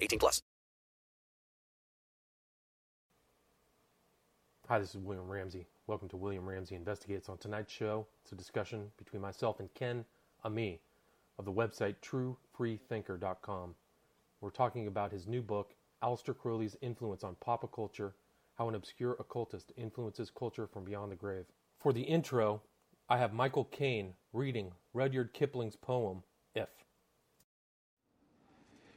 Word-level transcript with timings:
18 0.00 0.18
plus. 0.18 0.42
Hi, 4.68 4.78
this 4.78 4.90
is 4.90 4.98
William 4.98 5.28
Ramsey. 5.28 5.66
Welcome 5.86 6.08
to 6.10 6.16
William 6.16 6.48
Ramsey 6.48 6.76
Investigates. 6.76 7.28
On 7.28 7.36
tonight's 7.38 7.72
show, 7.72 8.06
it's 8.22 8.32
a 8.32 8.36
discussion 8.36 8.92
between 8.98 9.20
myself 9.20 9.58
and 9.58 9.72
Ken 9.74 10.04
Ammi 10.44 10.78
of 11.38 11.44
the 11.44 11.52
website 11.52 11.96
TrueFreeThinker.com. 12.02 13.74
We're 14.40 14.50
talking 14.50 14.86
about 14.86 15.10
his 15.10 15.26
new 15.26 15.42
book, 15.42 15.74
Aleister 16.02 16.36
Crowley's 16.36 16.76
Influence 16.80 17.24
on 17.24 17.34
Pop 17.40 17.70
Culture 17.74 18.14
how 18.60 18.68
an 18.68 18.74
obscure 18.74 19.16
occultist 19.18 19.72
influences 19.78 20.30
culture 20.30 20.66
from 20.66 20.84
beyond 20.84 21.10
the 21.10 21.16
grave. 21.16 21.46
For 21.78 21.94
the 21.94 22.02
intro, 22.02 22.60
I 23.08 23.16
have 23.16 23.32
Michael 23.32 23.64
Caine 23.64 24.12
reading 24.34 24.72
Rudyard 24.92 25.32
Kipling's 25.32 25.76
poem, 25.76 26.22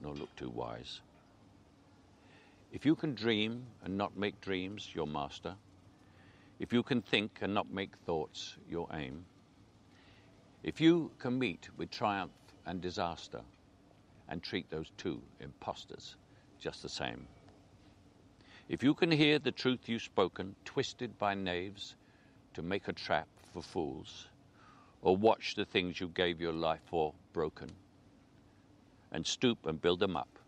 nor 0.00 0.14
look 0.14 0.34
too 0.36 0.50
wise. 0.50 1.00
If 2.72 2.84
you 2.84 2.94
can 2.94 3.14
dream 3.14 3.66
and 3.82 3.96
not 3.96 4.16
make 4.16 4.40
dreams 4.40 4.90
your 4.94 5.06
master, 5.06 5.54
if 6.58 6.72
you 6.72 6.82
can 6.82 7.02
think 7.02 7.38
and 7.40 7.54
not 7.54 7.70
make 7.70 7.96
thoughts 8.04 8.56
your 8.68 8.88
aim, 8.92 9.24
if 10.62 10.80
you 10.80 11.12
can 11.18 11.38
meet 11.38 11.68
with 11.76 11.90
triumph 11.90 12.32
and 12.66 12.80
disaster 12.80 13.40
and 14.28 14.42
treat 14.42 14.68
those 14.70 14.90
two 14.96 15.22
impostors 15.40 16.16
just 16.58 16.82
the 16.82 16.88
same, 16.88 17.26
if 18.68 18.82
you 18.82 18.94
can 18.94 19.12
hear 19.12 19.38
the 19.38 19.52
truth 19.52 19.88
you've 19.88 20.02
spoken, 20.02 20.56
twisted 20.64 21.16
by 21.18 21.34
knaves 21.34 21.94
to 22.54 22.62
make 22.62 22.88
a 22.88 22.92
trap 22.92 23.28
for 23.52 23.62
fools, 23.62 24.26
or 25.02 25.16
watch 25.16 25.54
the 25.54 25.64
things 25.64 26.00
you 26.00 26.08
gave 26.08 26.40
your 26.40 26.52
life 26.52 26.80
for 26.86 27.14
broken, 27.32 27.70
and 29.16 29.26
stoop 29.26 29.64
and 29.64 29.80
build 29.80 29.98
them 29.98 30.14
up 30.14 30.38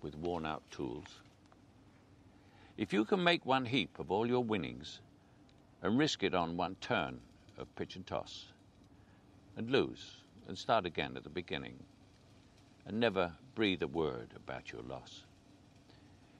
with 0.00 0.16
worn 0.16 0.46
out 0.46 0.62
tools, 0.70 1.20
if 2.78 2.90
you 2.90 3.04
can 3.04 3.22
make 3.22 3.44
one 3.44 3.66
heap 3.66 3.98
of 3.98 4.10
all 4.10 4.26
your 4.26 4.42
winnings 4.42 5.00
and 5.82 5.98
risk 5.98 6.22
it 6.22 6.34
on 6.34 6.56
one 6.56 6.74
turn 6.80 7.20
of 7.58 7.76
pitch 7.76 7.96
and 7.96 8.06
toss, 8.06 8.46
and 9.58 9.70
lose 9.70 10.22
and 10.48 10.56
start 10.56 10.86
again 10.86 11.18
at 11.18 11.22
the 11.22 11.28
beginning, 11.28 11.76
and 12.86 12.98
never 12.98 13.30
breathe 13.54 13.82
a 13.82 13.86
word 13.86 14.30
about 14.34 14.72
your 14.72 14.82
loss. 14.84 15.24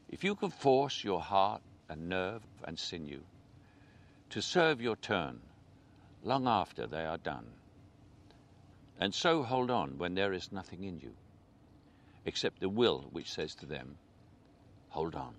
If 0.08 0.24
you 0.24 0.34
can 0.36 0.48
force 0.48 1.04
your 1.04 1.20
heart 1.20 1.60
and 1.90 2.08
nerve 2.08 2.40
and 2.64 2.78
sinew 2.78 3.20
to 4.30 4.40
serve 4.40 4.80
your 4.80 4.96
turn 4.96 5.38
long 6.22 6.48
after 6.48 6.86
they 6.86 7.04
are 7.04 7.18
done, 7.18 7.44
and 8.98 9.14
so 9.14 9.42
hold 9.42 9.70
on 9.70 9.98
when 9.98 10.14
there 10.14 10.32
is 10.32 10.50
nothing 10.50 10.84
in 10.84 10.98
you 10.98 11.12
except 12.24 12.60
the 12.60 12.68
will 12.68 13.08
which 13.12 13.30
says 13.30 13.54
to 13.56 13.66
them, 13.66 13.96
Hold 14.90 15.14
on. 15.14 15.34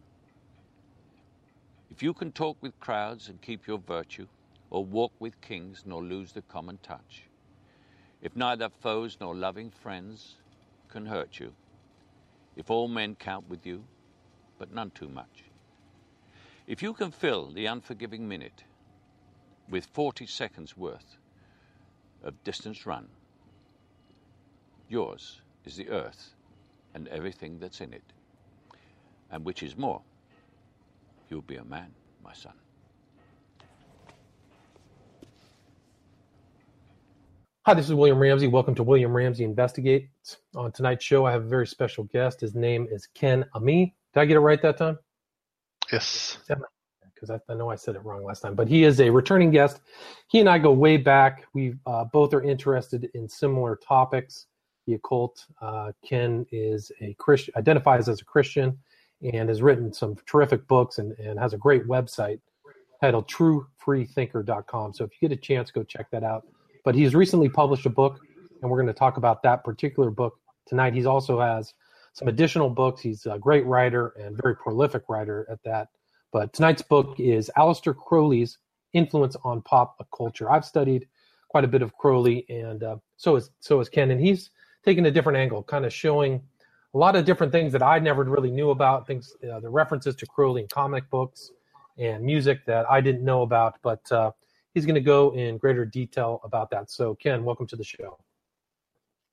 If 1.91 2.03
you 2.03 2.13
can 2.13 2.31
talk 2.31 2.57
with 2.62 2.79
crowds 2.79 3.29
and 3.29 3.41
keep 3.41 3.68
your 3.68 3.78
virtue, 3.78 4.28
or 4.69 4.84
walk 4.84 5.13
with 5.19 5.40
kings 5.40 5.84
nor 5.85 6.03
lose 6.03 6.34
the 6.34 6.41
common 6.41 6.78
touch, 6.84 7.23
if 8.22 8.35
neither 8.35 8.69
foes 8.69 9.18
nor 9.22 9.35
loving 9.35 9.69
friends 9.69 10.35
can 10.90 11.06
hurt 11.06 11.40
you, 11.40 11.53
if 12.56 12.69
all 12.69 12.88
men 12.88 13.16
count 13.16 13.47
with 13.47 13.66
you, 13.66 13.85
but 14.57 14.73
none 14.73 14.91
too 14.91 15.07
much. 15.07 15.46
If 16.67 16.81
you 16.81 16.94
can 16.94 17.12
fill 17.12 17.52
the 17.52 17.67
unforgiving 17.67 18.28
minute 18.28 18.63
with 19.69 19.85
40 19.85 20.25
seconds 20.25 20.75
worth 20.75 21.17
of 22.23 22.44
distance 22.44 22.85
run, 22.85 23.07
yours 24.90 25.41
is 25.63 25.78
the 25.78 25.90
earth 25.90 26.34
and 26.95 27.09
everything 27.09 27.59
that's 27.59 27.81
in 27.81 27.94
it. 27.94 28.01
And 29.29 29.45
which 29.45 29.61
is 29.61 29.78
more, 29.78 30.01
you'll 31.29 31.41
be 31.41 31.57
a 31.57 31.66
man, 31.66 31.94
my 32.23 32.33
son. 32.33 32.53
Hi, 37.66 37.73
this 37.73 37.88
is 37.88 37.94
William 37.94 38.17
Ramsey. 38.17 38.47
Welcome 38.47 38.75
to 38.75 38.84
William 38.84 39.16
Ramsey 39.16 39.44
Investigates. 39.44 40.38
On 40.55 40.72
tonight's 40.72 41.03
show, 41.03 41.25
I 41.25 41.31
have 41.31 41.44
a 41.44 41.47
very 41.47 41.67
special 41.67 42.05
guest. 42.05 42.39
His 42.39 42.55
name 42.55 42.88
is 42.89 43.07
Ken 43.13 43.44
Ammi. 43.55 43.94
Did 44.13 44.19
I 44.19 44.25
get 44.25 44.38
it 44.38 44.41
right 44.41 44.61
that 44.61 44.78
time? 44.78 44.97
Yes. 45.91 46.38
Because 47.13 47.29
I, 47.29 47.39
I, 47.50 47.55
know 47.55 47.69
I 47.69 47.75
said 47.75 47.95
it 47.95 48.05
wrong 48.05 48.23
last 48.23 48.41
time, 48.41 48.55
but 48.55 48.67
he 48.67 48.84
is 48.84 49.01
a 49.01 49.09
returning 49.09 49.51
guest. 49.51 49.81
He 50.28 50.39
and 50.39 50.47
I 50.47 50.59
go 50.59 50.72
way 50.72 50.95
back. 50.97 51.45
We 51.53 51.73
uh, 51.88 52.05
both 52.05 52.34
are 52.34 52.44
interested 52.44 53.09
in 53.16 53.28
similar 53.28 53.75
topics. 53.75 54.45
The 54.88 54.94
occult. 54.94 55.46
Uh, 55.62 55.91
Ken 56.03 56.46
is 56.51 56.91
a 57.01 57.13
Christian, 57.16 57.53
identifies 57.57 58.07
as 58.07 58.22
a 58.22 58.25
Christian, 58.25 58.78
and 59.22 59.50
has 59.50 59.62
written 59.62 59.91
some 59.91 60.16
terrific 60.25 60.68
books 60.68 61.00
and, 61.00 61.13
and 61.13 61.40
has 61.40 61.53
a 61.53 61.57
great 61.57 61.88
website 61.88 62.40
titled 63.01 63.28
TrueFreeThinker.com. 63.29 64.94
So 64.94 65.03
if 65.03 65.12
you 65.13 65.28
get 65.28 65.38
a 65.38 65.41
chance, 65.41 65.72
go 65.72 65.84
check 65.84 66.09
that 66.12 66.23
out. 66.23 66.47
But 66.84 66.96
he's 66.96 67.16
recently 67.16 67.50
published 67.50 67.85
a 67.85 67.90
book, 67.90 68.19
and 68.62 68.69
we're 68.69 68.78
going 68.78 68.94
to 68.94 68.94
talk 68.94 69.18
about 69.18 69.41
that 69.44 69.63
particular 69.63 70.12
book 70.12 70.40
tonight. 70.68 70.94
He 70.94 71.06
also 71.06 71.40
has 71.40 71.73
some 72.13 72.28
additional 72.28 72.69
books. 72.69 73.02
He's 73.02 73.25
a 73.25 73.38
great 73.40 73.66
writer 73.66 74.13
and 74.19 74.40
very 74.41 74.56
prolific 74.56 75.03
writer 75.09 75.46
at 75.49 75.61
that. 75.64 75.90
But 76.32 76.53
tonight's 76.53 76.82
book 76.82 77.20
is 77.20 77.49
Aleister 77.58 77.96
Crowley's 77.96 78.58
Influence 78.93 79.35
on 79.43 79.61
Pop 79.61 80.05
Culture. 80.16 80.49
I've 80.49 80.66
studied 80.66 81.08
quite 81.49 81.64
a 81.64 81.67
bit 81.67 81.82
of 81.82 81.96
Crowley, 81.97 82.46
and 82.49 82.84
uh, 82.84 82.97
so 83.17 83.35
is 83.35 83.49
so 83.59 83.79
is 83.79 83.90
Ken, 83.90 84.11
and 84.11 84.20
he's 84.20 84.49
taken 84.85 85.05
a 85.05 85.11
different 85.11 85.37
angle, 85.37 85.64
kind 85.64 85.85
of 85.85 85.93
showing 85.93 86.41
a 86.93 86.97
lot 86.97 87.16
of 87.16 87.26
different 87.26 87.52
things 87.52 87.73
that 87.73 87.82
I 87.82 87.99
never 87.99 88.23
really 88.23 88.52
knew 88.52 88.70
about. 88.70 89.08
Things, 89.08 89.35
uh, 89.52 89.59
the 89.59 89.70
references 89.70 90.16
to 90.16 90.26
Crowley 90.26 90.61
in 90.61 90.67
comic 90.67 91.09
books 91.09 91.52
and 91.97 92.23
music 92.23 92.66
that 92.66 92.90
I 92.90 93.02
didn't 93.02 93.23
know 93.23 93.41
about, 93.41 93.76
but 93.82 94.09
uh, 94.11 94.32
he's 94.73 94.85
going 94.85 94.96
to 94.96 95.02
go 95.02 95.34
in 95.34 95.58
greater 95.58 95.85
detail 95.85 96.40
about 96.43 96.70
that. 96.72 96.91
So, 96.91 97.16
Ken, 97.16 97.43
welcome 97.43 97.67
to 97.67 97.76
the 97.76 97.84
show. 97.84 98.17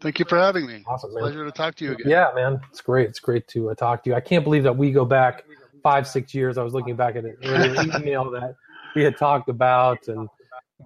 Thank 0.01 0.19
you 0.19 0.25
for 0.25 0.39
having 0.39 0.67
me. 0.67 0.83
Awesome, 0.87 1.15
man. 1.15 1.23
Pleasure 1.23 1.45
to 1.45 1.53
talk 1.53 1.77
to 1.77 1.85
you 1.85 1.93
again. 1.93 2.09
Yeah, 2.09 2.31
man. 2.35 2.61
It's 2.71 2.81
great. 2.81 3.09
It's 3.09 3.21
great 3.21 3.47
to 3.49 3.71
uh, 3.71 3.75
talk 3.75 4.03
to 4.05 4.11
you. 4.11 4.17
I 4.17 4.21
can't 4.21 4.43
believe 4.43 4.65
that 4.65 4.77
we 4.77 4.91
go 4.91 5.05
back 5.05 5.45
five, 5.83 6.09
six 6.09 6.35
years. 6.35 6.59
I 6.59 6.65
was 6.65 6.75
looking 6.75 6.97
back 6.97 7.15
at 7.15 7.25
an 7.25 7.37
email 7.43 8.31
that 8.33 8.57
we 8.97 9.05
had 9.05 9.17
talked 9.17 9.49
about, 9.49 10.09
and 10.09 10.29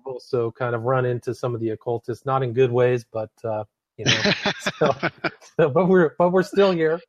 also 0.05 0.51
kind 0.51 0.75
of 0.75 0.83
run 0.83 1.07
into 1.07 1.35
some 1.35 1.55
of 1.55 1.61
the 1.61 1.71
occultists, 1.71 2.27
not 2.27 2.43
in 2.43 2.53
good 2.53 2.71
ways, 2.71 3.07
but 3.11 3.31
uh, 3.45 3.65
you 3.97 4.05
know. 4.05 4.21
so, 4.79 4.91
so, 5.59 5.69
but 5.71 5.89
we're 5.89 6.15
but 6.19 6.31
we're 6.33 6.43
still 6.43 6.73
here. 6.73 7.01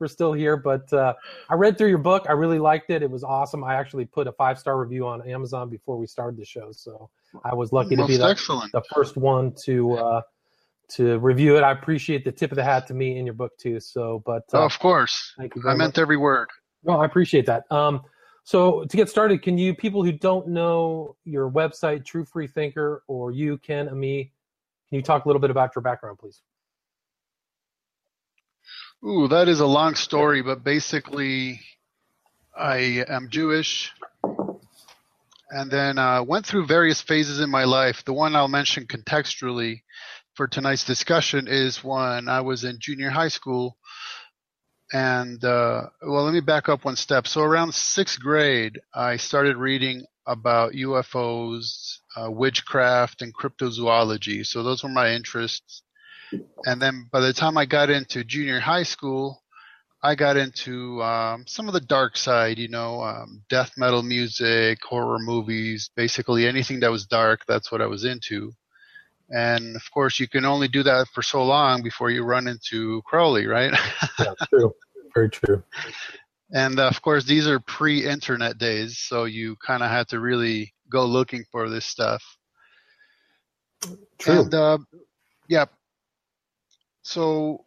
we're 0.00 0.08
still 0.08 0.32
here. 0.32 0.56
But 0.56 0.92
uh, 0.92 1.14
I 1.48 1.54
read 1.54 1.78
through 1.78 1.88
your 1.88 1.98
book. 1.98 2.26
I 2.28 2.32
really 2.32 2.58
liked 2.58 2.90
it. 2.90 3.02
It 3.02 3.10
was 3.10 3.24
awesome. 3.24 3.62
I 3.64 3.74
actually 3.74 4.04
put 4.04 4.26
a 4.26 4.32
five 4.32 4.58
star 4.58 4.78
review 4.78 5.06
on 5.06 5.26
Amazon 5.28 5.68
before 5.70 5.96
we 5.96 6.06
started 6.06 6.36
the 6.38 6.44
show, 6.44 6.70
so 6.72 7.10
I 7.44 7.54
was 7.54 7.72
lucky 7.72 7.96
to 7.96 8.06
be 8.06 8.16
the, 8.16 8.34
the 8.72 8.82
first 8.94 9.16
one 9.16 9.52
to 9.64 9.92
uh, 9.94 10.22
to 10.90 11.18
review 11.20 11.56
it. 11.56 11.62
I 11.62 11.70
appreciate 11.72 12.24
the 12.24 12.32
tip 12.32 12.50
of 12.52 12.56
the 12.56 12.64
hat 12.64 12.86
to 12.88 12.94
me 12.94 13.16
in 13.18 13.24
your 13.24 13.34
book 13.34 13.52
too. 13.58 13.80
So, 13.80 14.22
but 14.26 14.42
uh, 14.52 14.58
Oh, 14.58 14.64
of 14.64 14.78
course. 14.78 15.32
thank 15.38 15.54
you 15.54 15.62
I 15.62 15.74
meant 15.74 15.96
much. 15.96 15.98
every 15.98 16.16
word. 16.16 16.48
No, 16.84 17.00
I 17.00 17.06
appreciate 17.06 17.46
that. 17.46 17.64
Um, 17.70 18.02
so 18.44 18.84
to 18.84 18.96
get 18.96 19.08
started, 19.08 19.40
can 19.40 19.56
you 19.56 19.72
people 19.74 20.02
who 20.04 20.10
don't 20.12 20.48
know 20.48 21.16
your 21.24 21.48
website, 21.50 22.04
True 22.04 22.24
Free 22.24 22.48
Thinker, 22.48 23.04
or 23.06 23.30
you, 23.30 23.56
Ken, 23.58 23.88
Ammi, 23.88 24.32
can 24.92 24.98
you 24.98 25.02
talk 25.02 25.24
a 25.24 25.28
little 25.28 25.40
bit 25.40 25.50
about 25.50 25.74
your 25.74 25.80
background, 25.80 26.18
please? 26.18 26.42
Ooh, 29.02 29.26
that 29.28 29.48
is 29.48 29.60
a 29.60 29.66
long 29.66 29.94
story, 29.94 30.42
but 30.42 30.62
basically, 30.62 31.60
I 32.54 33.02
am 33.08 33.30
Jewish, 33.30 33.90
and 35.48 35.70
then 35.70 35.96
uh, 35.96 36.22
went 36.22 36.44
through 36.44 36.66
various 36.66 37.00
phases 37.00 37.40
in 37.40 37.48
my 37.48 37.64
life. 37.64 38.04
The 38.04 38.12
one 38.12 38.36
I'll 38.36 38.48
mention 38.48 38.84
contextually 38.84 39.80
for 40.34 40.46
tonight's 40.46 40.84
discussion 40.84 41.48
is 41.48 41.82
when 41.82 42.28
I 42.28 42.42
was 42.42 42.62
in 42.62 42.76
junior 42.78 43.08
high 43.08 43.28
school. 43.28 43.78
And 44.92 45.42
uh, 45.42 45.84
well, 46.02 46.24
let 46.24 46.34
me 46.34 46.40
back 46.40 46.68
up 46.68 46.84
one 46.84 46.96
step. 46.96 47.26
So 47.26 47.40
around 47.40 47.72
sixth 47.72 48.20
grade, 48.20 48.78
I 48.94 49.16
started 49.16 49.56
reading 49.56 50.04
about 50.26 50.72
UFOs, 50.72 51.98
uh, 52.16 52.30
witchcraft, 52.30 53.22
and 53.22 53.34
cryptozoology. 53.34 54.46
So 54.46 54.62
those 54.62 54.82
were 54.82 54.88
my 54.88 55.12
interests. 55.12 55.82
And 56.64 56.80
then 56.80 57.08
by 57.12 57.20
the 57.20 57.32
time 57.32 57.58
I 57.58 57.66
got 57.66 57.90
into 57.90 58.24
junior 58.24 58.60
high 58.60 58.84
school, 58.84 59.42
I 60.02 60.14
got 60.14 60.36
into 60.36 61.00
um, 61.02 61.44
some 61.46 61.68
of 61.68 61.74
the 61.74 61.80
dark 61.80 62.16
side, 62.16 62.58
you 62.58 62.68
know, 62.68 63.02
um, 63.02 63.42
death 63.48 63.72
metal 63.76 64.02
music, 64.02 64.78
horror 64.82 65.18
movies, 65.20 65.90
basically 65.94 66.46
anything 66.46 66.80
that 66.80 66.90
was 66.90 67.06
dark. 67.06 67.42
That's 67.46 67.70
what 67.70 67.80
I 67.80 67.86
was 67.86 68.04
into. 68.04 68.52
And 69.30 69.76
of 69.76 69.82
course, 69.92 70.18
you 70.18 70.28
can 70.28 70.44
only 70.44 70.68
do 70.68 70.82
that 70.82 71.06
for 71.14 71.22
so 71.22 71.44
long 71.44 71.82
before 71.82 72.10
you 72.10 72.24
run 72.24 72.48
into 72.48 73.02
Crowley, 73.02 73.46
right? 73.46 73.72
Yeah, 74.18 74.34
true. 74.48 74.74
Very 75.14 75.30
true. 75.30 75.62
And 76.52 76.78
uh, 76.78 76.88
of 76.88 77.00
course, 77.00 77.24
these 77.24 77.46
are 77.46 77.58
pre-internet 77.60 78.58
days, 78.58 78.98
so 78.98 79.24
you 79.24 79.56
kind 79.56 79.82
of 79.82 79.90
had 79.90 80.08
to 80.08 80.20
really 80.20 80.74
go 80.90 81.06
looking 81.06 81.44
for 81.50 81.68
this 81.70 81.86
stuff. 81.86 82.22
True. 84.18 84.42
And 84.42 84.54
uh, 84.54 84.78
yeah, 85.48 85.64
so 87.02 87.64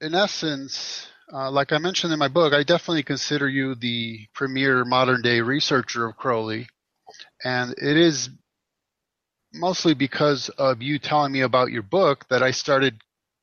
in 0.00 0.14
essence, 0.14 1.08
uh, 1.32 1.50
like 1.50 1.72
I 1.72 1.78
mentioned 1.78 2.12
in 2.12 2.18
my 2.18 2.28
book, 2.28 2.52
I 2.52 2.62
definitely 2.62 3.02
consider 3.02 3.48
you 3.48 3.74
the 3.74 4.20
premier 4.34 4.84
modern 4.84 5.22
day 5.22 5.40
researcher 5.40 6.06
of 6.06 6.16
Crowley, 6.16 6.68
and 7.42 7.72
it 7.72 7.96
is 7.96 8.28
mostly 9.54 9.94
because 9.94 10.50
of 10.50 10.82
you 10.82 10.98
telling 10.98 11.32
me 11.32 11.40
about 11.40 11.72
your 11.72 11.82
book 11.82 12.26
that 12.28 12.42
I 12.42 12.50
started 12.50 13.00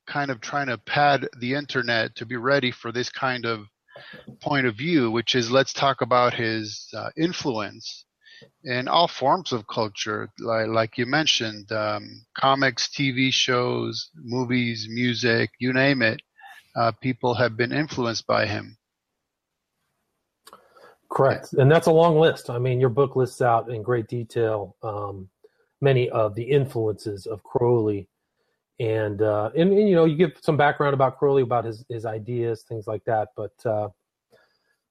kind 0.07 0.30
of 0.30 0.39
trying 0.39 0.68
to 0.68 0.77
pad 0.77 1.27
the 1.39 1.56
internet 1.56 2.15
to 2.15 2.27
be 2.27 2.36
ready 2.36 2.69
for 2.69 2.92
this 2.92 3.09
kind 3.09 3.45
of 3.45 3.68
point 4.42 4.65
of 4.65 4.75
view, 4.75 5.12
which 5.12 5.36
is 5.36 5.51
let's 5.51 5.74
talk 5.74 6.01
about 6.01 6.33
his 6.33 6.88
uh, 6.95 7.09
influence 7.18 8.06
in 8.63 8.88
all 8.88 9.07
forms 9.07 9.51
of 9.51 9.68
culture, 9.68 10.30
like, 10.39 10.68
like 10.68 10.97
you 10.97 11.06
mentioned, 11.06 11.71
um, 11.71 12.25
comics, 12.38 12.88
TV 12.88 13.31
shows, 13.31 14.09
movies, 14.15 14.88
music, 14.89 15.51
you 15.59 15.74
name 15.74 16.01
it. 16.01 16.21
Uh, 16.75 16.92
people 17.01 17.33
have 17.33 17.56
been 17.56 17.71
influenced 17.71 18.27
by 18.27 18.45
him. 18.45 18.77
Correct. 21.09 21.53
And 21.53 21.71
that's 21.71 21.88
a 21.88 21.92
long 21.92 22.19
list. 22.19 22.50
I 22.50 22.59
mean, 22.59 22.80
your 22.80 22.89
book 22.89 23.15
lists 23.15 23.42
out 23.42 23.69
in 23.69 23.81
great 23.81 24.07
detail 24.07 24.75
um, 24.83 25.30
many 25.81 26.09
of 26.09 26.36
the 26.36 26.44
influences 26.44 27.25
of 27.25 27.44
Crowley. 27.44 28.09
And, 28.80 29.22
uh, 29.22 29.51
and, 29.56 29.72
and, 29.72 29.88
you 29.88 29.95
know, 29.95 30.06
you 30.06 30.18
give 30.18 30.33
some 30.42 30.57
background 30.57 30.94
about 30.94 31.18
Crowley, 31.18 31.44
about 31.44 31.66
his, 31.66 31.86
his 31.89 32.06
ideas, 32.06 32.63
things 32.63 32.88
like 32.88 33.04
that. 33.06 33.30
But, 33.36 33.54
uh, 33.66 33.89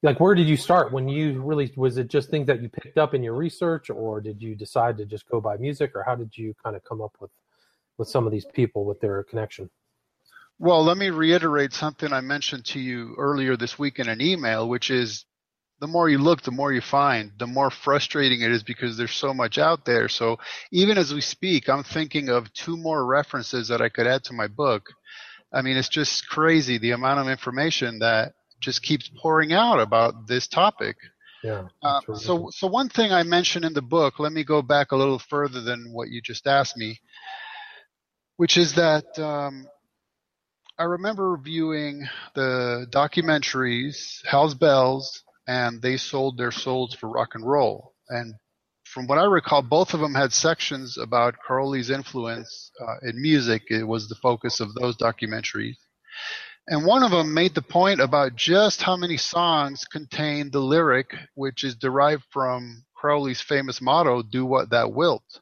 like, 0.03 0.21
where 0.21 0.35
did 0.35 0.49
you 0.49 0.57
start 0.57 0.93
when 0.93 1.09
you 1.09 1.43
really, 1.43 1.73
was 1.77 1.97
it 1.97 2.09
just 2.09 2.31
things 2.31 2.47
that 2.47 2.63
you 2.63 2.69
picked 2.69 2.99
up 2.99 3.15
in 3.15 3.23
your 3.23 3.35
research 3.35 3.91
or 3.91 4.21
did 4.21 4.43
you 4.43 4.55
decide 4.55 4.99
to 4.99 5.07
just 5.07 5.27
go 5.29 5.41
by 5.41 5.57
music 5.57 5.93
or 5.95 6.03
how 6.03 6.15
did 6.15 6.37
you 6.37 6.55
kind 6.63 6.77
of 6.77 6.85
come 6.85 7.01
up 7.01 7.17
with, 7.21 7.31
with 7.99 8.09
some 8.09 8.27
of 8.27 8.33
these 8.33 8.47
people 8.55 8.85
with 8.85 9.01
their 9.01 9.23
connection? 9.25 9.71
Well, 10.59 10.85
let 10.85 10.97
me 10.97 11.11
reiterate 11.11 11.73
something 11.73 12.13
I 12.13 12.21
mentioned 12.21 12.65
to 12.67 12.81
you 12.81 13.15
earlier 13.19 13.57
this 13.57 13.79
week 13.79 13.99
in 13.99 14.09
an 14.09 14.21
email, 14.21 14.69
which 14.69 14.91
is 14.91 15.25
the 15.81 15.87
more 15.87 16.09
you 16.09 16.19
look, 16.19 16.43
the 16.43 16.51
more 16.51 16.73
you 16.73 16.81
find, 16.81 17.33
the 17.39 17.47
more 17.47 17.71
frustrating 17.71 18.41
it 18.41 18.51
is 18.51 18.63
because 18.63 18.97
there's 18.97 19.15
so 19.15 19.35
much 19.35 19.59
out 19.59 19.85
there. 19.85 20.09
So 20.09 20.39
even 20.71 20.97
as 20.99 21.13
we 21.13 21.21
speak, 21.21 21.69
I'm 21.69 21.83
thinking 21.83 22.29
of 22.29 22.53
two 22.53 22.77
more 22.77 23.05
references 23.05 23.69
that 23.69 23.83
I 23.83 23.89
could 23.89 24.07
add 24.07 24.25
to 24.25 24.33
my 24.33 24.47
book. 24.47 24.89
I 25.53 25.63
mean, 25.63 25.77
it's 25.77 25.89
just 25.89 26.29
crazy 26.29 26.79
the 26.79 26.93
amount 26.93 27.21
of 27.21 27.29
information 27.29 27.99
that 28.01 28.33
just 28.61 28.83
keeps 28.83 29.11
pouring 29.21 29.53
out 29.53 29.79
about 29.81 30.27
this 30.27 30.47
topic. 30.47 30.97
Yeah. 31.43 31.69
Uh, 31.83 32.01
so, 32.15 32.49
so 32.51 32.67
one 32.67 32.89
thing 32.89 33.13
I 33.13 33.23
mentioned 33.23 33.67
in 33.67 33.75
the 33.75 33.83
book, 33.83 34.19
let 34.19 34.33
me 34.33 34.45
go 34.45 34.63
back 34.63 34.93
a 34.93 34.97
little 34.97 35.19
further 35.19 35.61
than 35.61 35.93
what 35.93 36.09
you 36.09 36.23
just 36.23 36.47
asked 36.47 36.77
me, 36.77 36.99
which 38.37 38.57
is 38.57 38.75
that 38.77 39.05
um, 39.19 39.67
I 40.79 40.85
remember 40.85 41.37
viewing 41.37 42.09
the 42.35 42.87
documentaries, 42.91 44.25
Hell's 44.25 44.55
Bells, 44.55 45.24
and 45.47 45.83
They 45.83 45.97
Sold 45.97 46.39
Their 46.39 46.51
Souls 46.51 46.95
for 46.95 47.09
Rock 47.09 47.35
and 47.35 47.47
Roll. 47.47 47.95
And 48.09 48.35
from 48.85 49.07
what 49.07 49.19
I 49.19 49.25
recall, 49.25 49.63
both 49.63 49.95
of 49.95 50.01
them 50.01 50.15
had 50.15 50.33
sections 50.33 50.99
about 50.99 51.37
Crowley's 51.39 51.91
influence 51.91 52.71
uh, 52.81 53.09
in 53.09 53.21
music. 53.21 53.63
It 53.69 53.85
was 53.85 54.09
the 54.09 54.15
focus 54.17 54.61
of 54.61 54.75
those 54.75 54.97
documentaries. 54.97 55.77
And 56.69 56.87
one 56.87 57.03
of 57.03 57.11
them 57.11 57.35
made 57.35 57.55
the 57.55 57.63
point 57.63 58.01
about 58.01 58.37
just 58.37 58.83
how 58.83 58.97
many 58.97 59.19
songs 59.19 59.85
contain 59.85 60.51
the 60.51 60.61
lyric, 60.61 61.15
which 61.35 61.63
is 61.63 61.75
derived 61.75 62.25
from 62.31 62.85
Crowley's 62.97 63.41
famous 63.41 63.83
motto, 63.83 64.23
do 64.23 64.47
what 64.47 64.71
thou 64.71 64.89
wilt, 64.89 65.41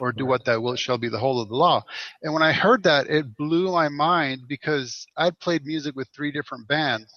or 0.00 0.10
do 0.10 0.24
what 0.24 0.46
thou 0.46 0.60
wilt 0.60 0.78
shall 0.78 0.96
be 0.96 1.10
the 1.10 1.18
whole 1.18 1.42
of 1.42 1.48
the 1.48 1.54
law. 1.54 1.82
And 2.22 2.32
when 2.32 2.42
I 2.42 2.52
heard 2.52 2.82
that, 2.84 3.08
it 3.08 3.36
blew 3.36 3.70
my 3.72 3.88
mind 3.90 4.42
because 4.48 5.06
I'd 5.18 5.38
played 5.38 5.66
music 5.66 5.94
with 5.94 6.08
three 6.14 6.32
different 6.32 6.66
bands, 6.66 7.12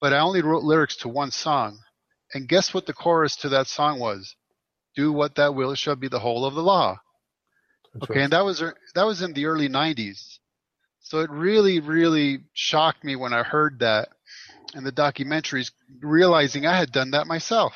but 0.00 0.12
I 0.12 0.18
only 0.18 0.42
wrote 0.42 0.62
lyrics 0.62 0.96
to 0.98 1.08
one 1.08 1.30
song. 1.30 1.78
And 2.34 2.48
guess 2.48 2.74
what 2.74 2.86
the 2.86 2.92
chorus 2.92 3.36
to 3.36 3.48
that 3.50 3.66
song 3.66 3.98
was? 3.98 4.36
Do 4.94 5.12
what 5.12 5.34
thou 5.34 5.52
wilt 5.52 5.78
shall 5.78 5.96
be 5.96 6.08
the 6.08 6.18
whole 6.18 6.44
of 6.44 6.54
the 6.54 6.62
law. 6.62 7.00
Okay, 8.02 8.22
and 8.22 8.32
that 8.32 8.44
was 8.44 8.62
that 8.94 9.06
was 9.06 9.22
in 9.22 9.32
the 9.32 9.46
early 9.46 9.68
90s. 9.68 10.38
So 11.00 11.20
it 11.20 11.30
really, 11.30 11.80
really 11.80 12.40
shocked 12.52 13.02
me 13.02 13.16
when 13.16 13.32
I 13.32 13.42
heard 13.42 13.78
that 13.78 14.10
in 14.74 14.84
the 14.84 14.92
documentaries, 14.92 15.70
realizing 16.00 16.66
I 16.66 16.76
had 16.76 16.92
done 16.92 17.12
that 17.12 17.26
myself. 17.26 17.72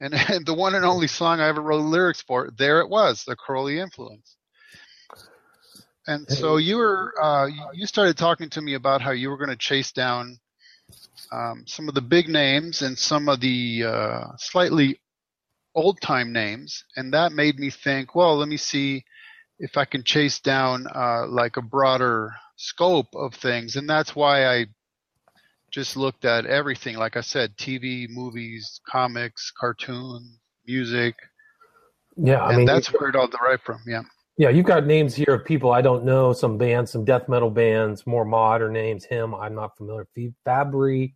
And, 0.00 0.12
and 0.30 0.44
the 0.44 0.54
one 0.54 0.74
and 0.74 0.84
only 0.84 1.06
song 1.06 1.40
I 1.40 1.48
ever 1.48 1.62
wrote 1.62 1.80
lyrics 1.80 2.20
for, 2.20 2.50
there 2.58 2.80
it 2.80 2.90
was, 2.90 3.24
the 3.24 3.36
Crowley 3.36 3.78
influence. 3.78 4.36
And 6.06 6.28
so 6.28 6.58
you 6.58 6.76
were, 6.76 7.14
uh, 7.20 7.48
you 7.72 7.86
started 7.86 8.18
talking 8.18 8.50
to 8.50 8.60
me 8.60 8.74
about 8.74 9.00
how 9.00 9.12
you 9.12 9.30
were 9.30 9.38
going 9.38 9.48
to 9.48 9.56
chase 9.56 9.90
down 9.90 10.38
um, 11.34 11.64
some 11.66 11.88
of 11.88 11.94
the 11.94 12.00
big 12.00 12.28
names 12.28 12.82
and 12.82 12.96
some 12.96 13.28
of 13.28 13.40
the 13.40 13.84
uh, 13.84 14.24
slightly 14.38 15.00
old 15.74 16.00
time 16.00 16.32
names, 16.32 16.84
and 16.96 17.12
that 17.12 17.32
made 17.32 17.58
me 17.58 17.70
think, 17.70 18.14
well, 18.14 18.36
let 18.36 18.48
me 18.48 18.56
see 18.56 19.04
if 19.58 19.76
I 19.76 19.84
can 19.84 20.04
chase 20.04 20.40
down 20.40 20.86
uh, 20.94 21.26
like 21.26 21.56
a 21.56 21.62
broader 21.62 22.32
scope 22.56 23.08
of 23.14 23.34
things, 23.34 23.76
and 23.76 23.88
that's 23.88 24.14
why 24.14 24.46
I 24.46 24.66
just 25.72 25.96
looked 25.96 26.24
at 26.24 26.46
everything. 26.46 26.96
Like 26.96 27.16
I 27.16 27.20
said, 27.20 27.56
TV, 27.56 28.08
movies, 28.08 28.80
comics, 28.88 29.50
cartoons, 29.58 30.38
music. 30.66 31.16
Yeah, 32.16 32.42
I 32.42 32.50
and 32.50 32.58
mean 32.58 32.66
that's 32.66 32.92
where 32.92 33.08
it 33.08 33.16
all 33.16 33.26
derived 33.26 33.62
from. 33.62 33.80
Yeah. 33.86 34.02
Yeah, 34.36 34.48
you've 34.48 34.66
got 34.66 34.84
names 34.84 35.14
here 35.14 35.34
of 35.34 35.44
people 35.44 35.70
I 35.72 35.80
don't 35.80 36.04
know, 36.04 36.32
some 36.32 36.58
bands, 36.58 36.90
some 36.90 37.04
death 37.04 37.28
metal 37.28 37.50
bands, 37.50 38.06
more 38.06 38.24
modern 38.24 38.72
names. 38.72 39.04
Him, 39.04 39.34
I'm 39.34 39.54
not 39.54 39.76
familiar. 39.76 40.08
Fabri, 40.46 41.14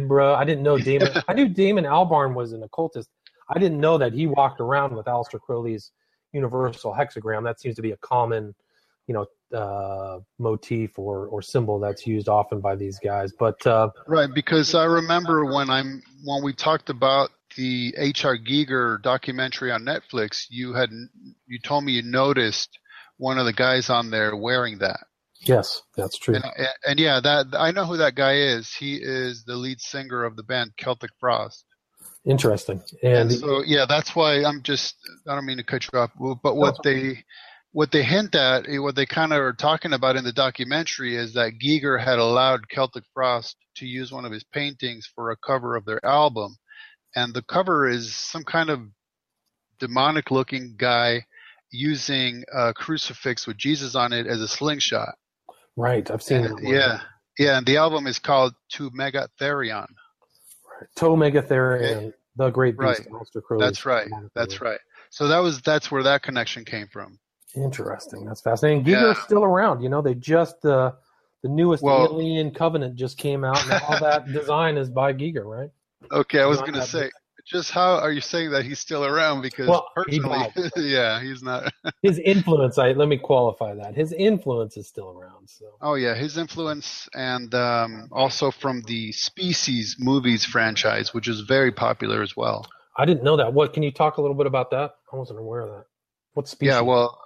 Fibra. 0.00 0.34
I 0.36 0.44
didn't 0.44 0.62
know 0.62 0.78
Damon. 0.90 1.08
I 1.28 1.34
knew 1.34 1.48
Damon 1.48 1.84
Albarn 1.84 2.34
was 2.34 2.52
an 2.52 2.62
occultist. 2.62 3.08
I 3.48 3.58
didn't 3.58 3.80
know 3.80 3.98
that 3.98 4.12
he 4.12 4.26
walked 4.26 4.60
around 4.60 4.94
with 4.94 5.06
Aleister 5.06 5.40
Crowley's 5.40 5.92
universal 6.32 6.92
hexagram. 6.92 7.44
That 7.44 7.60
seems 7.60 7.76
to 7.76 7.82
be 7.82 7.90
a 7.90 7.96
common, 7.98 8.54
you 9.06 9.14
know, 9.14 9.26
uh, 9.56 10.20
motif 10.38 10.98
or 10.98 11.26
or 11.26 11.42
symbol 11.42 11.78
that's 11.78 12.06
used 12.06 12.28
often 12.28 12.60
by 12.60 12.74
these 12.74 12.98
guys. 12.98 13.32
But 13.38 13.64
uh, 13.66 13.90
right, 14.06 14.32
because 14.32 14.74
I 14.74 14.84
remember 14.84 15.44
when 15.44 15.68
I'm 15.68 16.02
when 16.24 16.42
we 16.42 16.54
talked 16.54 16.88
about 16.88 17.30
the 17.56 17.94
H.R. 17.98 18.38
Giger 18.38 19.02
documentary 19.02 19.70
on 19.70 19.82
Netflix, 19.82 20.46
you 20.48 20.72
had 20.72 20.90
you 21.46 21.58
told 21.58 21.84
me 21.84 21.92
you 21.92 22.02
noticed 22.02 22.78
one 23.18 23.38
of 23.38 23.44
the 23.44 23.52
guys 23.52 23.90
on 23.90 24.10
there 24.10 24.34
wearing 24.34 24.78
that. 24.78 25.00
Yes, 25.44 25.82
that's 25.96 26.18
true. 26.18 26.34
And, 26.34 26.44
and, 26.86 27.00
yeah, 27.00 27.20
that 27.20 27.46
I 27.58 27.72
know 27.72 27.84
who 27.84 27.96
that 27.96 28.14
guy 28.14 28.34
is. 28.34 28.72
He 28.72 28.96
is 28.96 29.44
the 29.44 29.56
lead 29.56 29.80
singer 29.80 30.24
of 30.24 30.36
the 30.36 30.42
band 30.42 30.72
Celtic 30.76 31.10
Frost. 31.18 31.64
Interesting. 32.24 32.82
And, 33.02 33.30
And, 33.30 33.32
so 33.32 33.62
yeah, 33.64 33.84
that's 33.88 34.14
why 34.14 34.44
I'm 34.44 34.62
just 34.62 34.94
I 35.26 35.34
don't 35.34 35.46
mean 35.46 35.56
to 35.56 35.64
cut 35.64 35.86
you 35.92 35.98
off, 35.98 36.10
but 36.42 36.56
what 36.56 36.76
they 36.84 37.24
what 37.72 37.90
they 37.90 38.02
hint 38.02 38.34
at, 38.34 38.68
eh, 38.68 38.78
what 38.78 38.94
they 38.94 39.06
kind 39.06 39.32
of 39.32 39.40
are 39.40 39.54
talking 39.54 39.94
about 39.94 40.16
in 40.16 40.24
the 40.24 40.32
documentary 40.32 41.16
is 41.16 41.32
that 41.34 41.58
Giger 41.58 42.02
had 42.02 42.18
allowed 42.18 42.68
Celtic 42.68 43.04
Frost 43.14 43.56
to 43.76 43.86
use 43.86 44.12
one 44.12 44.24
of 44.24 44.32
his 44.32 44.44
paintings 44.44 45.10
for 45.12 45.30
a 45.30 45.36
cover 45.36 45.74
of 45.74 45.84
their 45.84 46.04
album, 46.04 46.56
and 47.16 47.34
the 47.34 47.42
cover 47.42 47.88
is 47.88 48.14
some 48.14 48.44
kind 48.44 48.70
of 48.70 48.80
demonic 49.80 50.30
looking 50.30 50.74
guy 50.76 51.24
using 51.72 52.44
a 52.52 52.72
crucifix 52.74 53.46
with 53.46 53.56
Jesus 53.56 53.94
on 53.94 54.12
it 54.12 54.26
as 54.26 54.40
a 54.40 54.48
slingshot. 54.48 55.14
Right, 55.76 56.10
I've 56.10 56.22
seen 56.22 56.38
And- 56.44 56.58
that. 56.58 56.64
one. 56.64 56.74
yeah, 56.74 57.00
yeah, 57.38 57.58
and 57.58 57.66
the 57.66 57.76
album 57.76 58.06
is 58.06 58.18
called 58.18 58.54
To 58.74 58.90
Megatherion. 58.90 59.86
To 60.96 61.04
Megatherion, 61.06 62.12
the 62.36 62.50
great 62.50 62.78
beast, 62.78 63.00
Right. 63.00 63.10
Monster 63.10 63.40
Crowley. 63.40 63.64
That's 63.64 63.86
right. 63.86 64.08
That's 64.34 64.60
right. 64.60 64.80
So 65.10 65.28
that 65.28 65.38
was 65.38 65.60
that's 65.62 65.90
where 65.90 66.02
that 66.02 66.22
connection 66.22 66.64
came 66.64 66.88
from. 66.88 67.18
Interesting. 67.54 68.24
That's 68.24 68.40
fascinating. 68.40 68.84
Giger's 68.84 69.16
Yeah. 69.18 69.24
still 69.24 69.44
around. 69.44 69.82
You 69.82 69.90
know, 69.90 70.00
they 70.02 70.14
just 70.14 70.64
uh, 70.64 70.92
the 71.42 71.48
newest 71.48 71.82
Well- 71.82 72.04
Alien 72.12 72.50
Covenant 72.52 72.96
just 72.96 73.18
came 73.18 73.44
out, 73.44 73.62
and 73.62 73.72
all 73.82 74.00
that 74.00 74.26
design 74.32 74.76
is 74.78 74.88
by 74.90 75.12
Giger, 75.12 75.44
right? 75.44 75.70
Okay, 76.10 76.40
I 76.40 76.46
was 76.46 76.60
going 76.60 76.74
to 76.74 76.82
say, 76.82 77.10
just 77.46 77.70
how 77.70 77.98
are 77.98 78.12
you 78.12 78.20
saying 78.20 78.50
that 78.50 78.64
he's 78.64 78.78
still 78.78 79.04
around? 79.04 79.42
Because 79.42 79.68
Well, 79.68 79.86
he 80.08 80.20
personally, 80.20 80.52
yeah, 80.76 81.20
he's 81.20 81.42
not. 81.42 81.72
His 82.02 82.18
influence. 82.18 82.78
I 82.78 82.92
let 82.92 83.08
me 83.08 83.18
qualify 83.18 83.74
that. 83.74 83.94
His 83.94 84.12
influence 84.12 84.76
is 84.76 84.88
still 84.88 85.10
around. 85.10 85.48
So 85.48 85.66
Oh 85.80 85.94
yeah, 85.94 86.14
his 86.14 86.36
influence, 86.36 87.08
and 87.14 87.54
um, 87.54 88.08
also 88.12 88.50
from 88.50 88.82
the 88.82 89.12
Species 89.12 89.96
movies 89.98 90.44
franchise, 90.44 91.14
which 91.14 91.28
is 91.28 91.40
very 91.40 91.72
popular 91.72 92.22
as 92.22 92.36
well. 92.36 92.66
I 92.96 93.04
didn't 93.04 93.24
know 93.24 93.36
that. 93.36 93.52
What 93.52 93.72
can 93.72 93.82
you 93.82 93.90
talk 93.90 94.16
a 94.16 94.20
little 94.20 94.36
bit 94.36 94.46
about 94.46 94.70
that? 94.70 94.94
I 95.12 95.16
wasn't 95.16 95.38
aware 95.38 95.60
of 95.60 95.70
that. 95.70 95.84
What 96.34 96.48
species? 96.48 96.74
Yeah, 96.74 96.80
well, 96.80 97.18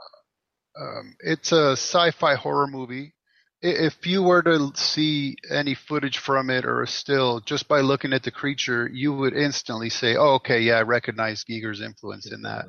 um, 0.80 1.16
it's 1.20 1.52
a 1.52 1.73
sci-fi 1.73 2.35
horror 2.35 2.66
movie. 2.66 3.14
If 3.62 4.06
you 4.06 4.22
were 4.22 4.42
to 4.42 4.72
see 4.75 5.36
any 5.50 5.75
footage 5.75 6.18
from 6.18 6.50
it 6.50 6.64
or 6.64 6.82
a 6.82 6.86
still, 6.86 7.40
just 7.40 7.68
by 7.68 7.80
looking 7.80 8.12
at 8.12 8.22
the 8.22 8.30
creature, 8.30 8.88
you 8.92 9.14
would 9.14 9.34
instantly 9.34 9.90
say, 9.90 10.16
"Oh, 10.16 10.34
okay, 10.34 10.60
yeah, 10.60 10.78
I 10.78 10.82
recognize 10.82 11.44
Giger's 11.44 11.80
influence 11.80 12.30
in 12.30 12.42
that." 12.42 12.66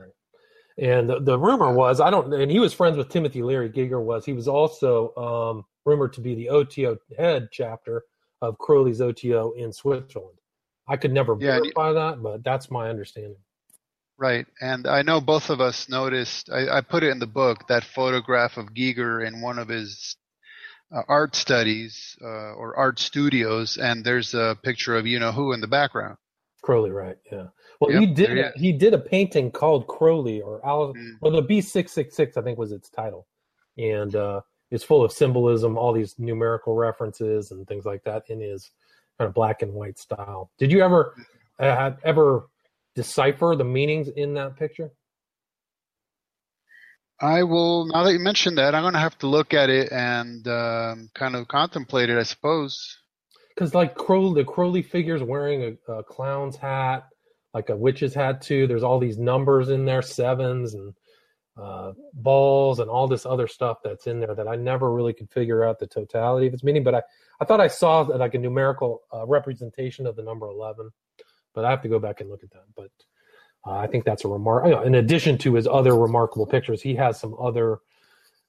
And 0.77 1.10
the, 1.10 1.20
the 1.20 1.39
rumor 1.39 1.74
was, 1.74 2.00
I 2.00 2.10
don't, 2.12 2.34
and 2.34 2.51
he 2.51 2.60
was 2.60 2.74
friends 2.74 2.98
with 2.98 3.10
Timothy 3.10 3.44
Leary. 3.44 3.70
Giger 3.70 4.01
was. 4.03 4.25
He 4.25 4.34
was 4.34 4.48
also 4.48 5.15
um, 5.15 5.65
rumored 5.86 6.13
to 6.13 6.22
be 6.22 6.36
the 6.36 6.50
OTO 6.50 6.98
head 7.17 7.50
chapter 7.51 8.03
of 8.41 8.58
Crowley's 8.60 9.01
OTO 9.01 9.53
in 9.53 9.74
Switzerland. 9.74 10.38
I 10.88 10.98
could 10.98 11.13
never 11.13 11.36
Yeah, 11.39 11.60
verify 11.60 11.94
that, 11.94 12.22
but 12.22 12.44
that's 12.44 12.72
my 12.72 12.89
understanding. 12.89 13.38
Right, 14.17 14.48
and 14.62 14.88
I 14.88 15.03
know 15.03 15.22
both 15.22 15.50
of 15.50 15.62
us 15.62 15.89
noticed. 15.89 16.50
I, 16.51 16.77
I 16.77 16.82
put 16.82 17.03
it 17.03 17.12
in 17.12 17.20
the 17.20 17.27
book 17.27 17.67
that 17.70 17.84
photograph 17.86 18.58
of 18.58 18.74
Giger 18.74 19.25
in 19.25 19.41
one 19.41 19.60
of 19.60 19.70
his 19.70 20.17
uh, 20.94 21.01
art 21.08 21.36
studies 21.36 22.17
uh, 22.22 22.53
or 22.53 22.75
art 22.77 23.00
studios, 23.00 23.77
and 23.77 24.03
there's 24.03 24.34
a 24.34 24.58
picture 24.63 24.96
of 24.96 25.06
you 25.06 25.20
know 25.20 25.32
who 25.32 25.53
in 25.53 25.62
the 25.62 25.67
background. 25.67 26.17
Crowley, 26.62 26.91
right? 26.91 27.17
Yeah. 27.32 27.48
Well, 27.79 27.91
Yep, 27.91 28.00
he 28.00 28.06
did. 28.08 28.27
there 28.38 28.51
he 28.56 28.67
He 28.67 28.72
did 28.74 28.94
a 28.94 28.98
painting 29.00 29.51
called 29.51 29.88
Crowley, 29.88 30.41
or 30.41 30.65
Alice, 30.65 30.98
Mm. 30.98 31.17
well, 31.22 31.32
the 31.32 31.41
B 31.41 31.62
six 31.62 31.91
six 31.91 32.15
six, 32.15 32.38
I 32.38 32.41
think 32.41 32.58
was 32.58 32.72
its 32.72 32.89
title, 32.89 33.27
and 33.77 34.15
uh, 34.15 34.41
it's 34.72 34.84
full 34.84 35.03
of 35.03 35.12
symbolism, 35.12 35.77
all 35.77 35.94
these 35.94 36.17
numerical 36.17 36.75
references 36.75 37.51
and 37.51 37.67
things 37.67 37.86
like 37.86 38.03
that 38.03 38.24
in 38.29 38.39
his 38.41 38.72
kind 39.17 39.27
of 39.27 39.34
black 39.34 39.62
and 39.62 39.74
white 39.74 39.98
style. 40.00 40.51
Did 40.58 40.72
you 40.72 40.82
ever 40.84 41.15
uh, 41.60 41.91
ever 42.03 42.48
decipher 42.96 43.56
the 43.56 43.63
meanings 43.63 44.10
in 44.10 44.34
that 44.34 44.56
picture? 44.58 44.91
I 47.20 47.44
will 47.44 47.88
now 47.88 48.04
that 48.04 48.14
you 48.14 48.20
mentioned 48.20 48.58
that, 48.58 48.76
I'm 48.76 48.84
going 48.84 48.94
to 48.94 49.00
have 49.00 49.18
to 49.20 49.28
look 49.28 49.54
at 49.54 49.70
it 49.70 49.92
and 49.92 50.48
um, 50.48 51.10
kind 51.16 51.36
of 51.36 51.48
contemplate 51.48 52.10
it, 52.10 52.18
I 52.18 52.24
suppose. 52.24 52.98
Because 53.56 53.74
like 53.74 53.96
Crowley, 53.96 54.44
the 54.44 54.46
Crowley 54.46 54.84
figure's 54.84 55.24
wearing 55.24 55.78
a, 55.88 55.92
a 55.92 56.04
clown's 56.04 56.56
hat, 56.56 57.08
like 57.54 57.70
a 57.70 57.76
witch's 57.76 58.14
hat 58.14 58.42
too. 58.42 58.68
There's 58.68 58.84
all 58.84 59.00
these 59.00 59.18
numbers 59.18 59.70
in 59.70 59.84
there, 59.86 60.04
sevens 60.04 60.76
and 60.76 60.94
uh, 61.60 61.94
balls 62.14 62.80
and 62.80 62.90
all 62.90 63.08
this 63.08 63.26
other 63.26 63.48
stuff 63.48 63.80
that's 63.84 64.06
in 64.06 64.20
there 64.20 64.36
that 64.36 64.48
I 64.48 64.56
never 64.56 64.92
really 64.94 65.14
could 65.14 65.32
figure 65.32 65.64
out 65.64 65.80
the 65.80 65.88
totality 65.88 66.46
of 66.46 66.54
its 66.54 66.64
meaning. 66.64 66.84
But 66.84 66.96
I, 66.96 67.02
I 67.42 67.46
thought 67.46 67.62
I 67.62 67.68
saw 67.68 68.02
like 68.02 68.36
a 68.36 68.40
numerical 68.40 69.02
uh, 69.12 69.26
representation 69.26 70.06
of 70.06 70.16
the 70.16 70.22
number 70.22 70.48
11, 70.48 70.92
but 71.56 71.66
I 71.66 71.72
have 71.72 71.82
to 71.82 71.90
go 71.90 71.98
back 71.98 72.22
and 72.22 72.30
look 72.30 72.44
at 72.44 72.52
that. 72.52 72.66
But 72.76 72.92
uh, 73.68 73.78
I 73.78 73.88
think 73.88 74.06
that's 74.06 74.24
a 74.24 74.28
remark. 74.28 74.66
You 74.66 74.72
know, 74.72 74.82
in 74.84 74.96
addition 74.96 75.38
to 75.40 75.56
his 75.56 75.68
other 75.68 75.96
remarkable 75.96 76.46
pictures, 76.46 76.82
he 76.82 76.96
has 76.96 77.20
some 77.20 77.36
other, 77.40 77.80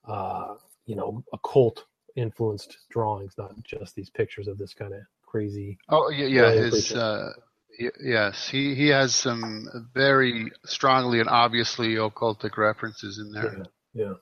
uh, 0.07 0.55
you 0.87 0.95
know, 0.95 1.25
occult 1.33 1.85
influenced 2.15 2.79
drawings, 2.91 3.35
not 3.37 3.53
just 3.65 3.95
these 3.95 4.11
pictures 4.11 4.47
of 4.47 4.59
this 4.59 4.75
kind 4.75 4.95
of 4.95 5.01
crazy. 5.27 5.79
Oh 5.89 6.11
yeah, 6.11 6.27
yeah. 6.27 6.53
His 6.53 6.93
uh, 6.93 7.33
y- 7.81 7.91
yes, 8.01 8.49
he 8.49 8.75
he 8.75 8.89
has 8.89 9.15
some 9.15 9.91
very 9.93 10.53
strongly 10.65 11.21
and 11.21 11.29
obviously 11.29 11.97
occultic 11.97 12.57
references 12.57 13.19
in 13.19 13.33
there. 13.33 13.67
yeah. 13.95 14.13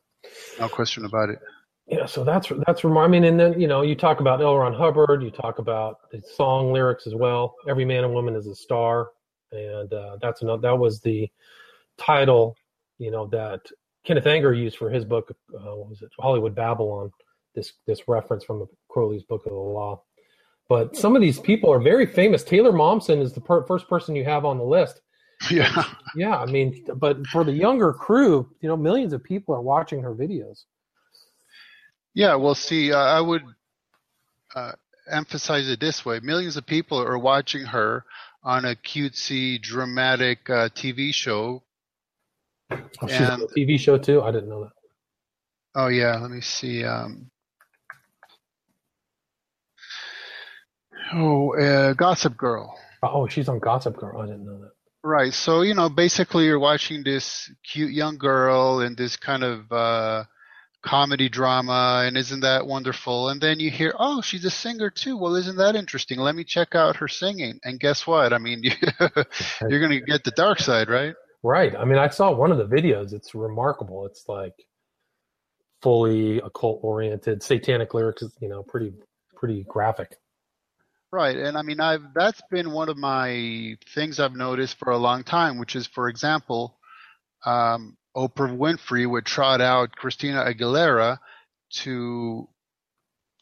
No 0.58 0.68
question 0.68 1.04
about 1.04 1.28
it. 1.30 1.38
Yeah, 1.86 2.06
so 2.06 2.24
that's 2.24 2.50
that's 2.66 2.84
I 2.84 3.06
mean, 3.06 3.24
and 3.24 3.38
then 3.38 3.60
you 3.60 3.68
know, 3.68 3.82
you 3.82 3.94
talk 3.94 4.20
about 4.20 4.40
L. 4.40 4.56
Ron 4.56 4.74
Hubbard, 4.74 5.22
you 5.22 5.30
talk 5.30 5.58
about 5.58 6.10
the 6.10 6.20
song 6.34 6.72
lyrics 6.72 7.06
as 7.06 7.14
well. 7.14 7.54
Every 7.68 7.84
man 7.84 8.02
and 8.02 8.12
woman 8.12 8.34
is 8.34 8.46
a 8.48 8.56
star, 8.56 9.10
and 9.52 9.92
uh, 9.92 10.16
that's 10.20 10.42
another. 10.42 10.62
That 10.62 10.78
was 10.78 11.00
the 11.00 11.30
title, 11.98 12.56
you 12.98 13.10
know, 13.10 13.26
that 13.28 13.60
Kenneth 14.04 14.26
Anger 14.26 14.52
used 14.54 14.76
for 14.76 14.90
his 14.90 15.04
book. 15.04 15.34
Uh, 15.54 15.76
what 15.76 15.88
was 15.90 16.02
it? 16.02 16.10
Hollywood 16.18 16.54
Babylon. 16.54 17.10
This 17.54 17.72
this 17.86 18.06
reference 18.06 18.44
from 18.44 18.66
Crowley's 18.88 19.22
Book 19.22 19.46
of 19.46 19.52
the 19.52 19.58
Law. 19.58 20.02
But 20.68 20.96
some 20.96 21.14
of 21.14 21.22
these 21.22 21.38
people 21.38 21.72
are 21.72 21.80
very 21.80 22.06
famous. 22.06 22.42
Taylor 22.42 22.72
Momsen 22.72 23.22
is 23.22 23.32
the 23.32 23.40
per- 23.40 23.64
first 23.66 23.88
person 23.88 24.16
you 24.16 24.24
have 24.24 24.44
on 24.44 24.58
the 24.58 24.64
list. 24.64 25.00
Yeah. 25.50 25.84
Yeah, 26.16 26.38
I 26.38 26.46
mean, 26.46 26.82
but 26.96 27.26
for 27.26 27.44
the 27.44 27.52
younger 27.52 27.92
crew, 27.92 28.48
you 28.62 28.70
know, 28.70 28.76
millions 28.76 29.12
of 29.12 29.22
people 29.22 29.54
are 29.54 29.60
watching 29.60 30.00
her 30.00 30.14
videos. 30.14 30.64
Yeah, 32.14 32.36
well, 32.36 32.54
see, 32.54 32.90
uh, 32.90 32.96
I 32.96 33.20
would 33.20 33.42
uh, 34.54 34.72
emphasize 35.10 35.68
it 35.68 35.78
this 35.78 36.06
way: 36.06 36.20
millions 36.20 36.56
of 36.56 36.64
people 36.64 36.98
are 36.98 37.18
watching 37.18 37.66
her 37.66 38.06
on 38.46 38.64
a 38.64 38.76
cutesy, 38.76 39.60
dramatic 39.60 40.48
uh, 40.48 40.68
TV 40.68 41.12
show. 41.12 41.64
Oh, 42.70 42.78
she's 43.08 43.28
on 43.28 43.42
a 43.42 43.46
TV 43.46 43.78
show 43.78 43.98
too. 43.98 44.22
I 44.22 44.30
didn't 44.30 44.48
know 44.48 44.62
that. 44.64 44.72
Oh 45.74 45.88
yeah, 45.88 46.16
let 46.16 46.30
me 46.30 46.40
see. 46.40 46.84
Um, 46.84 47.30
oh, 51.12 51.54
uh, 51.58 51.92
Gossip 51.94 52.36
Girl. 52.36 52.78
Oh, 53.02 53.26
she's 53.26 53.48
on 53.48 53.58
Gossip 53.58 53.96
Girl. 53.96 54.20
I 54.20 54.26
didn't 54.26 54.46
know 54.46 54.60
that. 54.60 54.70
Right. 55.02 55.34
So, 55.34 55.62
you 55.62 55.74
know, 55.74 55.88
basically 55.88 56.44
you're 56.46 56.58
watching 56.58 57.04
this 57.04 57.50
cute 57.62 57.92
young 57.92 58.16
girl 58.16 58.80
in 58.80 58.94
this 58.96 59.16
kind 59.16 59.44
of 59.44 59.70
uh 59.70 60.24
comedy 60.86 61.28
drama 61.28 62.04
and 62.06 62.16
isn't 62.16 62.40
that 62.40 62.66
wonderful? 62.66 63.28
And 63.28 63.40
then 63.40 63.58
you 63.58 63.70
hear, 63.70 63.92
"Oh, 63.98 64.20
she's 64.20 64.44
a 64.44 64.50
singer 64.50 64.88
too." 64.88 65.16
Well, 65.16 65.34
isn't 65.34 65.56
that 65.56 65.74
interesting? 65.74 66.18
Let 66.18 66.36
me 66.36 66.44
check 66.44 66.74
out 66.74 66.96
her 66.96 67.08
singing. 67.08 67.58
And 67.64 67.80
guess 67.80 68.06
what? 68.06 68.32
I 68.32 68.38
mean, 68.38 68.62
you, 68.62 68.70
you're 69.68 69.80
going 69.80 69.90
to 69.90 70.00
get 70.00 70.24
the 70.24 70.32
dark 70.36 70.60
side, 70.60 70.88
right? 70.88 71.14
Right. 71.42 71.74
I 71.76 71.84
mean, 71.84 71.98
I 71.98 72.08
saw 72.08 72.32
one 72.32 72.52
of 72.52 72.58
the 72.58 72.66
videos. 72.66 73.12
It's 73.12 73.34
remarkable. 73.34 74.06
It's 74.06 74.24
like 74.28 74.54
fully 75.82 76.38
occult 76.38 76.80
oriented, 76.82 77.42
satanic 77.42 77.92
lyrics. 77.92 78.22
You 78.40 78.48
know, 78.48 78.62
pretty 78.62 78.92
pretty 79.34 79.64
graphic. 79.68 80.16
Right. 81.12 81.36
And 81.36 81.56
I 81.56 81.62
mean, 81.62 81.80
I've 81.80 82.14
that's 82.14 82.42
been 82.50 82.72
one 82.72 82.88
of 82.88 82.96
my 82.96 83.76
things 83.94 84.20
I've 84.20 84.36
noticed 84.36 84.78
for 84.78 84.92
a 84.92 84.98
long 84.98 85.24
time, 85.24 85.58
which 85.58 85.74
is, 85.74 85.86
for 85.86 86.08
example, 86.08 86.78
um, 87.44 87.96
Oprah 88.16 88.56
Winfrey 88.56 89.08
would 89.08 89.26
trot 89.26 89.60
out 89.60 89.92
Christina 89.92 90.44
Aguilera 90.44 91.18
to 91.82 92.48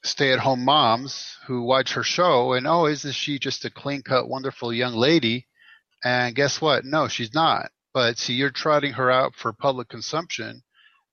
stay-at-home 0.02 0.64
moms 0.64 1.36
who 1.46 1.62
watch 1.62 1.94
her 1.94 2.02
show 2.02 2.52
and 2.52 2.66
oh, 2.66 2.86
isn't 2.86 3.14
she 3.14 3.38
just 3.38 3.64
a 3.64 3.70
clean-cut, 3.70 4.28
wonderful 4.28 4.72
young 4.72 4.94
lady? 4.94 5.46
And 6.04 6.34
guess 6.34 6.60
what? 6.60 6.84
No, 6.84 7.08
she's 7.08 7.32
not. 7.32 7.70
But 7.94 8.18
see, 8.18 8.34
you're 8.34 8.50
trotting 8.50 8.94
her 8.94 9.10
out 9.10 9.34
for 9.36 9.52
public 9.52 9.88
consumption. 9.88 10.62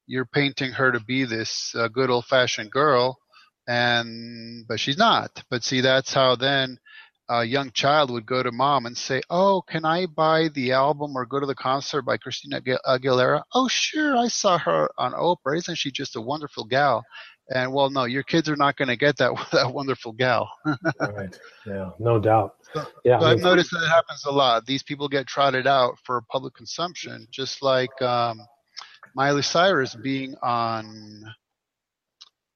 You're 0.08 0.26
painting 0.26 0.72
her 0.72 0.92
to 0.92 1.00
be 1.00 1.24
this 1.24 1.74
uh, 1.76 1.88
good 1.88 2.10
old-fashioned 2.10 2.72
girl, 2.72 3.20
and 3.68 4.66
but 4.68 4.80
she's 4.80 4.98
not. 4.98 5.44
But 5.50 5.64
see, 5.64 5.82
that's 5.82 6.14
how 6.14 6.36
then 6.36 6.80
a 7.32 7.46
young 7.46 7.72
child 7.72 8.12
would 8.12 8.26
go 8.26 8.44
to 8.44 8.52
mom 8.52 8.86
and 8.86 8.98
say, 8.98 9.22
"Oh, 9.30 9.62
can 9.62 9.86
I 9.86 10.06
buy 10.06 10.50
the 10.50 10.74
album 10.74 11.16
or 11.16 11.26
go 11.26 11.40
to 11.40 11.46
the 11.46 11.56
concert 11.56 12.02
by 12.02 12.18
Christina 12.18 12.60
Agu- 12.62 12.86
Aguilera?" 12.86 13.44
"Oh, 13.54 13.68
sure, 13.70 14.18
I 14.18 14.28
saw 14.28 14.58
her 14.58 14.90
on 14.98 15.14
Oprah. 15.14 15.58
Isn't 15.58 15.78
she 15.78 15.92
just 15.92 16.16
a 16.18 16.22
wonderful 16.22 16.66
gal?" 16.66 17.04
And 17.54 17.74
well, 17.74 17.90
no, 17.90 18.04
your 18.06 18.24
kids 18.24 18.50
are 18.50 18.56
not 18.56 18.76
going 18.76 18.90
to 18.90 18.96
get 18.98 19.18
that 19.18 19.32
that 19.54 19.74
wonderful 19.74 20.12
gal. 20.12 20.52
right. 21.00 21.40
Yeah. 21.66 21.92
No 22.00 22.20
doubt. 22.20 22.56
Yeah. 23.06 23.20
So 23.20 23.26
I 23.26 23.32
I've 23.32 23.40
noticed 23.40 23.72
that 23.72 23.84
it 23.84 23.90
happens 23.90 24.26
a 24.26 24.32
lot. 24.32 24.66
These 24.66 24.84
people 24.84 25.08
get 25.08 25.26
trotted 25.28 25.68
out 25.68 25.96
for 26.06 26.22
public 26.30 26.54
consumption, 26.54 27.28
just 27.32 27.62
like 27.62 28.02
um, 28.02 28.40
Miley 29.16 29.42
Cyrus 29.42 29.96
being 29.96 30.36
on 30.44 31.24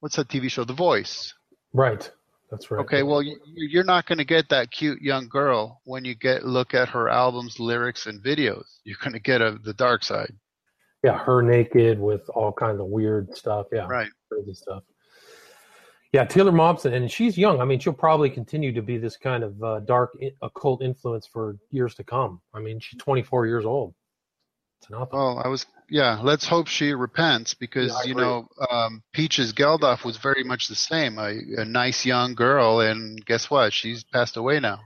what's 0.00 0.16
that 0.16 0.28
TV 0.28 0.50
show, 0.50 0.64
The 0.64 0.72
Voice. 0.72 1.32
right. 1.72 2.10
That's 2.50 2.70
right. 2.70 2.80
Okay, 2.80 3.02
well, 3.02 3.22
you, 3.22 3.38
you're 3.54 3.84
not 3.84 4.06
going 4.06 4.18
to 4.18 4.24
get 4.24 4.48
that 4.50 4.70
cute 4.70 5.02
young 5.02 5.28
girl 5.28 5.80
when 5.84 6.04
you 6.04 6.14
get 6.14 6.44
look 6.44 6.74
at 6.74 6.88
her 6.88 7.08
albums, 7.08 7.58
lyrics, 7.58 8.06
and 8.06 8.22
videos. 8.22 8.64
You're 8.84 8.98
going 9.02 9.14
to 9.14 9.20
get 9.20 9.40
a, 9.40 9.58
the 9.64 9.74
dark 9.74 10.04
side. 10.04 10.32
Yeah. 11.02 11.18
Her 11.18 11.42
naked 11.42 11.98
with 11.98 12.28
all 12.30 12.52
kinds 12.52 12.80
of 12.80 12.86
weird 12.86 13.36
stuff. 13.36 13.66
Yeah. 13.72 13.86
Right. 13.88 14.10
Crazy 14.30 14.54
stuff. 14.54 14.84
Yeah. 16.12 16.24
Taylor 16.24 16.52
Momsen, 16.52 16.94
and 16.94 17.10
she's 17.10 17.36
young. 17.36 17.60
I 17.60 17.64
mean, 17.64 17.80
she'll 17.80 17.92
probably 17.92 18.30
continue 18.30 18.72
to 18.72 18.82
be 18.82 18.96
this 18.96 19.16
kind 19.16 19.42
of 19.42 19.62
uh, 19.62 19.80
dark 19.80 20.16
occult 20.42 20.82
influence 20.82 21.26
for 21.26 21.56
years 21.70 21.94
to 21.96 22.04
come. 22.04 22.40
I 22.54 22.60
mean, 22.60 22.78
she's 22.78 22.98
24 22.98 23.46
years 23.46 23.64
old. 23.64 23.94
It's 24.80 24.90
nothing. 24.90 25.18
Well, 25.18 25.42
I 25.44 25.48
was, 25.48 25.66
yeah. 25.90 26.18
Let's 26.22 26.46
hope 26.46 26.66
she 26.68 26.92
repents 26.92 27.54
because 27.54 27.92
Yeah, 28.04 28.08
you 28.08 28.14
know 28.14 28.48
um, 28.70 29.02
Peaches 29.12 29.52
Geldof 29.52 30.04
was 30.04 30.16
very 30.16 30.44
much 30.44 30.68
the 30.68 30.74
same, 30.74 31.18
a, 31.18 31.34
a 31.58 31.64
nice 31.64 32.04
young 32.06 32.34
girl, 32.34 32.80
and 32.80 33.24
guess 33.24 33.50
what? 33.50 33.72
She's 33.72 34.04
passed 34.04 34.36
away 34.36 34.60
now. 34.60 34.80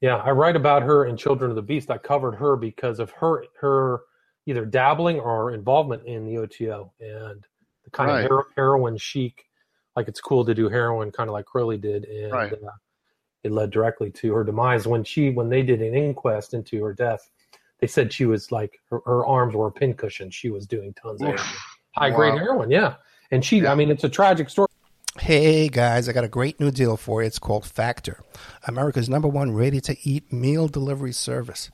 Yeah, 0.00 0.16
I 0.16 0.30
write 0.30 0.56
about 0.56 0.82
her 0.82 1.06
in 1.06 1.16
Children 1.16 1.50
of 1.50 1.56
the 1.56 1.62
Beast. 1.62 1.90
I 1.90 1.98
covered 1.98 2.34
her 2.36 2.56
because 2.56 2.98
of 3.00 3.10
her 3.12 3.44
her 3.60 4.00
either 4.46 4.64
dabbling 4.64 5.18
or 5.18 5.52
involvement 5.52 6.06
in 6.06 6.24
the 6.26 6.38
OTO 6.38 6.92
and 7.00 7.44
the 7.84 7.90
kind 7.90 8.10
Right. 8.10 8.20
of 8.24 8.28
hero- 8.28 8.44
heroin 8.56 8.96
chic, 8.96 9.44
like 9.96 10.06
it's 10.08 10.20
cool 10.20 10.44
to 10.44 10.54
do 10.54 10.68
heroin, 10.68 11.10
kind 11.10 11.28
of 11.28 11.32
like 11.34 11.46
Crowley 11.46 11.78
did, 11.78 12.04
and 12.04 12.32
Right. 12.32 12.52
uh, 12.52 12.70
it 13.42 13.52
led 13.52 13.70
directly 13.70 14.10
to 14.10 14.32
her 14.34 14.44
demise. 14.44 14.86
When 14.86 15.02
she 15.02 15.30
when 15.30 15.48
they 15.48 15.62
did 15.62 15.80
an 15.82 15.94
inquest 15.94 16.52
into 16.54 16.82
her 16.84 16.92
death, 16.92 17.28
they 17.80 17.86
said 17.86 18.12
she 18.12 18.24
was 18.26 18.50
like 18.52 18.80
her, 18.90 19.00
her 19.06 19.26
arms 19.26 19.54
were 19.54 19.66
a 19.66 19.72
pincushion. 19.72 20.30
She 20.30 20.50
was 20.50 20.66
doing 20.66 20.94
tons 20.94 21.22
of 21.22 21.38
high 21.92 22.10
grade 22.10 22.34
Wow. 22.34 22.38
heroin. 22.38 22.70
Yeah, 22.70 22.94
and 23.30 23.44
she, 23.44 23.66
I 23.66 23.74
mean, 23.74 23.90
it's 23.90 24.04
a 24.04 24.08
tragic 24.08 24.48
story. 24.50 24.68
Hey 25.18 25.68
guys, 25.68 26.08
I 26.08 26.12
got 26.12 26.24
a 26.24 26.28
great 26.28 26.60
new 26.60 26.70
deal 26.70 26.96
for 26.96 27.22
you. 27.22 27.26
It's 27.26 27.38
called 27.38 27.64
Factor, 27.64 28.22
America's 28.68 29.08
number 29.08 29.28
one 29.28 29.52
ready 29.52 29.80
to 29.80 29.96
eat 30.02 30.30
meal 30.32 30.68
delivery 30.68 31.12
service. 31.12 31.70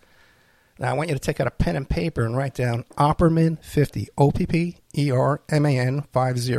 Now, 0.79 0.91
I 0.91 0.93
want 0.95 1.11
you 1.11 1.15
to 1.15 1.21
take 1.21 1.39
out 1.41 1.47
a 1.47 1.51
pen 1.51 1.77
and 1.77 1.89
paper 1.89 2.25
and 2.25 2.37
write 2.37 2.55
down 2.55 2.85
Opperman 2.97 3.63
50, 3.63 4.09
O 4.17 4.31
P 4.31 4.47
P 4.47 4.77
E 4.97 5.11
R 5.11 5.43
M 5.51 5.67
A 5.67 5.79
N 5.79 6.03
50. 6.13 6.57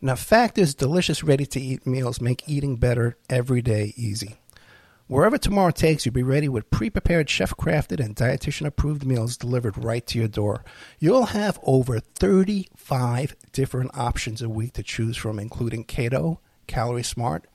Now, 0.00 0.14
Factor's 0.16 0.74
delicious 0.74 1.24
ready 1.24 1.46
to 1.46 1.60
eat 1.60 1.86
meals 1.86 2.20
make 2.20 2.46
eating 2.46 2.76
better 2.76 3.16
every 3.30 3.62
day 3.62 3.94
easy. 3.96 4.36
Wherever 5.06 5.36
tomorrow 5.36 5.70
takes 5.70 6.06
you, 6.06 6.12
be 6.12 6.22
ready 6.22 6.48
with 6.48 6.70
pre 6.70 6.88
prepared, 6.88 7.28
chef 7.28 7.54
crafted, 7.56 8.02
and 8.02 8.16
dietitian 8.16 8.64
approved 8.64 9.04
meals 9.04 9.36
delivered 9.36 9.76
right 9.76 10.06
to 10.06 10.18
your 10.18 10.28
door. 10.28 10.64
You'll 10.98 11.26
have 11.26 11.60
over 11.62 12.00
35 12.00 13.36
different 13.52 13.90
options 13.94 14.40
a 14.40 14.48
week 14.48 14.72
to 14.72 14.82
choose 14.82 15.18
from, 15.18 15.38
including 15.38 15.84
keto, 15.84 16.38
calorie 16.66 17.02
smart, 17.02 17.46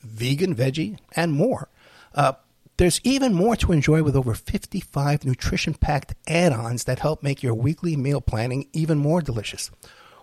vegan, 0.00 0.54
veggie, 0.54 0.96
and 1.16 1.32
more. 1.32 1.68
Uh, 2.14 2.34
there's 2.76 3.00
even 3.02 3.34
more 3.34 3.56
to 3.56 3.72
enjoy 3.72 4.04
with 4.04 4.14
over 4.14 4.34
55 4.34 5.24
nutrition 5.24 5.74
packed 5.74 6.14
add 6.28 6.52
ons 6.52 6.84
that 6.84 7.00
help 7.00 7.20
make 7.20 7.42
your 7.42 7.54
weekly 7.54 7.96
meal 7.96 8.20
planning 8.20 8.68
even 8.72 8.98
more 8.98 9.20
delicious. 9.20 9.72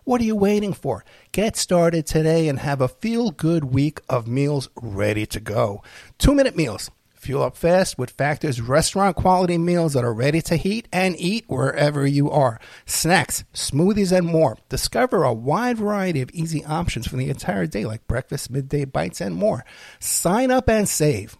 What 0.09 0.21
are 0.21 0.23
you 0.23 0.35
waiting 0.35 0.73
for? 0.73 1.05
Get 1.31 1.55
started 1.55 2.07
today 2.07 2.47
and 2.47 2.57
have 2.57 2.81
a 2.81 2.87
feel 2.87 3.29
good 3.29 3.65
week 3.65 3.99
of 4.09 4.27
meals 4.27 4.67
ready 4.81 5.27
to 5.27 5.39
go. 5.39 5.83
Two 6.17 6.33
minute 6.33 6.55
meals. 6.55 6.89
Fuel 7.13 7.43
up 7.43 7.55
fast 7.55 7.99
with 7.99 8.09
Factor's 8.09 8.59
restaurant 8.59 9.15
quality 9.15 9.59
meals 9.59 9.93
that 9.93 10.03
are 10.03 10.11
ready 10.11 10.41
to 10.41 10.55
heat 10.55 10.87
and 10.91 11.15
eat 11.19 11.45
wherever 11.45 12.07
you 12.07 12.31
are. 12.31 12.59
Snacks, 12.87 13.43
smoothies, 13.53 14.11
and 14.11 14.25
more. 14.25 14.57
Discover 14.67 15.25
a 15.25 15.31
wide 15.31 15.77
variety 15.77 16.21
of 16.21 16.31
easy 16.31 16.65
options 16.65 17.05
for 17.05 17.17
the 17.17 17.29
entire 17.29 17.67
day, 17.67 17.85
like 17.85 18.07
breakfast, 18.07 18.49
midday 18.49 18.85
bites, 18.85 19.21
and 19.21 19.35
more. 19.35 19.63
Sign 19.99 20.49
up 20.49 20.67
and 20.67 20.89
save. 20.89 21.37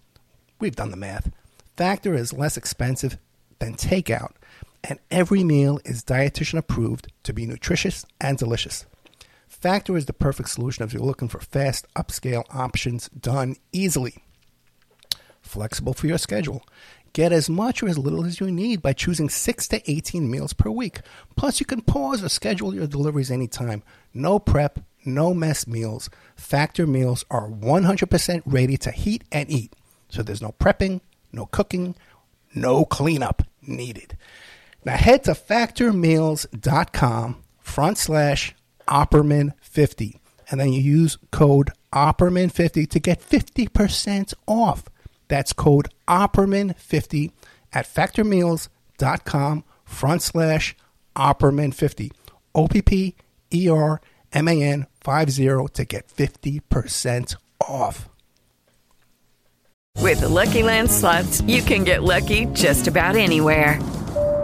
We've 0.60 0.76
done 0.76 0.92
the 0.92 0.96
math. 0.96 1.32
Factor 1.76 2.14
is 2.14 2.34
less 2.34 2.56
expensive 2.56 3.18
than 3.58 3.74
takeout, 3.74 4.34
and 4.84 5.00
every 5.12 5.44
meal 5.44 5.80
is 5.86 6.04
dietitian 6.04 6.58
approved 6.58 7.12
to 7.24 7.34
be 7.34 7.46
nutritious 7.46 8.06
and 8.20 8.38
delicious. 8.38 8.86
Factor 9.48 9.98
is 9.98 10.06
the 10.06 10.14
perfect 10.14 10.50
solution 10.50 10.84
if 10.86 10.94
you're 10.94 11.04
looking 11.04 11.28
for 11.28 11.40
fast, 11.40 11.86
upscale 11.96 12.44
options 12.54 13.10
done 13.10 13.56
easily. 13.74 14.16
Flexible 15.42 15.94
for 15.94 16.08
your 16.08 16.18
schedule. 16.18 16.64
Get 17.12 17.32
as 17.32 17.50
much 17.50 17.82
or 17.82 17.90
as 17.90 17.98
little 17.98 18.26
as 18.26 18.40
you 18.40 18.52
need 18.52 18.82
by 18.82 18.94
choosing 18.94 19.30
6 19.30 19.68
to 19.70 19.92
18 19.92 20.30
meals 20.30 20.54
per 20.54 20.70
week. 20.70 21.00
Plus, 21.36 21.60
you 21.60 21.66
can 21.66 21.82
pause 21.82 22.24
or 22.24 22.30
schedule 22.30 22.74
your 22.74 22.88
deliveries 22.88 23.32
anytime. 23.32 23.84
No 24.14 24.40
prep, 24.40 24.80
no 25.04 25.34
mess 25.34 25.66
meals. 25.66 26.10
Factor 26.36 26.86
meals 26.86 27.26
are 27.32 27.50
100% 27.50 28.42
ready 28.46 28.78
to 28.78 28.92
heat 28.92 29.24
and 29.32 29.50
eat. 29.50 29.74
So 30.10 30.22
there's 30.22 30.42
no 30.42 30.54
prepping, 30.60 31.02
no 31.34 31.48
cooking, 31.48 31.96
no 32.54 32.86
cleanup 32.86 33.44
needed. 33.62 34.18
Now 34.86 34.98
head 34.98 35.24
to 35.26 35.32
factormeals.com 35.32 37.44
front 37.60 37.98
slash 37.98 38.56
Opperman50 38.88 40.20
and 40.50 40.60
then 40.60 40.74
you 40.74 40.82
use 40.82 41.18
code 41.32 41.72
Opperman50 41.94 42.90
to 42.90 43.00
get 43.00 43.22
50% 43.22 44.34
off. 44.48 44.86
That's 45.28 45.54
code 45.54 45.90
Opperman50 46.08 47.32
at 47.74 47.86
factormeals.com 47.86 49.64
front 49.86 50.22
slash 50.22 50.76
Opperman50. 51.16 52.12
O 52.56 52.68
P 52.68 52.82
P 52.82 53.16
E 53.54 53.70
R 53.70 54.02
M 54.34 54.48
A 54.48 54.62
N 54.62 54.88
50 55.04 55.68
to 55.74 55.86
get 55.86 56.08
50% 56.08 57.36
off. 57.62 58.10
With 59.98 60.22
the 60.22 60.30
Lucky 60.30 60.64
Land 60.64 60.90
slots, 60.90 61.42
you 61.42 61.62
can 61.62 61.84
get 61.84 62.04
lucky 62.04 62.46
just 62.48 62.88
about 62.88 63.16
anywhere. 63.16 63.80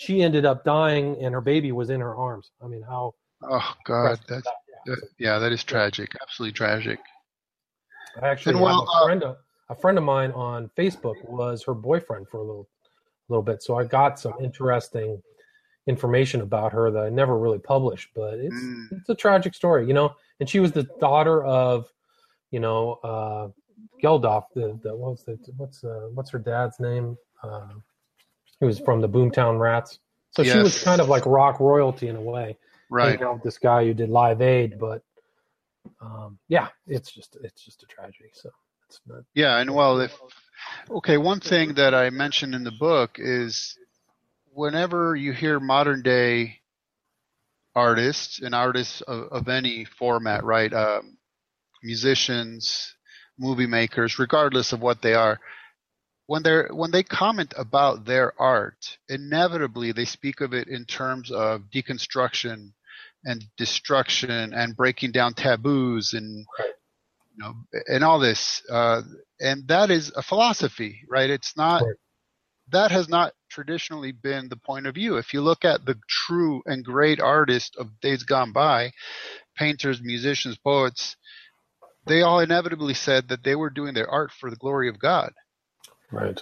she 0.00 0.22
ended 0.22 0.46
up 0.46 0.64
dying 0.64 1.14
and 1.20 1.34
her 1.34 1.42
baby 1.42 1.72
was 1.72 1.90
in 1.90 2.00
her 2.00 2.16
arms. 2.16 2.52
I 2.64 2.68
mean, 2.68 2.80
how 2.80 3.12
Oh 3.42 3.74
God, 3.84 4.18
that's 4.26 4.48
that, 4.86 4.96
yeah, 5.18 5.38
that 5.38 5.52
is 5.52 5.62
tragic. 5.62 6.16
Absolutely 6.22 6.54
tragic. 6.54 6.98
I 8.22 8.28
actually 8.28 8.56
have 8.56 8.78
a 8.78 9.04
friend 9.04 9.22
of, 9.22 9.36
a 9.68 9.74
friend 9.74 9.98
of 9.98 10.04
mine 10.04 10.30
on 10.32 10.70
Facebook 10.76 11.16
was 11.28 11.62
her 11.64 11.74
boyfriend 11.74 12.28
for 12.28 12.38
a 12.38 12.42
little 12.42 12.66
little 13.28 13.42
bit, 13.42 13.62
so 13.62 13.78
I 13.78 13.84
got 13.84 14.18
some 14.18 14.32
interesting 14.40 15.22
information 15.86 16.40
about 16.40 16.72
her 16.72 16.90
that 16.90 17.04
I 17.04 17.10
never 17.10 17.38
really 17.38 17.58
published. 17.58 18.08
But 18.14 18.38
it's 18.38 18.54
Mm. 18.54 18.92
it's 18.92 19.08
a 19.10 19.14
tragic 19.14 19.54
story, 19.54 19.86
you 19.86 19.92
know. 19.92 20.14
And 20.40 20.48
she 20.48 20.60
was 20.60 20.72
the 20.72 20.84
daughter 20.98 21.44
of, 21.44 21.92
you 22.50 22.60
know, 22.60 22.94
uh, 23.04 23.48
Geldof. 24.02 24.44
The, 24.54 24.80
the 24.82 24.96
what's 24.96 25.24
the 25.24 25.38
what's 25.58 25.84
uh, 25.84 26.08
what's 26.14 26.30
her 26.30 26.38
dad's 26.38 26.80
name? 26.80 27.18
Uh, 27.42 27.74
he 28.60 28.66
was 28.66 28.78
from 28.78 29.00
the 29.00 29.08
Boomtown 29.08 29.58
Rats. 29.58 29.98
So 30.32 30.44
she 30.44 30.56
was 30.58 30.82
kind 30.84 31.00
of 31.00 31.08
like 31.08 31.26
rock 31.26 31.58
royalty 31.58 32.08
in 32.08 32.14
a 32.14 32.20
way. 32.20 32.56
Right. 32.88 33.20
Out 33.20 33.34
with 33.34 33.42
this 33.42 33.58
guy 33.58 33.84
who 33.84 33.94
did 33.94 34.08
Live 34.08 34.40
Aid, 34.40 34.78
but 34.78 35.02
um, 36.00 36.38
yeah, 36.48 36.68
it's 36.86 37.10
just 37.10 37.36
it's 37.42 37.64
just 37.64 37.82
a 37.82 37.86
tragedy. 37.86 38.30
So 38.32 38.50
it's 38.88 39.00
not. 39.06 39.22
Yeah, 39.34 39.58
and 39.58 39.74
well, 39.74 40.00
if 40.00 40.12
okay, 40.90 41.16
one 41.16 41.40
thing 41.40 41.74
that 41.74 41.94
I 41.94 42.10
mentioned 42.10 42.54
in 42.54 42.64
the 42.64 42.72
book 42.72 43.16
is 43.18 43.76
whenever 44.52 45.14
you 45.14 45.32
hear 45.32 45.60
modern 45.60 46.02
day 46.02 46.60
artists 47.74 48.40
and 48.40 48.54
artists 48.54 49.00
of, 49.02 49.28
of 49.30 49.48
any 49.48 49.84
format, 49.84 50.44
right? 50.44 50.72
Um, 50.72 51.16
musicians, 51.82 52.94
movie 53.38 53.66
makers, 53.66 54.18
regardless 54.18 54.72
of 54.72 54.80
what 54.80 55.00
they 55.02 55.14
are, 55.14 55.38
when 56.30 56.44
they're 56.44 56.68
when 56.70 56.92
they 56.92 57.02
comment 57.02 57.52
about 57.56 58.04
their 58.04 58.40
art, 58.40 58.98
inevitably 59.08 59.90
they 59.90 60.04
speak 60.04 60.40
of 60.40 60.54
it 60.54 60.68
in 60.68 60.84
terms 60.84 61.28
of 61.32 61.62
deconstruction 61.74 62.70
and 63.24 63.44
destruction 63.56 64.54
and 64.54 64.76
breaking 64.76 65.10
down 65.10 65.34
taboos 65.34 66.14
and 66.14 66.46
you 66.60 67.36
know, 67.36 67.54
and 67.88 68.04
all 68.04 68.20
this, 68.20 68.62
uh, 68.70 69.02
and 69.40 69.66
that 69.66 69.90
is 69.90 70.12
a 70.14 70.22
philosophy, 70.22 71.00
right? 71.08 71.30
It's 71.30 71.56
not. 71.56 71.82
That 72.70 72.92
has 72.92 73.08
not 73.08 73.32
traditionally 73.50 74.12
been 74.12 74.48
the 74.48 74.56
point 74.56 74.86
of 74.86 74.94
view. 74.94 75.16
If 75.16 75.34
you 75.34 75.40
look 75.40 75.64
at 75.64 75.84
the 75.84 75.98
true 76.08 76.62
and 76.64 76.84
great 76.84 77.18
artists 77.18 77.76
of 77.76 78.00
days 78.00 78.22
gone 78.22 78.52
by, 78.52 78.92
painters, 79.56 80.00
musicians, 80.00 80.56
poets, 80.56 81.16
they 82.06 82.22
all 82.22 82.38
inevitably 82.38 82.94
said 82.94 83.26
that 83.30 83.42
they 83.42 83.56
were 83.56 83.70
doing 83.70 83.94
their 83.94 84.08
art 84.08 84.30
for 84.30 84.48
the 84.48 84.54
glory 84.54 84.88
of 84.88 85.00
God. 85.00 85.32
Right. 86.12 86.40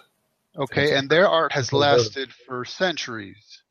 Okay, 0.57 0.96
and 0.96 1.09
their 1.09 1.28
art 1.28 1.52
has 1.52 1.72
lasted 1.72 2.33
for 2.46 2.64
centuries. 2.64 3.62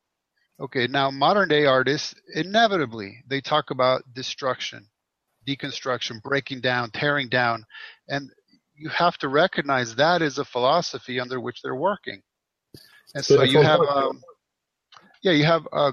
Okay, 0.60 0.86
now 0.86 1.10
modern 1.10 1.48
day 1.48 1.66
artists 1.66 2.14
inevitably 2.34 3.22
they 3.28 3.40
talk 3.40 3.70
about 3.70 4.02
destruction, 4.14 4.88
deconstruction, 5.46 6.22
breaking 6.22 6.60
down, 6.60 6.90
tearing 6.90 7.28
down, 7.28 7.64
and 8.08 8.30
you 8.74 8.88
have 8.88 9.18
to 9.18 9.28
recognize 9.28 9.96
that 9.96 10.22
is 10.22 10.38
a 10.38 10.44
philosophy 10.44 11.20
under 11.20 11.40
which 11.40 11.62
they're 11.62 11.74
working. 11.74 12.22
And 13.14 13.24
so 13.24 13.42
you 13.42 13.60
have, 13.60 13.80
um, 13.80 14.22
yeah, 15.22 15.32
you 15.32 15.44
have 15.44 15.66
uh, 15.72 15.92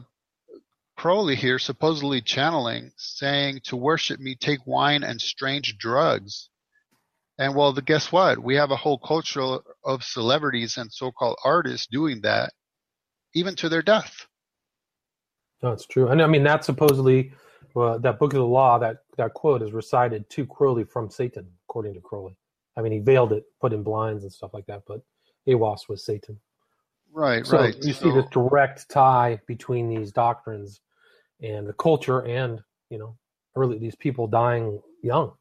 Crowley 0.95 1.35
here 1.35 1.59
supposedly 1.59 2.21
channeling, 2.21 2.91
saying, 2.97 3.61
"To 3.65 3.75
worship 3.75 4.19
me, 4.19 4.35
take 4.35 4.65
wine 4.65 5.03
and 5.03 5.21
strange 5.21 5.77
drugs." 5.77 6.49
And 7.38 7.54
well, 7.54 7.74
the, 7.74 7.82
guess 7.82 8.12
what? 8.12 8.41
We 8.41 8.56
have 8.56 8.71
a 8.71 8.78
whole 8.78 8.98
culture 8.98 9.58
of 9.84 10.04
celebrities 10.04 10.78
and 10.78 10.91
so-called 10.91 11.38
artists 11.43 11.88
doing 11.88 12.21
that, 12.21 12.54
even 13.34 13.56
to 13.58 13.69
their 13.69 13.82
death. 13.82 14.26
No, 15.62 15.71
it's 15.71 15.86
true. 15.86 16.08
And 16.08 16.21
I 16.21 16.28
mean, 16.28 16.43
that 16.43 16.63
supposedly, 16.63 17.34
uh, 17.76 17.98
that 17.98 18.19
book 18.19 18.34
of 18.34 18.39
the 18.39 18.45
law, 18.45 18.80
that, 18.80 19.00
that 19.17 19.34
quote 19.34 19.62
is 19.62 19.74
recited 19.74 20.30
to 20.30 20.45
Crowley 20.45 20.86
from 20.86 21.10
Satan, 21.10 21.48
according 21.67 21.93
to 21.95 22.00
Crowley. 22.00 22.38
I 22.78 22.82
mean, 22.82 22.93
he 22.93 23.00
veiled 23.00 23.34
it, 23.34 23.43
put 23.60 23.74
in 23.74 23.84
blinds 23.84 24.24
and 24.24 24.32
stuff 24.32 24.54
like 24.54 24.65
that, 24.67 24.84
but 24.88 25.02
Aiwass 25.48 25.89
was 25.89 26.06
Satan. 26.06 26.39
Right, 27.12 27.45
so 27.45 27.58
right. 27.58 27.76
You 27.82 27.93
so, 27.93 28.06
see 28.06 28.12
this 28.12 28.26
direct 28.32 28.89
tie 28.89 29.39
between 29.48 29.89
these 29.89 30.12
doctrines 30.12 30.82
and 31.41 31.67
the 31.67 31.74
culture 31.74 32.26
and, 32.26 32.62
you 32.89 32.98
know, 32.98 33.17
early 33.56 33.78
these 33.78 33.95
people 33.95 34.28
dying 34.28 34.82
young. 35.02 35.34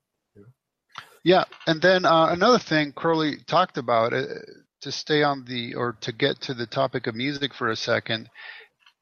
Yeah, 1.25 1.45
and 1.67 1.81
then 1.81 2.05
uh, 2.05 2.29
another 2.31 2.59
thing 2.59 2.93
Crowley 2.93 3.39
talked 3.47 3.79
about 3.79 4.13
uh, 4.13 4.25
to 4.83 4.93
stay 4.93 5.23
on 5.23 5.45
the 5.47 5.75
or 5.75 5.97
to 6.03 6.13
get 6.13 6.41
to 6.43 6.55
the 6.55 6.67
topic 6.67 7.07
of 7.07 7.15
music 7.15 7.55
for 7.55 7.71
a 7.71 7.77
second 7.77 8.29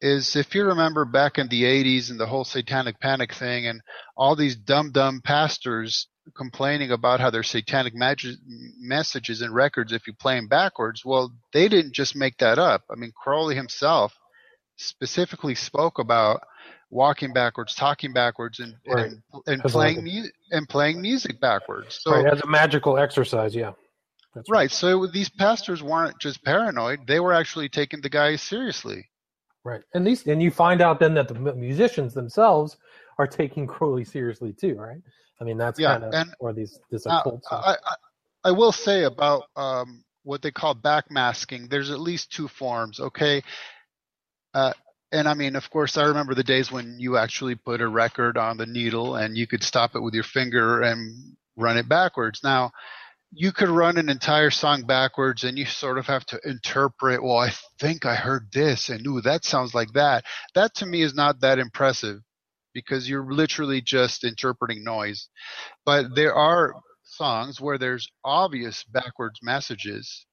is 0.01 0.37
if 0.37 0.55
you 0.55 0.65
remember 0.65 1.05
back 1.05 1.39
in 1.39 1.49
the 1.49 1.65
80s 1.65 2.11
and 2.11 2.21
the 2.21 2.27
whole 2.27 2.45
satanic 2.45 3.01
panic 3.01 3.35
thing 3.35 3.67
and 3.67 3.81
all 4.17 4.37
these 4.37 4.57
dumb 4.57 4.93
dumb 4.93 5.21
pastors 5.25 6.09
complaining 6.37 6.93
about 6.93 7.21
how 7.21 7.31
their 7.31 7.43
satanic 7.43 7.95
mag- 7.95 8.21
messages 8.79 9.41
and 9.43 9.55
records 9.55 9.93
if 9.93 10.07
you 10.07 10.13
play 10.15 10.37
them 10.37 10.47
backwards 10.47 11.03
well 11.05 11.33
they 11.53 11.69
didn't 11.69 11.95
just 11.95 12.15
make 12.15 12.39
that 12.39 12.59
up. 12.59 12.83
I 12.91 12.95
mean 12.97 13.13
crowley 13.21 13.57
himself 13.57 14.13
specifically 14.77 15.57
spoke 15.57 15.99
about 15.99 16.41
walking 16.93 17.33
backwards, 17.33 17.75
talking 17.75 18.13
backwards, 18.13 18.61
and 18.61 18.75
Right. 18.87 19.07
and, 19.07 19.23
and 19.47 19.63
playing 19.65 19.97
like- 19.97 20.05
mu- 20.05 20.29
and 20.53 20.69
playing 20.69 21.01
music 21.01 21.41
backwards. 21.41 21.99
So 22.03 22.13
right, 22.13 22.27
as 22.33 22.41
a 22.43 22.47
magical 22.47 22.99
exercise, 22.99 23.55
yeah. 23.57 23.73
That's 24.35 24.49
right. 24.51 24.71
So 24.71 25.07
these 25.07 25.29
pastors 25.29 25.83
weren't 25.83 26.19
just 26.21 26.45
paranoid; 26.45 27.07
they 27.07 27.19
were 27.19 27.33
actually 27.33 27.69
taking 27.69 28.01
the 28.03 28.09
guy 28.11 28.37
seriously. 28.37 29.09
Right, 29.65 29.83
and 29.95 30.07
these 30.07 30.27
and 30.27 30.43
you 30.43 30.51
find 30.51 30.81
out 30.81 31.01
then 31.01 31.15
that 31.15 31.29
the 31.29 31.35
musicians 31.35 32.15
themselves 32.15 32.77
are 33.19 33.27
taking 33.27 33.67
Crowley 33.67 34.05
seriously 34.05 34.53
too, 34.53 34.75
right? 34.77 35.01
I 35.41 35.45
mean, 35.45 35.59
that's 35.59 35.79
Yeah, 35.81 35.93
kind 35.93 36.05
of 36.05 36.15
and- 36.15 36.35
or 36.41 36.53
these 36.53 36.79
this 36.91 37.07
occult. 37.07 37.45
stuff. 37.45 37.63
I, 37.65 37.77
I 37.91 37.95
I 38.45 38.51
will 38.51 38.73
say 38.73 39.05
about 39.05 39.45
um, 39.57 40.05
what 40.25 40.43
they 40.43 40.51
call 40.51 40.75
backmasking. 40.75 41.71
There's 41.71 41.91
at 41.91 42.01
least 42.01 42.33
two 42.33 42.49
forms. 42.49 43.01
Okay. 43.01 43.43
Uh, 44.55 44.73
and 45.13 45.29
I 45.29 45.35
mean, 45.35 45.57
of 45.57 45.69
course, 45.71 45.99
I 45.99 46.05
remember 46.05 46.35
the 46.35 46.43
days 46.43 46.73
when 46.73 46.99
you 46.99 47.19
actually 47.19 47.55
put 47.55 47.83
a 47.83 47.89
record 47.89 48.39
on 48.39 48.57
the 48.57 48.67
needle 48.67 49.17
and 49.17 49.37
you 49.37 49.47
could 49.47 49.63
stop 49.63 49.95
it 49.95 50.01
with 50.01 50.15
your 50.15 50.25
finger 50.25 50.81
and 50.81 51.37
run 51.57 51.77
it 51.77 51.89
backwards. 51.89 52.41
Now, 52.43 52.71
you 53.31 53.53
could 53.53 53.69
run 53.69 53.99
an 53.99 54.09
entire 54.09 54.51
song 54.51 54.83
backwards 54.83 55.45
and 55.45 55.59
you 55.59 55.67
sort 55.67 55.99
of 55.99 56.07
have 56.07 56.25
to 56.27 56.41
interpret, 56.45 57.23
well, 57.23 57.39
I 57.39 57.51
think 57.79 58.07
I 58.07 58.15
heard 58.15 58.49
this 58.53 58.89
and 58.89 59.07
ooh, 59.07 59.21
that 59.21 59.45
sounds 59.45 59.75
like 59.75 59.93
that. 59.93 60.25
That 60.55 60.75
to 60.77 60.87
me 60.87 61.03
is 61.03 61.15
not 61.15 61.41
that 61.41 61.59
impressive 61.59 62.21
because 62.75 63.09
you're 63.09 63.31
literally 63.31 63.83
just 63.83 64.25
interpreting 64.25 64.83
noise. 64.83 65.29
But 65.85 66.15
there 66.15 66.35
are 66.35 66.75
songs 67.05 67.61
where 67.61 67.79
there's 67.79 68.09
obvious 68.25 68.85
backwards 68.85 69.41
messages. 69.43 70.27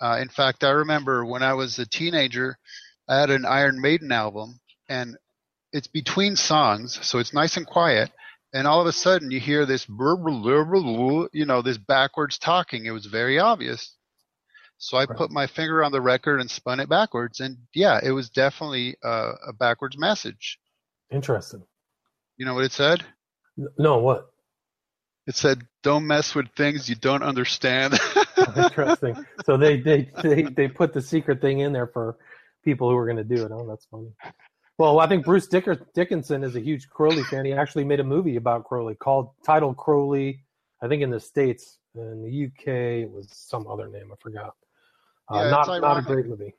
Uh, 0.00 0.18
in 0.20 0.28
fact, 0.28 0.64
I 0.64 0.70
remember 0.70 1.24
when 1.24 1.42
I 1.42 1.54
was 1.54 1.78
a 1.78 1.86
teenager, 1.86 2.58
I 3.08 3.20
had 3.20 3.30
an 3.30 3.44
Iron 3.44 3.80
Maiden 3.80 4.12
album, 4.12 4.60
and 4.88 5.16
it's 5.72 5.88
between 5.88 6.36
songs, 6.36 6.98
so 7.02 7.18
it's 7.18 7.34
nice 7.34 7.56
and 7.56 7.66
quiet. 7.66 8.10
And 8.52 8.66
all 8.66 8.80
of 8.80 8.86
a 8.86 8.92
sudden, 8.92 9.30
you 9.30 9.40
hear 9.40 9.66
this, 9.66 9.86
you 9.88 11.44
know, 11.46 11.62
this 11.62 11.78
backwards 11.78 12.38
talking. 12.38 12.86
It 12.86 12.92
was 12.92 13.06
very 13.06 13.38
obvious. 13.40 13.96
So 14.78 14.96
I 14.96 15.06
put 15.06 15.30
my 15.30 15.46
finger 15.46 15.82
on 15.82 15.92
the 15.92 16.00
record 16.00 16.40
and 16.40 16.50
spun 16.50 16.80
it 16.80 16.88
backwards, 16.88 17.40
and 17.40 17.56
yeah, 17.74 18.00
it 18.02 18.10
was 18.10 18.28
definitely 18.30 18.96
uh, 19.02 19.32
a 19.48 19.52
backwards 19.52 19.96
message. 19.96 20.58
Interesting. 21.10 21.62
You 22.36 22.46
know 22.46 22.54
what 22.54 22.64
it 22.64 22.72
said? 22.72 23.04
No, 23.78 23.98
what? 23.98 24.30
It 25.26 25.36
said, 25.36 25.62
"Don't 25.82 26.06
mess 26.06 26.34
with 26.34 26.48
things 26.56 26.88
you 26.88 26.96
don't 26.96 27.22
understand." 27.22 27.98
Interesting. 28.56 29.24
so 29.44 29.56
they, 29.56 29.80
they 29.80 30.10
they 30.22 30.42
they 30.42 30.68
put 30.68 30.92
the 30.92 31.00
secret 31.00 31.40
thing 31.40 31.60
in 31.60 31.72
there 31.72 31.86
for 31.86 32.16
people 32.64 32.88
who 32.90 32.96
are 32.96 33.04
going 33.06 33.16
to 33.16 33.24
do 33.24 33.44
it. 33.44 33.52
Oh, 33.52 33.66
that's 33.68 33.86
funny. 33.86 34.08
Well, 34.78 34.98
I 34.98 35.06
think 35.06 35.24
Bruce 35.24 35.46
Dicker, 35.46 35.86
Dickinson 35.94 36.42
is 36.42 36.56
a 36.56 36.60
huge 36.60 36.88
Crowley 36.88 37.22
fan. 37.24 37.44
He 37.44 37.52
actually 37.52 37.84
made 37.84 38.00
a 38.00 38.04
movie 38.04 38.36
about 38.36 38.64
Crowley 38.64 38.96
called 38.96 39.30
titled 39.46 39.76
Crowley. 39.76 40.40
I 40.82 40.88
think 40.88 41.02
in 41.02 41.10
the 41.10 41.20
states, 41.20 41.78
in 41.94 42.22
the 42.22 42.46
UK, 42.46 42.68
it 43.04 43.10
was 43.10 43.28
some 43.30 43.66
other 43.68 43.88
name. 43.88 44.10
I 44.12 44.16
forgot. 44.20 44.54
Uh, 45.32 45.36
Yeah, 45.36 45.50
not 45.50 45.80
not 45.80 45.98
a 45.98 46.02
great 46.02 46.26
movie. 46.26 46.54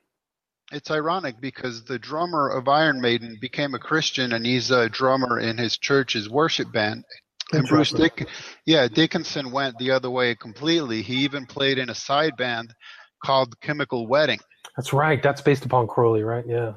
it's 0.71 0.89
ironic 0.89 1.41
because 1.41 1.83
the 1.83 1.99
drummer 1.99 2.49
of 2.49 2.67
Iron 2.67 3.01
Maiden 3.01 3.37
became 3.41 3.75
a 3.75 3.79
Christian 3.79 4.31
and 4.33 4.45
he's 4.45 4.71
a 4.71 4.89
drummer 4.89 5.39
in 5.39 5.57
his 5.57 5.77
church's 5.77 6.29
worship 6.29 6.71
band. 6.71 7.03
And 7.51 7.67
Bruce 7.67 7.91
Dick, 7.91 8.27
yeah, 8.65 8.87
Dickinson 8.87 9.51
went 9.51 9.77
the 9.77 9.91
other 9.91 10.09
way 10.09 10.33
completely. 10.35 11.03
He 11.03 11.17
even 11.17 11.45
played 11.45 11.77
in 11.77 11.89
a 11.91 11.95
side 11.95 12.35
band 12.37 12.73
called 13.23 13.59
Chemical 13.61 14.07
Wedding. 14.07 14.39
That's 14.75 14.93
right. 14.93 15.21
That's 15.21 15.41
based 15.41 15.65
upon 15.65 15.87
Crowley, 15.87 16.23
right? 16.23 16.45
Yeah. 16.47 16.73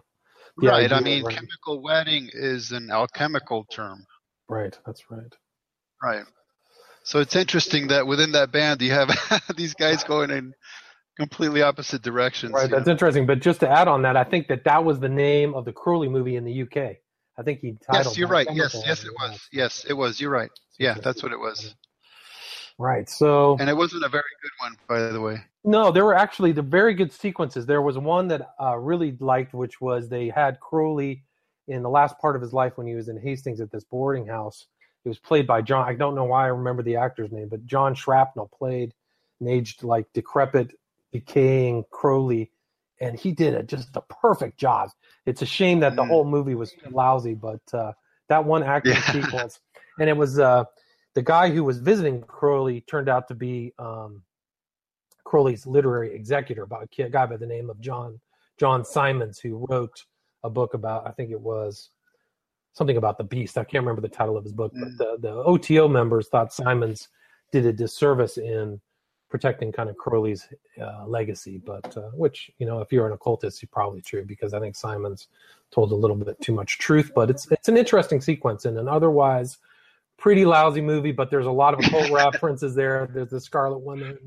Yeah, 0.61 0.71
right. 0.71 0.93
I 0.93 0.99
do, 0.99 1.05
mean, 1.05 1.25
right. 1.25 1.35
chemical 1.35 1.81
wedding 1.83 2.31
is 2.33 2.73
an 2.73 2.91
alchemical 2.91 3.65
term. 3.65 4.05
Right. 4.49 4.77
That's 4.87 5.11
right. 5.11 5.33
Right. 6.03 6.25
So 7.05 7.21
it's 7.21 7.37
interesting 7.37 7.89
that 7.89 8.07
within 8.07 8.33
that 8.33 8.51
band 8.51 8.83
you 8.83 8.91
have 8.91 9.11
these 9.57 9.75
guys 9.75 10.03
going 10.05 10.31
in 10.31 10.53
completely 11.17 11.63
opposite 11.63 12.03
directions. 12.03 12.53
Right. 12.53 12.71
That's 12.71 12.87
know? 12.87 12.93
interesting. 12.93 13.27
But 13.27 13.41
just 13.41 13.61
to 13.61 13.69
add 13.69 13.89
on 13.89 14.03
that, 14.03 14.17
I 14.17 14.25
think 14.25 14.49
that 14.49 14.65
that 14.65 14.85
was 14.85 15.01
the 15.01 15.09
name 15.09 15.55
of 15.55 15.65
the 15.65 15.73
Crowley 15.73 16.09
movie 16.09 16.37
in 16.37 16.45
the 16.45 16.63
UK. 16.63 16.97
I 17.39 17.43
think 17.45 17.61
he 17.61 17.77
titled. 17.87 18.07
Yes, 18.07 18.19
you're 18.19 18.29
right. 18.29 18.49
Yes, 18.53 18.83
yes, 18.85 19.05
it 19.05 19.13
was. 19.13 19.49
Yes, 19.53 19.87
it 19.89 19.93
was. 19.93 20.21
You're 20.21 20.31
right. 20.31 20.51
Yeah, 20.79 20.95
that's 20.95 21.23
what 21.23 21.33
it 21.33 21.39
was. 21.39 21.75
Right. 22.79 23.09
So 23.11 23.57
And 23.59 23.69
it 23.69 23.77
wasn't 23.77 24.05
a 24.05 24.09
very 24.09 24.23
good 24.41 24.53
one, 24.61 24.77
by 24.89 25.11
the 25.11 25.21
way. 25.21 25.41
No, 25.65 25.91
there 25.91 26.05
were 26.05 26.15
actually 26.15 26.53
the 26.53 26.63
very 26.63 26.95
good 26.95 27.13
sequences. 27.13 27.67
There 27.67 27.83
was 27.83 27.99
one 27.99 28.29
that 28.29 28.55
I 28.59 28.75
really 28.75 29.17
liked, 29.19 29.53
which 29.53 29.81
was 29.81 30.09
they 30.09 30.29
had 30.29 30.61
Crowley 30.61 31.25
in 31.67 31.83
the 31.83 31.91
last 31.91 32.19
part 32.19 32.37
of 32.37 32.43
his 32.43 32.53
life 32.53 32.79
when 32.79 32.87
he 32.87 32.95
was 32.95 33.09
in 33.09 33.21
Hastings 33.21 33.61
at 33.61 33.71
this 33.71 33.85
boarding 33.85 34.27
house. 34.27 34.67
It 35.05 35.09
was 35.09 35.19
played 35.19 35.47
by 35.47 35.63
John. 35.63 35.89
I 35.89 35.95
don't 35.95 36.15
know 36.15 36.25
why 36.25 36.45
I 36.45 36.49
remember 36.49 36.83
the 36.83 36.97
actor's 36.97 37.33
name, 37.33 37.49
but 37.49 37.67
John 37.67 37.95
Shrapnel 37.95 38.51
played 38.57 38.95
an 39.41 39.49
aged, 39.49 39.83
like 39.83 40.07
decrepit, 40.13 40.73
decaying 41.13 41.85
Crowley, 41.91 42.51
and 43.01 43.19
he 43.19 43.33
did 43.33 43.55
it 43.55 43.67
just 43.67 43.95
a 43.97 44.01
perfect 44.03 44.59
job. 44.59 44.91
It's 45.27 45.43
a 45.43 45.47
shame 45.47 45.81
that 45.81 45.97
the 45.97 46.05
whole 46.05 46.25
movie 46.25 46.55
was 46.55 46.73
lousy, 46.91 47.35
but 47.35 47.61
uh, 47.73 47.93
that 48.29 48.45
one 48.45 48.63
acting 48.63 48.93
Yeah. 48.95 49.13
sequence, 49.13 49.61
and 49.99 50.09
it 50.09 50.17
was 50.17 50.39
uh, 50.39 50.65
the 51.19 51.23
guy 51.23 51.51
who 51.51 51.65
was 51.65 51.79
visiting 51.79 52.21
Crowley 52.21 52.83
turned 52.83 53.09
out 53.09 53.27
to 53.27 53.35
be 53.35 53.75
um, 53.81 54.23
Crowley's 55.25 55.67
literary 55.67 56.15
executor, 56.15 56.63
about 56.63 56.89
a 56.97 57.09
guy 57.09 57.27
by 57.27 57.37
the 57.37 57.45
name 57.45 57.71
of 57.71 57.81
John 57.81 58.21
John 58.57 58.85
Symonds, 58.85 59.41
who 59.41 59.67
wrote 59.69 60.05
a 60.45 60.49
book 60.49 60.75
about 60.75 61.09
I 61.09 61.11
think 61.11 61.33
it 61.33 61.41
was 61.41 61.91
something 62.73 62.99
about 62.99 63.19
the 63.19 63.25
beast. 63.25 63.59
I 63.59 63.65
can't 63.65 63.83
remember 63.83 64.01
the 64.01 64.09
title 64.09 64.37
of 64.37 64.45
his 64.45 64.53
book, 64.53 64.71
but 64.79 64.97
the, 64.97 65.17
the 65.19 65.33
OTO 65.43 65.89
members 65.89 66.29
thought 66.29 66.53
Symonds 66.53 67.09
did 67.51 67.67
a 67.67 67.73
disservice 67.73 68.39
in 68.39 68.81
protecting 69.29 69.73
kind 69.73 69.91
of 69.91 69.97
Crowley's 69.97 70.47
uh, 70.81 71.05
legacy. 71.05 71.59
But 71.59 71.97
uh, 71.97 72.11
which 72.13 72.49
you 72.59 72.67
know, 72.67 72.81
if 72.81 72.93
you're 72.93 73.09
an 73.09 73.13
occultist, 73.13 73.61
you're 73.61 73.71
probably 73.73 74.03
true 74.03 74.25
because 74.25 74.55
I 74.55 74.61
think 74.61 74.77
Symonds 74.77 75.27
told 75.73 75.91
a 75.91 75.97
little 75.97 76.15
bit 76.15 76.41
too 76.41 76.53
much 76.53 76.79
truth. 76.79 77.11
But 77.13 77.29
it's 77.29 77.51
it's 77.51 77.69
an 77.69 77.77
interesting 77.77 78.21
sequence 78.21 78.67
and 78.67 78.79
an 78.79 78.87
otherwise 78.87 79.59
pretty 80.19 80.45
lousy 80.45 80.81
movie, 80.81 81.13
but 81.13 81.31
there's 81.31 81.47
a 81.47 81.51
lot 81.51 81.75
of 81.75 81.81
occult 81.81 82.11
references 82.11 82.75
there. 82.75 83.09
There's 83.13 83.31
the 83.31 83.41
Scarlet 83.41 83.79
Woman. 83.79 84.19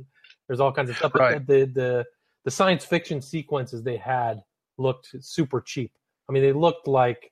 There's 0.47 0.60
all 0.60 0.71
kinds 0.71 0.89
of 0.89 0.97
stuff. 0.97 1.13
Right. 1.15 1.45
The, 1.45 1.65
the 1.65 2.06
the 2.43 2.51
science 2.51 2.84
fiction 2.84 3.21
sequences 3.21 3.84
they 3.84 3.97
had 3.97 4.41
looked 4.77 5.15
super 5.19 5.62
cheap. 5.62 5.91
I 6.27 6.32
mean, 6.32 6.43
they 6.43 6.54
looked 6.54 6.88
like 6.88 7.32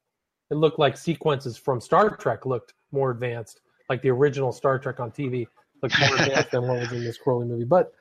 it 0.51 0.55
looked 0.55 0.79
like 0.79 0.97
sequences 0.97 1.57
from 1.57 1.79
Star 1.79 2.15
Trek 2.15 2.45
looked 2.45 2.73
more 2.91 3.11
advanced, 3.11 3.61
like 3.87 4.01
the 4.01 4.09
original 4.09 4.51
Star 4.51 4.79
Trek 4.79 4.99
on 4.99 5.11
TV 5.11 5.47
looked 5.81 5.99
more 5.99 6.15
advanced 6.15 6.51
than 6.51 6.67
what 6.67 6.79
was 6.79 6.91
in 6.91 7.03
this 7.03 7.17
Crowley 7.17 7.45
movie. 7.45 7.65
But 7.65 7.93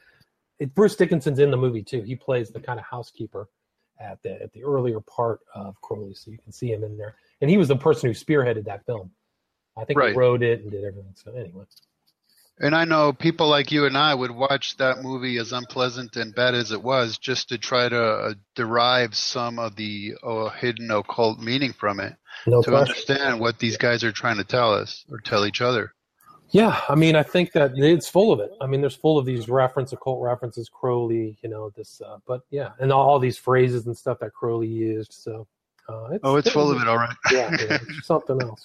it, 0.59 0.75
Bruce 0.75 0.97
Dickinson's 0.97 1.39
in 1.39 1.51
the 1.51 1.57
movie 1.57 1.83
too. 1.83 2.03
He 2.03 2.17
plays 2.17 2.51
the 2.51 2.61
kind 2.61 2.79
of 2.79 2.85
housekeeper 2.85 3.49
at 4.01 4.23
the 4.23 4.41
at 4.43 4.53
the 4.53 4.65
earlier 4.65 5.01
part 5.01 5.41
of 5.55 5.81
Crowley, 5.83 6.15
so 6.15 6.31
you 6.31 6.39
can 6.39 6.53
see 6.53 6.73
him 6.73 6.85
in 6.85 6.97
there. 6.97 7.17
And 7.41 7.51
he 7.51 7.57
was 7.57 7.69
the 7.69 7.77
person 7.77 8.09
who 8.09 8.15
spearheaded 8.15 8.65
that 8.65 8.85
film. 8.87 9.11
I 9.79 9.85
think 9.85 9.99
Right. 9.99 10.13
he 10.13 10.19
wrote 10.19 10.43
it 10.43 10.61
and 10.63 10.71
did 10.71 10.85
everything. 10.85 11.15
So 11.15 11.33
anyway, 11.33 11.65
And 12.61 12.75
I 12.75 12.85
know 12.85 13.13
people 13.13 13.49
like 13.49 13.71
you 13.71 13.87
and 13.87 13.97
I 13.97 14.13
would 14.13 14.33
watch 14.33 14.77
that 14.79 15.03
movie 15.03 15.39
as 15.39 15.53
unpleasant 15.53 16.17
and 16.17 16.35
bad 16.35 16.55
as 16.57 16.73
it 16.73 16.83
was, 16.83 17.17
just 17.17 17.49
to 17.51 17.59
try 17.59 17.89
to 17.89 18.03
uh, 18.03 18.35
derive 18.57 19.15
some 19.15 19.61
of 19.61 19.77
the 19.77 20.15
uh, 20.25 20.49
hidden 20.49 20.91
occult 20.91 21.39
meaning 21.39 21.73
from 21.73 22.01
it, 22.01 22.15
No 22.47 22.61
to 22.63 22.71
question. 22.71 22.89
understand 22.95 23.41
what 23.41 23.61
these 23.61 23.77
guys 23.77 24.03
are 24.03 24.11
trying 24.11 24.39
to 24.39 24.45
tell 24.45 24.75
us 24.75 25.05
or 25.09 25.21
tell 25.21 25.47
each 25.47 25.61
other. 25.61 25.95
yeah, 26.51 26.81
I 26.89 26.95
mean, 26.97 27.15
I 27.15 27.23
think 27.23 27.53
that 27.53 27.73
it's 27.77 28.09
full 28.09 28.33
of 28.33 28.41
it. 28.41 28.51
I 28.61 28.67
mean, 28.67 28.81
there's 28.81 28.97
full 28.97 29.19
of 29.19 29.27
these 29.27 29.49
reference, 29.49 29.93
occult 29.93 30.21
references, 30.21 30.69
Crowley, 30.69 31.39
you 31.43 31.49
know, 31.51 31.71
this, 31.77 32.01
uh, 32.05 32.17
but 32.27 32.41
yeah, 32.51 32.71
and 32.81 32.91
all, 32.91 33.07
all 33.09 33.19
these 33.21 33.37
phrases 33.39 33.87
and 33.87 33.97
stuff 33.97 34.19
that 34.21 34.33
Crowley 34.33 34.67
used. 34.67 35.13
So, 35.13 35.47
uh, 35.89 36.09
it's, 36.13 36.21
Oh, 36.23 36.37
it's 36.37 36.51
full 36.51 36.71
of 36.71 36.81
it, 36.81 36.89
all 36.89 36.99
right. 36.99 37.17
yeah, 37.33 37.57
yeah, 37.59 37.79
something 38.03 38.41
else. 38.41 38.61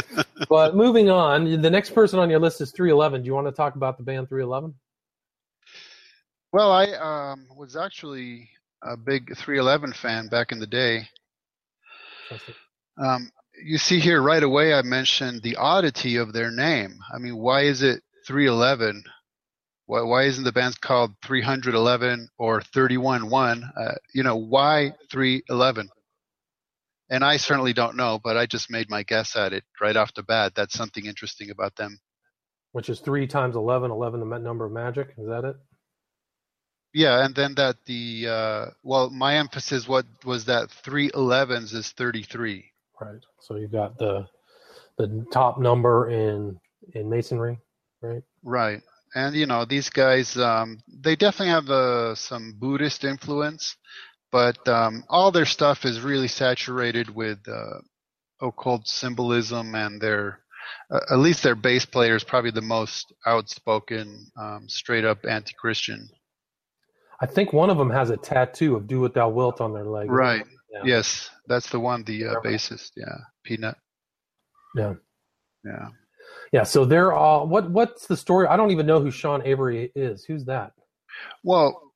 but 0.48 0.76
moving 0.76 1.10
on, 1.10 1.60
the 1.60 1.70
next 1.70 1.90
person 1.90 2.18
on 2.18 2.30
your 2.30 2.40
list 2.40 2.60
is 2.60 2.70
311. 2.70 3.22
Do 3.22 3.26
you 3.26 3.34
want 3.34 3.46
to 3.46 3.52
talk 3.52 3.74
about 3.74 3.96
the 3.96 4.04
band 4.04 4.28
311? 4.28 4.74
Well, 6.52 6.72
I 6.72 6.86
um, 7.32 7.46
was 7.56 7.76
actually 7.76 8.48
a 8.82 8.96
big 8.96 9.36
311 9.36 9.92
fan 9.92 10.28
back 10.28 10.52
in 10.52 10.60
the 10.60 10.66
day. 10.66 11.08
Um, 12.96 13.30
you 13.62 13.78
see 13.78 13.98
here 13.98 14.22
right 14.22 14.42
away, 14.42 14.72
I 14.72 14.82
mentioned 14.82 15.42
the 15.42 15.56
oddity 15.56 16.16
of 16.16 16.32
their 16.32 16.50
name. 16.50 16.98
I 17.12 17.18
mean, 17.18 17.36
why 17.36 17.62
is 17.62 17.82
it 17.82 18.02
311? 18.26 19.02
Why, 19.86 20.02
why 20.02 20.22
isn't 20.24 20.44
the 20.44 20.52
band 20.52 20.80
called 20.80 21.14
311 21.24 22.28
or 22.38 22.60
311? 22.60 23.64
Uh, 23.76 23.94
you 24.14 24.22
know, 24.22 24.36
why 24.36 24.92
311? 25.10 25.88
And 27.10 27.24
I 27.24 27.38
certainly 27.38 27.72
don't 27.72 27.96
know, 27.96 28.20
but 28.22 28.36
I 28.36 28.46
just 28.46 28.70
made 28.70 28.90
my 28.90 29.02
guess 29.02 29.34
at 29.36 29.52
it 29.52 29.64
right 29.80 29.96
off 29.96 30.14
the 30.14 30.22
bat. 30.22 30.52
That's 30.54 30.74
something 30.74 31.06
interesting 31.06 31.50
about 31.50 31.74
them. 31.76 31.98
Which 32.72 32.90
is 32.90 33.00
three 33.00 33.26
times 33.26 33.56
11, 33.56 33.90
11 33.90 34.20
the 34.20 34.38
number 34.38 34.66
of 34.66 34.72
magic. 34.72 35.14
Is 35.16 35.26
that 35.26 35.44
it? 35.44 35.56
Yeah, 36.94 37.24
and 37.24 37.34
then 37.34 37.54
that 37.56 37.76
the 37.86 38.26
uh, 38.28 38.66
well, 38.82 39.10
my 39.10 39.36
emphasis 39.36 39.86
what 39.86 40.06
was 40.24 40.44
that 40.46 40.70
three 40.70 41.10
11s 41.10 41.74
is 41.74 41.90
33. 41.92 42.64
Right. 43.00 43.20
So 43.40 43.56
you've 43.56 43.72
got 43.72 43.98
the 43.98 44.26
the 44.96 45.26
top 45.32 45.58
number 45.58 46.10
in 46.10 46.58
in 46.94 47.08
masonry, 47.08 47.58
right? 48.02 48.22
Right. 48.42 48.82
And 49.14 49.34
you 49.34 49.46
know, 49.46 49.64
these 49.64 49.90
guys 49.90 50.36
um 50.36 50.78
they 50.88 51.14
definitely 51.14 51.52
have 51.52 51.70
uh, 51.70 52.14
some 52.14 52.54
Buddhist 52.58 53.04
influence, 53.04 53.76
but 54.30 54.66
um 54.68 55.04
all 55.08 55.30
their 55.30 55.46
stuff 55.46 55.84
is 55.84 56.00
really 56.00 56.28
saturated 56.28 57.14
with 57.14 57.38
uh 57.48 57.80
occult 58.40 58.86
symbolism 58.86 59.74
and 59.74 60.00
their 60.00 60.40
uh, 60.90 61.00
at 61.10 61.18
least 61.18 61.42
their 61.42 61.54
bass 61.54 61.84
player 61.84 62.14
is 62.14 62.24
probably 62.24 62.50
the 62.50 62.60
most 62.60 63.12
outspoken 63.26 64.26
um 64.40 64.68
straight 64.68 65.04
up 65.04 65.24
anti-Christian. 65.28 66.08
I 67.20 67.26
think 67.26 67.52
one 67.52 67.70
of 67.70 67.78
them 67.78 67.90
has 67.90 68.10
a 68.10 68.16
tattoo 68.16 68.76
of 68.76 68.86
"Do 68.86 69.00
What 69.00 69.14
Thou 69.14 69.28
Wilt" 69.28 69.60
on 69.60 69.72
their 69.72 69.84
leg. 69.84 70.10
Right. 70.10 70.44
Yeah. 70.70 70.82
Yes, 70.84 71.30
that's 71.46 71.70
the 71.70 71.80
one 71.80 72.04
the 72.04 72.26
uh, 72.26 72.34
bassist, 72.44 72.92
yeah. 72.96 73.16
P-Nut. 73.44 73.76
Yeah. 74.76 74.94
Yeah. 75.64 75.88
Yeah. 76.52 76.62
So 76.62 76.84
they're 76.84 77.12
all. 77.12 77.48
What 77.48 77.70
What's 77.70 78.06
the 78.06 78.16
story? 78.16 78.46
I 78.46 78.56
don't 78.56 78.70
even 78.70 78.86
know 78.86 79.00
who 79.00 79.10
Sean 79.10 79.42
Avery 79.44 79.90
is. 79.94 80.24
Who's 80.24 80.44
that? 80.44 80.72
Well, 81.42 81.87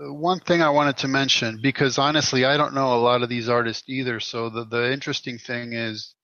one 0.00 0.40
thing 0.40 0.62
I 0.62 0.70
wanted 0.70 0.96
to 0.98 1.08
mention, 1.08 1.58
because 1.62 1.98
honestly, 1.98 2.44
I 2.44 2.56
don't 2.56 2.74
know 2.74 2.94
a 2.94 3.00
lot 3.00 3.22
of 3.22 3.28
these 3.28 3.48
artists 3.48 3.88
either. 3.88 4.18
So 4.18 4.48
the, 4.48 4.64
the 4.64 4.92
interesting 4.92 5.38
thing 5.38 5.74
is 5.74 6.14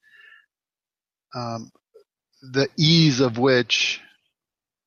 um, 1.34 1.70
the 2.40 2.68
ease 2.78 3.20
of 3.20 3.38
which 3.38 4.00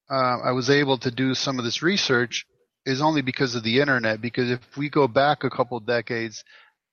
uh, 0.09 0.39
I 0.39 0.51
was 0.51 0.69
able 0.71 0.97
to 0.99 1.11
do 1.11 1.35
some 1.35 1.59
of 1.59 1.65
this 1.65 1.83
research 1.83 2.45
is 2.85 3.01
only 3.01 3.21
because 3.21 3.53
of 3.53 3.63
the 3.63 3.79
internet. 3.79 4.21
Because 4.21 4.49
if 4.49 4.59
we 4.75 4.89
go 4.89 5.07
back 5.07 5.43
a 5.43 5.51
couple 5.51 5.79
decades, 5.79 6.43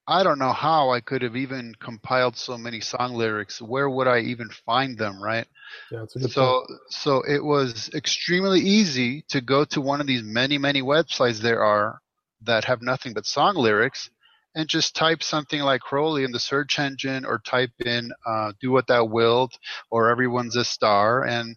I 0.09 0.23
don't 0.23 0.39
know 0.39 0.53
how 0.53 0.91
I 0.91 1.01
could 1.01 1.23
have 1.23 1.37
even 1.37 1.75
compiled 1.81 2.37
so 2.37 2.57
many 2.57 2.81
song 2.81 3.15
lyrics. 3.15 3.61
Where 3.61 3.91
would 3.91 4.07
I 4.07 4.21
even 4.21 4.49
find 4.65 4.97
them, 4.97 5.21
right? 5.21 5.47
Yeah, 5.91 6.05
a 6.05 6.19
good 6.19 6.31
so 6.31 6.65
so 6.91 7.23
it 7.23 7.43
was 7.43 7.91
extremely 7.95 8.61
easy 8.61 9.23
to 9.29 9.41
go 9.41 9.65
to 9.67 9.81
one 9.81 10.01
of 10.01 10.07
these 10.07 10.23
many 10.23 10.59
many 10.59 10.81
websites 10.81 11.39
there 11.39 11.65
are 11.65 12.01
that 12.43 12.65
have 12.65 12.83
nothing 12.83 13.15
but 13.15 13.27
song 13.27 13.57
lyrics 13.57 14.09
and 14.55 14.69
just 14.69 14.95
type 14.95 15.23
something 15.23 15.61
like 15.61 15.81
Crowley 15.81 16.25
in 16.25 16.33
the 16.33 16.41
search 16.41 16.79
engine 16.79 17.25
or 17.25 17.39
type 17.39 17.73
in 17.85 18.13
uh, 18.25 18.53
do 18.61 18.71
what 18.71 18.87
thou 18.87 19.05
wilt 19.05 19.59
or 19.91 20.09
everyone's 20.09 20.57
a 20.57 20.65
star 20.65 21.25
and 21.25 21.57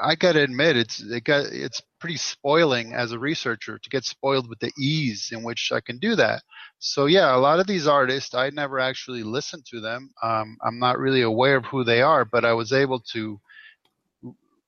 I 0.00 0.14
gotta 0.16 0.42
admit 0.42 0.76
it's 0.76 1.00
it 1.00 1.24
got 1.24 1.46
it's 1.46 1.82
pretty 2.00 2.16
spoiling 2.16 2.94
as 2.94 3.12
a 3.12 3.18
researcher 3.18 3.78
to 3.78 3.90
get 3.90 4.04
spoiled 4.04 4.48
with 4.48 4.58
the 4.60 4.72
ease 4.78 5.30
in 5.32 5.42
which 5.42 5.70
I 5.72 5.80
can 5.80 5.98
do 5.98 6.14
that. 6.16 6.42
So 6.78 7.06
yeah, 7.06 7.34
a 7.34 7.38
lot 7.38 7.60
of 7.60 7.66
these 7.66 7.86
artists 7.86 8.34
I 8.34 8.50
never 8.50 8.78
actually 8.78 9.22
listened 9.22 9.64
to 9.66 9.80
them. 9.80 10.10
Um, 10.22 10.56
I'm 10.64 10.78
not 10.78 10.98
really 10.98 11.22
aware 11.22 11.56
of 11.56 11.64
who 11.66 11.84
they 11.84 12.02
are, 12.02 12.24
but 12.24 12.44
I 12.44 12.52
was 12.52 12.72
able 12.72 13.00
to 13.12 13.40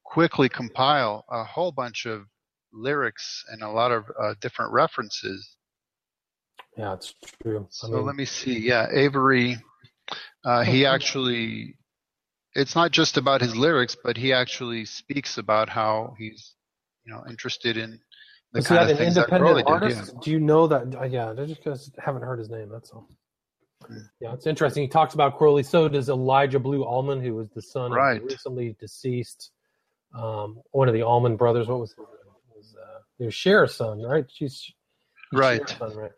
quickly 0.04 0.48
compile 0.48 1.24
a 1.30 1.44
whole 1.44 1.72
bunch 1.72 2.06
of 2.06 2.26
lyrics 2.72 3.44
and 3.50 3.62
a 3.62 3.70
lot 3.70 3.92
of 3.92 4.04
uh, 4.20 4.34
different 4.40 4.72
references. 4.72 5.56
Yeah, 6.76 6.94
it's 6.94 7.14
true. 7.42 7.68
I 7.82 7.86
So 7.86 7.88
mean, 7.88 8.06
let 8.06 8.16
me 8.16 8.24
see. 8.24 8.58
Yeah, 8.58 8.86
Avery. 8.92 9.58
Uh, 10.44 10.62
he 10.64 10.86
actually. 10.86 11.76
It's 12.54 12.74
not 12.74 12.90
just 12.90 13.16
about 13.16 13.40
his 13.40 13.54
lyrics, 13.54 13.96
but 14.02 14.16
he 14.16 14.32
actually 14.32 14.84
speaks 14.84 15.38
about 15.38 15.68
how 15.68 16.16
he's, 16.18 16.54
you 17.10 17.16
know, 17.16 17.24
interested 17.28 17.76
in 17.76 17.98
the 18.52 18.60
is 18.60 18.66
kind 18.66 18.78
that 18.78 18.84
of 18.84 18.90
an 18.90 18.96
things 18.96 19.14
that 19.16 19.24
independent 19.28 19.64
Crowley 19.64 19.80
did. 19.88 19.96
artist? 19.98 20.20
Do 20.20 20.30
you 20.30 20.40
know 20.40 20.66
that? 20.66 20.94
Uh, 20.94 21.04
yeah, 21.04 21.30
I 21.30 21.46
just 21.46 21.90
haven't 21.98 22.22
heard 22.22 22.38
his 22.38 22.48
name. 22.48 22.68
That's 22.70 22.90
all. 22.90 23.08
Yeah, 24.20 24.34
it's 24.34 24.46
interesting. 24.46 24.82
He 24.82 24.88
talks 24.88 25.14
about 25.14 25.38
Crowley. 25.38 25.62
So 25.62 25.88
does 25.88 26.08
Elijah 26.08 26.58
Blue 26.58 26.84
Allman, 26.84 27.20
who 27.20 27.34
was 27.34 27.48
the 27.50 27.62
son 27.62 27.90
Right. 27.92 28.18
of 28.20 28.24
recently 28.24 28.76
deceased 28.78 29.50
um, 30.14 30.60
one 30.72 30.88
of 30.88 30.94
the 30.94 31.02
Allman 31.02 31.36
brothers. 31.36 31.66
What 31.66 31.80
was 31.80 31.90
his 31.90 31.98
name? 31.98 32.06
Was, 32.56 32.76
uh, 32.76 33.30
Cher's 33.30 33.74
son, 33.74 34.02
right? 34.02 34.24
She's 34.28 34.72
he's 35.30 35.40
Right. 35.40 35.68
Son, 35.68 35.94
right? 35.96 36.12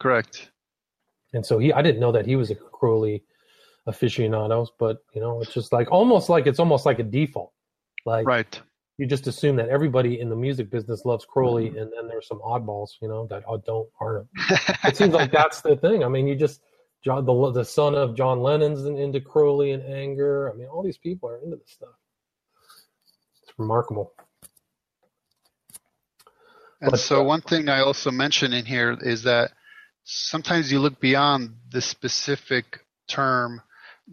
Correct. 0.00 0.50
And 1.34 1.44
so 1.44 1.58
he, 1.58 1.72
I 1.72 1.82
didn't 1.82 2.00
know 2.00 2.12
that 2.12 2.26
he 2.26 2.36
was 2.36 2.50
a 2.50 2.54
Crowley 2.54 3.22
aficionado, 3.86 4.66
but 4.78 4.98
you 5.14 5.20
know, 5.20 5.40
it's 5.40 5.52
just 5.52 5.72
like 5.72 5.90
almost 5.92 6.28
like 6.28 6.46
it's 6.46 6.58
almost 6.58 6.84
like 6.86 6.98
a 6.98 7.02
default. 7.02 7.52
Like 8.04 8.26
right. 8.26 8.60
You 8.98 9.06
just 9.06 9.28
assume 9.28 9.56
that 9.56 9.68
everybody 9.68 10.20
in 10.20 10.28
the 10.28 10.36
music 10.36 10.70
business 10.70 11.04
loves 11.04 11.24
Crowley, 11.24 11.68
and 11.68 11.92
then 11.96 12.08
there's 12.08 12.26
some 12.26 12.40
oddballs, 12.40 12.90
you 13.00 13.08
know, 13.08 13.28
that 13.28 13.44
don't 13.64 13.88
aren't. 14.00 14.26
it 14.84 14.96
seems 14.96 15.14
like 15.14 15.30
that's 15.32 15.60
the 15.62 15.76
thing. 15.76 16.02
I 16.02 16.08
mean, 16.08 16.26
you 16.26 16.34
just 16.34 16.60
John, 17.04 17.24
the 17.24 17.52
the 17.52 17.64
son 17.64 17.94
of 17.94 18.16
John 18.16 18.40
Lennon's 18.42 18.84
into 18.84 19.20
Crowley 19.20 19.70
and 19.70 19.84
anger. 19.84 20.50
I 20.52 20.56
mean, 20.56 20.66
all 20.66 20.82
these 20.82 20.98
people 20.98 21.28
are 21.28 21.38
into 21.38 21.56
this 21.56 21.70
stuff. 21.70 21.94
It's 23.44 23.52
remarkable. 23.56 24.12
And 26.80 26.90
But, 26.90 27.00
so 27.00 27.20
uh, 27.20 27.24
one 27.24 27.40
thing 27.40 27.68
I 27.68 27.80
also 27.80 28.10
mention 28.10 28.52
in 28.52 28.64
here 28.64 28.96
is 29.00 29.22
that 29.22 29.52
sometimes 30.02 30.72
you 30.72 30.80
look 30.80 31.00
beyond 31.00 31.54
the 31.70 31.80
specific 31.80 32.80
term 33.06 33.62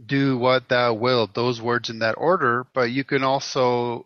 do 0.06 0.38
what 0.38 0.67
thou 0.69 0.93
wilt, 0.93 1.34
those 1.34 1.62
words 1.62 1.89
in 1.89 2.00
that 2.00 2.15
order, 2.17 2.67
but 2.74 2.91
you 2.91 3.04
can 3.04 3.24
also 3.24 4.06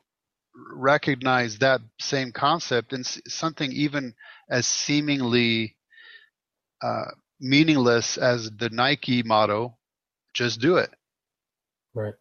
recognize 0.73 1.59
that 1.59 1.81
same 1.99 2.31
concept 2.31 2.93
and 2.93 3.05
something 3.27 3.71
even 3.71 4.13
as 4.49 4.67
seemingly 4.67 5.75
uh, 6.81 7.11
meaningless 7.39 8.17
as 8.17 8.51
the 8.57 8.69
Nike 8.69 9.23
motto, 9.23 9.77
just 10.33 10.61
do 10.61 10.77
it. 10.77 10.91
Right. 11.93 12.13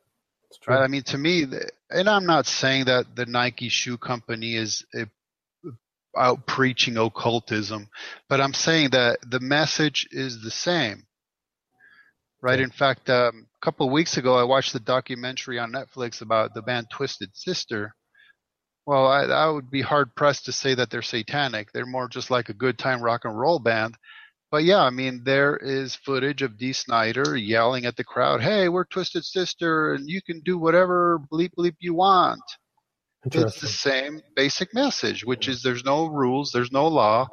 Right. 0.67 0.83
I 0.83 0.89
mean, 0.89 1.03
to 1.05 1.19
me, 1.19 1.47
and 1.91 2.09
I'm 2.09 2.27
not 2.27 2.47
saying 2.47 2.87
that 2.87 3.15
the 3.17 3.27
Nike 3.27 3.69
shoe 3.69 3.99
company 3.99 4.55
is 4.57 4.85
uh, 4.99 5.05
out 6.17 6.47
preaching 6.47 6.97
occultism, 6.97 7.89
but 8.29 8.41
I'm 8.41 8.55
saying 8.55 8.91
that 8.91 9.19
the 9.31 9.41
message 9.41 10.09
is 10.11 10.43
the 10.43 10.51
same. 10.51 11.05
right? 12.43 12.61
In 12.61 12.71
fact, 12.71 13.11
um, 13.11 13.47
a 13.61 13.65
couple 13.65 13.87
of 13.87 13.93
weeks 13.93 14.17
ago, 14.17 14.37
I 14.37 14.45
watched 14.45 14.73
the 14.73 14.81
documentary 14.81 15.59
on 15.59 15.73
Netflix 15.73 16.23
about 16.23 16.55
the 16.55 16.63
band 16.63 16.89
Twisted 16.91 17.31
Sister. 17.35 17.95
Well, 18.89 19.07
I, 19.07 19.25
I 19.25 19.51
would 19.51 19.71
be 19.71 19.83
hard 19.83 20.15
pressed 20.15 20.47
to 20.47 20.53
say 20.53 20.75
that 20.75 20.89
they're 20.89 21.03
satanic. 21.03 21.73
They're 21.73 21.85
more 21.85 22.09
just 22.09 22.31
like 22.31 22.49
a 22.49 22.55
good 22.55 22.79
time 22.79 23.03
rock 23.03 23.27
and 23.27 23.39
roll 23.39 23.59
band. 23.59 23.99
But 24.51 24.65
yeah, 24.65 24.81
I 24.81 24.89
mean, 24.89 25.25
there 25.25 25.59
is 25.59 25.95
footage 25.95 26.41
of 26.41 26.57
Dee 26.57 26.73
Snider 26.73 27.37
yelling 27.37 27.85
at 27.85 27.97
the 27.97 28.05
crowd, 28.05 28.41
"Hey, 28.41 28.71
we're 28.71 28.87
Twisted 28.87 29.27
Sister, 29.27 29.93
and 29.93 30.09
you 30.09 30.23
can 30.23 30.41
do 30.41 30.57
whatever 30.57 31.21
bleep 31.31 31.51
bleep 31.55 31.75
you 31.81 31.93
want." 31.93 32.41
It's 33.27 33.61
the 33.61 33.69
same 33.69 34.23
basic 34.35 34.73
message, 34.73 35.23
which 35.23 35.49
is 35.49 35.63
there's 35.63 35.85
no 35.85 36.07
rules, 36.07 36.51
there's 36.51 36.73
no 36.73 36.89
law. 36.89 37.29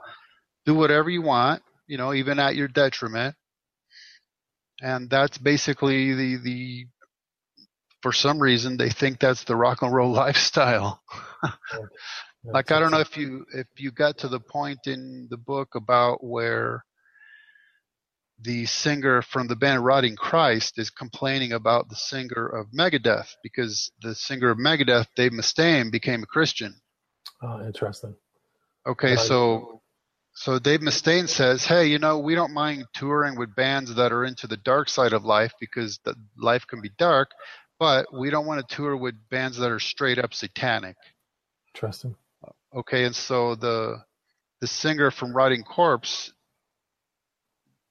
Do 0.66 0.76
whatever 0.76 1.10
you 1.10 1.22
want, 1.22 1.64
you 1.88 1.98
know, 1.98 2.14
even 2.14 2.38
at 2.38 2.58
your 2.58 2.68
detriment. 2.68 3.34
And 4.82 5.10
that's 5.10 5.38
basically 5.38 6.14
the 6.16 6.36
the 6.36 6.88
for 8.02 8.12
some 8.12 8.40
reason 8.40 8.78
they 8.78 8.92
think 8.92 9.20
that's 9.20 9.46
the 9.46 9.56
rock 9.56 9.82
and 9.82 9.94
roll 9.94 10.12
lifestyle. 10.26 11.02
Like 12.44 12.72
I 12.72 12.80
don't 12.80 12.92
know 12.92 13.00
if 13.00 13.18
you 13.18 13.46
if 13.54 13.68
you 13.78 13.92
got 13.92 14.18
to 14.20 14.28
the 14.28 14.40
point 14.40 14.80
in 14.86 15.28
the 15.30 15.38
book 15.38 15.76
about 15.76 16.24
where 16.24 16.84
the 18.42 18.66
singer 18.66 19.22
from 19.22 19.48
the 19.48 19.56
band 19.56 19.84
Rotting 19.84 20.16
Christ 20.16 20.78
is 20.78 20.90
complaining 20.90 21.54
about 21.54 21.90
the 21.90 21.96
singer 21.96 22.48
of 22.48 22.68
Megadeth 22.72 23.30
because 23.44 23.92
the 24.02 24.14
singer 24.14 24.50
of 24.50 24.58
Megadeth, 24.58 25.08
Dave 25.16 25.32
Mustaine, 25.32 25.92
became 25.92 26.24
a 26.24 26.26
Christian. 26.26 26.76
Oh, 27.42 27.66
interesting. 27.66 28.16
Okay, 28.88 29.16
so 29.16 29.82
so 30.34 30.60
Dave 30.60 30.82
Mustaine 30.82 31.30
says, 31.30 31.66
"Hey, 31.66 31.88
you 31.88 31.98
know, 31.98 32.20
we 32.20 32.36
don't 32.36 32.54
mind 32.54 32.86
touring 32.94 33.38
with 33.38 33.56
bands 33.56 33.96
that 33.96 34.12
are 34.12 34.26
into 34.26 34.48
the 34.48 34.58
dark 34.58 34.90
side 34.90 35.14
of 35.14 35.24
life 35.24 35.54
because 35.60 36.00
the 36.04 36.16
life 36.38 36.68
can 36.68 36.82
be 36.82 36.92
dark, 36.98 37.30
but 37.80 38.06
we 38.14 38.30
don't 38.30 38.46
want 38.46 38.68
to 38.68 38.76
tour 38.76 38.98
with 38.98 39.16
bands 39.30 39.58
that 39.58 39.72
are 39.72 39.80
straight 39.80 40.20
up 40.20 40.34
satanic." 40.34 40.98
Interesting. 41.76 42.16
Okay, 42.74 43.04
and 43.04 43.16
so 43.16 43.56
the 43.56 44.02
the 44.62 44.68
singer 44.68 45.12
from 45.12 45.36
Rotting 45.36 45.64
Corpse 45.64 46.32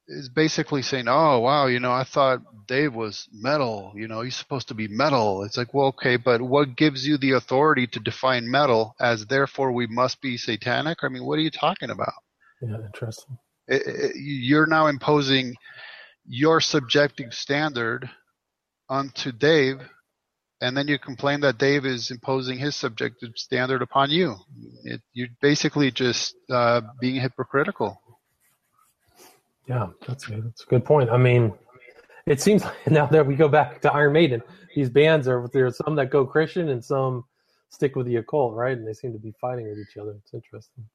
is 0.08 0.30
basically 0.30 0.80
saying, 0.80 1.06
"Oh, 1.06 1.40
wow, 1.40 1.66
you 1.66 1.80
know, 1.80 1.92
I 1.92 2.04
thought 2.04 2.40
Dave 2.66 2.94
was 2.94 3.28
metal. 3.30 3.92
You 3.94 4.08
know, 4.08 4.22
he's 4.22 4.36
supposed 4.36 4.68
to 4.68 4.74
be 4.74 4.88
metal." 4.88 5.44
It's 5.44 5.58
like, 5.58 5.74
well, 5.74 5.88
okay, 5.88 6.16
but 6.16 6.40
what 6.40 6.76
gives 6.76 7.06
you 7.06 7.18
the 7.18 7.32
authority 7.32 7.86
to 7.88 8.00
define 8.00 8.50
metal 8.50 8.94
as 8.98 9.26
therefore 9.26 9.72
we 9.72 9.86
must 9.86 10.22
be 10.22 10.38
satanic? 10.38 10.98
I 11.02 11.08
mean, 11.08 11.24
what 11.26 11.38
are 11.38 11.42
you 11.42 11.50
talking 11.50 11.90
about? 11.90 12.14
Yeah, 12.62 12.78
interesting. 12.86 13.36
It, 13.68 13.82
it, 13.86 14.12
you're 14.16 14.66
now 14.66 14.86
imposing 14.86 15.54
your 16.26 16.62
subjective 16.62 17.34
standard 17.34 18.08
onto 18.88 19.30
Dave, 19.30 19.80
and 20.64 20.74
then 20.74 20.88
you 20.88 20.98
complain 20.98 21.40
that 21.40 21.58
Dave 21.58 21.84
is 21.84 22.10
imposing 22.10 22.58
his 22.58 22.74
subjective 22.74 23.32
standard 23.36 23.82
upon 23.82 24.10
you. 24.10 24.36
It, 24.84 25.02
you're 25.12 25.28
basically 25.42 25.90
just 25.90 26.34
uh, 26.50 26.80
being 27.00 27.20
hypocritical. 27.20 28.00
Yeah, 29.68 29.88
that's 30.06 30.26
a, 30.28 30.40
that's 30.40 30.62
a 30.62 30.66
good 30.66 30.84
point. 30.86 31.10
I 31.10 31.18
mean, 31.18 31.52
it 32.26 32.40
seems 32.40 32.64
like 32.64 32.90
now 32.90 33.04
that 33.06 33.26
we 33.26 33.34
go 33.34 33.46
back 33.46 33.82
to 33.82 33.92
Iron 33.92 34.14
Maiden, 34.14 34.42
these 34.74 34.88
bands 34.88 35.28
are 35.28 35.46
there's 35.52 35.76
some 35.76 35.96
that 35.96 36.08
go 36.08 36.24
Christian 36.24 36.70
and 36.70 36.82
some 36.82 37.24
stick 37.68 37.94
with 37.94 38.06
the 38.06 38.16
occult, 38.16 38.54
right? 38.54 38.76
And 38.76 38.88
they 38.88 38.94
seem 38.94 39.12
to 39.12 39.18
be 39.18 39.34
fighting 39.38 39.68
with 39.68 39.78
each 39.78 39.98
other. 39.98 40.14
It's 40.24 40.32
interesting. 40.32 40.86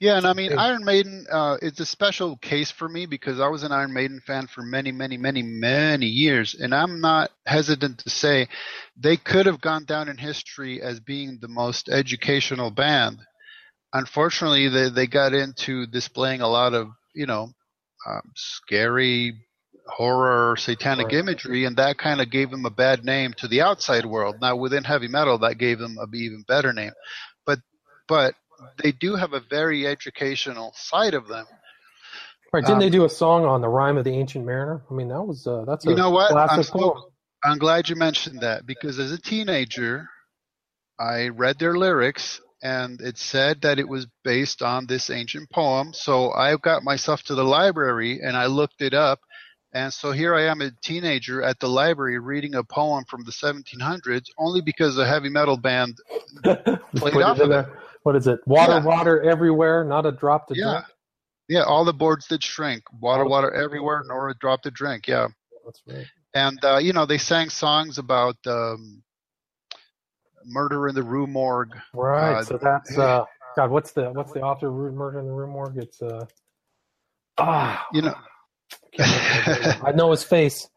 Yeah, 0.00 0.16
and 0.16 0.26
I 0.26 0.32
mean 0.32 0.54
Iron 0.56 0.82
Maiden 0.82 1.26
uh, 1.30 1.58
is 1.60 1.78
a 1.78 1.84
special 1.84 2.38
case 2.38 2.70
for 2.70 2.88
me 2.88 3.04
because 3.04 3.38
I 3.38 3.48
was 3.48 3.64
an 3.64 3.72
Iron 3.72 3.92
Maiden 3.92 4.20
fan 4.26 4.46
for 4.46 4.62
many, 4.62 4.92
many, 4.92 5.18
many, 5.18 5.42
many 5.42 6.06
years, 6.06 6.54
and 6.54 6.74
I'm 6.74 7.02
not 7.02 7.30
hesitant 7.46 7.98
to 7.98 8.10
say 8.10 8.48
they 8.96 9.18
could 9.18 9.44
have 9.44 9.60
gone 9.60 9.84
down 9.84 10.08
in 10.08 10.16
history 10.16 10.80
as 10.80 11.00
being 11.00 11.38
the 11.40 11.48
most 11.48 11.90
educational 11.90 12.70
band. 12.70 13.18
Unfortunately, 13.92 14.68
they 14.68 14.88
they 14.88 15.06
got 15.06 15.34
into 15.34 15.86
displaying 15.86 16.40
a 16.40 16.48
lot 16.48 16.72
of 16.72 16.88
you 17.14 17.26
know 17.26 17.50
um, 18.08 18.22
scary 18.34 19.34
horror 19.86 20.56
satanic 20.56 21.12
imagery 21.12 21.64
and 21.64 21.76
that 21.76 21.98
kind 21.98 22.20
of 22.20 22.30
gave 22.30 22.50
them 22.50 22.64
a 22.64 22.70
bad 22.70 23.04
name 23.04 23.34
to 23.34 23.48
the 23.48 23.60
outside 23.60 24.06
world. 24.06 24.36
Now 24.40 24.56
within 24.56 24.84
heavy 24.84 25.08
metal 25.08 25.38
that 25.38 25.58
gave 25.58 25.78
them 25.78 25.98
a 25.98 26.06
even 26.16 26.42
better 26.48 26.72
name. 26.72 26.92
But 27.44 27.58
but 28.08 28.34
they 28.82 28.92
do 28.92 29.16
have 29.16 29.32
a 29.32 29.40
very 29.40 29.86
educational 29.86 30.72
side 30.74 31.14
of 31.14 31.28
them 31.28 31.46
Right? 32.52 32.64
Didn't 32.64 32.74
Um, 32.74 32.80
they 32.80 32.90
do 32.90 33.04
a 33.04 33.08
song 33.08 33.44
on 33.44 33.60
the 33.60 33.68
rhyme 33.68 33.96
of 33.96 34.04
the 34.04 34.10
Ancient 34.10 34.44
Mariner? 34.44 34.82
I 34.90 34.94
mean, 34.94 35.08
that 35.08 35.22
was 35.22 35.46
uh, 35.46 35.64
that's 35.66 35.86
a 35.86 35.90
you 35.90 35.96
know 35.96 36.10
what 36.10 36.34
I'm, 36.34 36.62
so. 36.62 37.10
I'm 37.44 37.58
glad 37.58 37.88
you 37.88 37.96
mentioned 37.96 38.40
that 38.40 38.66
because 38.66 38.98
as 38.98 39.12
a 39.12 39.18
teenager 39.18 40.08
i 40.98 41.28
read 41.28 41.58
their 41.58 41.78
lyrics 41.78 42.40
and 42.62 43.00
it 43.00 43.16
said 43.16 43.62
that 43.62 43.78
it 43.78 43.88
was 43.88 44.06
based 44.24 44.60
on 44.60 44.86
this 44.86 45.08
ancient 45.08 45.48
poem 45.48 45.94
so 45.94 46.32
i 46.32 46.54
got 46.56 46.82
myself 46.82 47.22
to 47.22 47.34
the 47.34 47.44
library 47.44 48.20
and 48.20 48.36
i 48.36 48.44
looked 48.44 48.82
it 48.82 48.92
up 48.92 49.20
and 49.72 49.90
so 49.90 50.12
here 50.12 50.34
i 50.34 50.42
am 50.42 50.60
a 50.60 50.70
teenager 50.82 51.42
at 51.42 51.58
the 51.60 51.68
library 51.68 52.18
reading 52.18 52.54
a 52.54 52.62
poem 52.62 53.04
from 53.08 53.24
the 53.24 53.30
1700s 53.30 54.26
only 54.36 54.60
because 54.60 54.98
a 54.98 55.06
heavy 55.06 55.30
metal 55.30 55.56
band 55.56 55.96
played 56.44 57.16
off 57.22 57.38
of 57.38 57.46
it 57.46 57.48
there. 57.48 57.78
What 58.02 58.16
is 58.16 58.26
it? 58.26 58.40
Water, 58.46 58.72
Yeah. 58.74 58.84
water 58.84 59.22
everywhere, 59.22 59.84
not 59.84 60.06
a 60.06 60.12
drop 60.12 60.48
to 60.48 60.54
yeah 60.54 60.70
drink. 60.72 60.84
yeah 61.48 61.62
all 61.64 61.84
the 61.84 61.92
boards 61.92 62.26
did 62.26 62.42
shrink 62.42 62.82
water 63.00 63.24
water 63.24 63.52
everywhere 63.52 64.02
nor 64.06 64.28
a 64.30 64.34
drop 64.36 64.62
to 64.62 64.70
drink 64.70 65.06
yeah 65.08 65.28
That's 65.64 65.82
right. 65.86 66.06
and 66.34 66.64
uh, 66.64 66.78
you 66.78 66.92
know 66.92 67.06
they 67.06 67.18
sang 67.18 67.50
songs 67.50 67.98
about 67.98 68.36
um, 68.46 69.02
murder 70.46 70.88
in 70.88 70.94
the 70.94 71.02
rue 71.02 71.26
morgue. 71.26 71.74
Right. 71.92 72.36
Uh, 72.38 72.42
so 72.44 72.58
that's 72.58 72.96
uh, 72.96 73.24
God. 73.56 73.70
What's 73.70 73.92
the 73.92 74.10
what's 74.12 74.32
the 74.32 74.40
author 74.42 74.70
Murder 74.70 75.20
in 75.20 75.26
the 75.26 75.32
Room 75.32 75.50
Morgue? 75.50 75.78
It's 75.78 76.00
uh, 76.00 76.24
ah, 77.38 77.86
you 77.92 78.02
know, 78.02 78.14
can't 78.92 79.10
remember 79.10 79.42
his 79.42 79.66
name. 79.66 79.82
I 79.84 79.92
know 79.92 80.10
his 80.10 80.22
face 80.24 80.68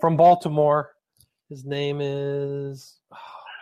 from 0.00 0.16
Baltimore. 0.16 0.92
His 1.48 1.64
name 1.64 2.00
is. 2.00 2.99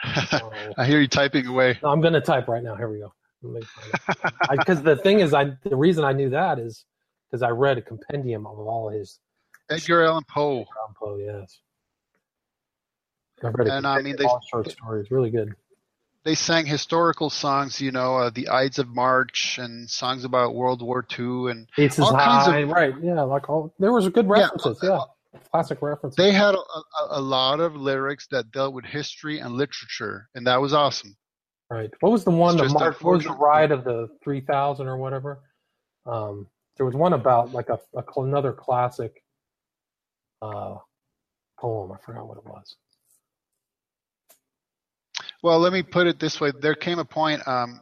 I 0.77 0.87
hear 0.87 1.01
you 1.01 1.09
typing 1.09 1.47
away. 1.47 1.79
I'm 1.83 2.01
going 2.01 2.15
to 2.15 2.21
type 2.21 2.49
right 2.49 2.63
now. 2.63 2.75
Here 2.77 2.89
we 2.89 2.99
go. 3.01 3.13
Because 4.51 4.83
the 4.83 4.97
thing 4.97 5.21
is, 5.21 5.33
I 5.35 5.53
the 5.63 5.77
reason 5.77 6.05
I 6.05 6.13
knew 6.13 6.31
that 6.31 6.59
is 6.59 6.85
because 7.31 7.43
I 7.43 7.51
read 7.51 7.79
a 7.79 7.83
compendium 7.83 8.47
of 8.47 8.59
all 8.59 8.89
his 8.91 9.19
Edgar 9.71 10.05
Allan 10.05 10.25
Poe. 10.29 10.57
Allan 10.81 10.95
Poe. 10.99 11.17
Yes. 11.19 11.59
I 13.43 13.49
read 13.49 13.69
And, 13.69 13.87
I 13.87 14.01
mean, 14.03 14.17
they- 14.17 14.25
all 14.25 14.41
short 14.51 14.71
stories. 14.71 15.11
Really 15.11 15.31
good. 15.31 15.55
They 16.25 16.35
sang 16.35 16.67
historical 16.67 17.31
songs, 17.31 17.81
you 17.81 17.93
know, 17.93 18.17
uh, 18.17 18.31
the 18.31 18.49
Ides 18.49 18.79
of 18.81 18.89
March 18.89 19.59
and 19.63 19.89
songs 19.89 20.25
about 20.25 20.55
World 20.55 20.83
War 20.83 21.07
II 21.19 21.51
and 21.51 21.69
It's 21.79 21.99
all 21.99 22.11
kinds 22.11 22.47
high, 22.47 22.59
of. 22.61 22.69
right? 22.71 22.93
Yeah, 23.01 23.23
like 23.23 23.49
all 23.49 23.73
there 23.79 23.93
was 23.93 24.09
good 24.09 24.29
references. 24.29 24.79
Yeah, 24.83 24.99
classic 25.51 25.83
reference. 25.83 26.17
They 26.17 26.33
had 26.33 26.55
a, 26.55 26.59
a, 27.11 27.21
lot 27.21 27.61
of 27.61 27.75
lyrics 27.75 28.27
that 28.31 28.51
dealt 28.51 28.75
with 28.75 28.85
history 28.85 29.39
and 29.39 29.55
literature, 29.55 30.29
and 30.35 30.47
that 30.47 30.61
was 30.61 30.73
awesome. 30.73 31.17
Right. 31.71 31.91
What 32.01 32.13
was 32.13 32.25
the 32.25 32.31
one? 32.31 32.57
Just 32.57 32.75
what 32.75 33.03
was 33.03 33.25
the 33.25 33.33
ride 33.33 33.71
of 33.71 33.85
the 33.85 34.09
three 34.25 34.41
thousand 34.41 34.87
or 34.87 34.97
whatever? 34.97 35.41
Um, 36.07 36.47
there 36.77 36.87
was 36.87 36.95
one 36.95 37.13
about 37.13 37.53
like 37.53 37.69
a, 37.69 37.79
a 37.95 38.21
another 38.21 38.53
classic 38.53 39.23
uh, 40.41 40.77
poem. 41.61 41.93
I 41.93 41.99
forgot 42.05 42.27
what 42.27 42.39
it 42.39 42.47
was. 42.47 42.77
Well, 45.43 45.59
let 45.59 45.73
me 45.73 45.83
put 45.83 46.07
it 46.07 46.19
this 46.19 46.41
way: 46.41 46.53
there 46.59 46.75
came 46.75 46.99
a 46.99 47.05
point 47.05 47.47
um, 47.47 47.81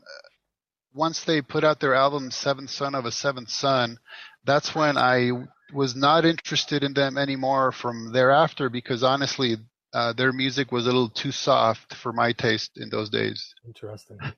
once 0.93 1.23
they 1.23 1.41
put 1.41 1.63
out 1.63 1.79
their 1.79 1.95
album 1.95 2.33
Seventh 2.33 2.71
Son 2.71 2.97
of 2.97 3.05
a 3.05 3.13
Seventh 3.13 3.51
Son. 3.51 3.99
That's 4.45 4.75
when 4.75 4.97
I 4.97 5.31
was 5.73 5.95
not 5.97 6.25
interested 6.25 6.83
in 6.85 6.95
them 6.95 7.19
anymore 7.19 7.73
from 7.73 8.13
thereafter 8.13 8.69
because 8.69 9.03
honestly, 9.03 9.57
uh, 9.93 10.13
their 10.13 10.33
music 10.33 10.73
was 10.73 10.85
a 10.87 10.91
little 10.91 11.09
too 11.09 11.33
soft 11.33 11.95
for 11.95 12.13
my 12.13 12.33
taste 12.33 12.73
in 12.77 12.89
those 12.91 13.11
days. 13.11 13.55
Interesting. 13.67 14.19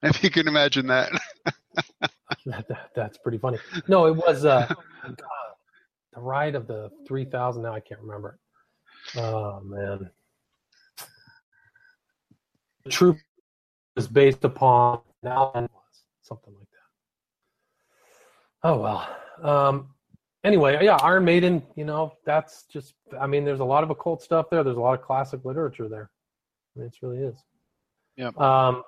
If 0.00 0.22
you 0.22 0.30
can 0.30 0.46
imagine 0.46 0.86
that. 0.86 1.10
that, 2.46 2.68
that- 2.68 2.90
that's 2.94 3.18
pretty 3.18 3.38
funny. 3.38 3.58
No, 3.88 4.06
it 4.06 4.14
was 4.14 4.44
uh, 4.44 4.64
God, 5.02 5.16
the 6.14 6.20
ride 6.20 6.54
of 6.54 6.68
the 6.68 6.88
three 7.06 7.24
thousand. 7.24 7.62
Now 7.64 7.74
I 7.74 7.80
can't 7.80 8.00
remember. 8.00 8.38
it. 9.14 9.18
Oh 9.20 9.60
man, 9.64 10.08
the 12.84 12.90
truth 12.90 13.20
was 13.96 14.06
based 14.06 14.44
upon 14.44 15.00
now 15.24 15.50
something 16.22 16.54
like 16.54 16.68
that. 18.62 18.68
Oh 18.68 18.78
well. 18.80 19.16
Um, 19.42 19.88
anyway, 20.44 20.78
yeah, 20.82 20.96
Iron 21.02 21.24
Maiden. 21.24 21.62
You 21.76 21.84
know, 21.84 22.12
that's 22.24 22.64
just. 22.64 22.94
I 23.20 23.26
mean, 23.26 23.44
there's 23.44 23.60
a 23.60 23.64
lot 23.64 23.84
of 23.84 23.90
occult 23.90 24.22
stuff 24.22 24.50
there. 24.50 24.62
There's 24.62 24.76
a 24.76 24.80
lot 24.80 24.98
of 24.98 25.04
classic 25.04 25.44
literature 25.44 25.88
there. 25.88 26.10
I 26.76 26.80
mean, 26.80 26.88
it 26.88 26.96
really 27.02 27.18
is. 27.18 27.36
Yeah. 28.16 28.30
Um, 28.36 28.82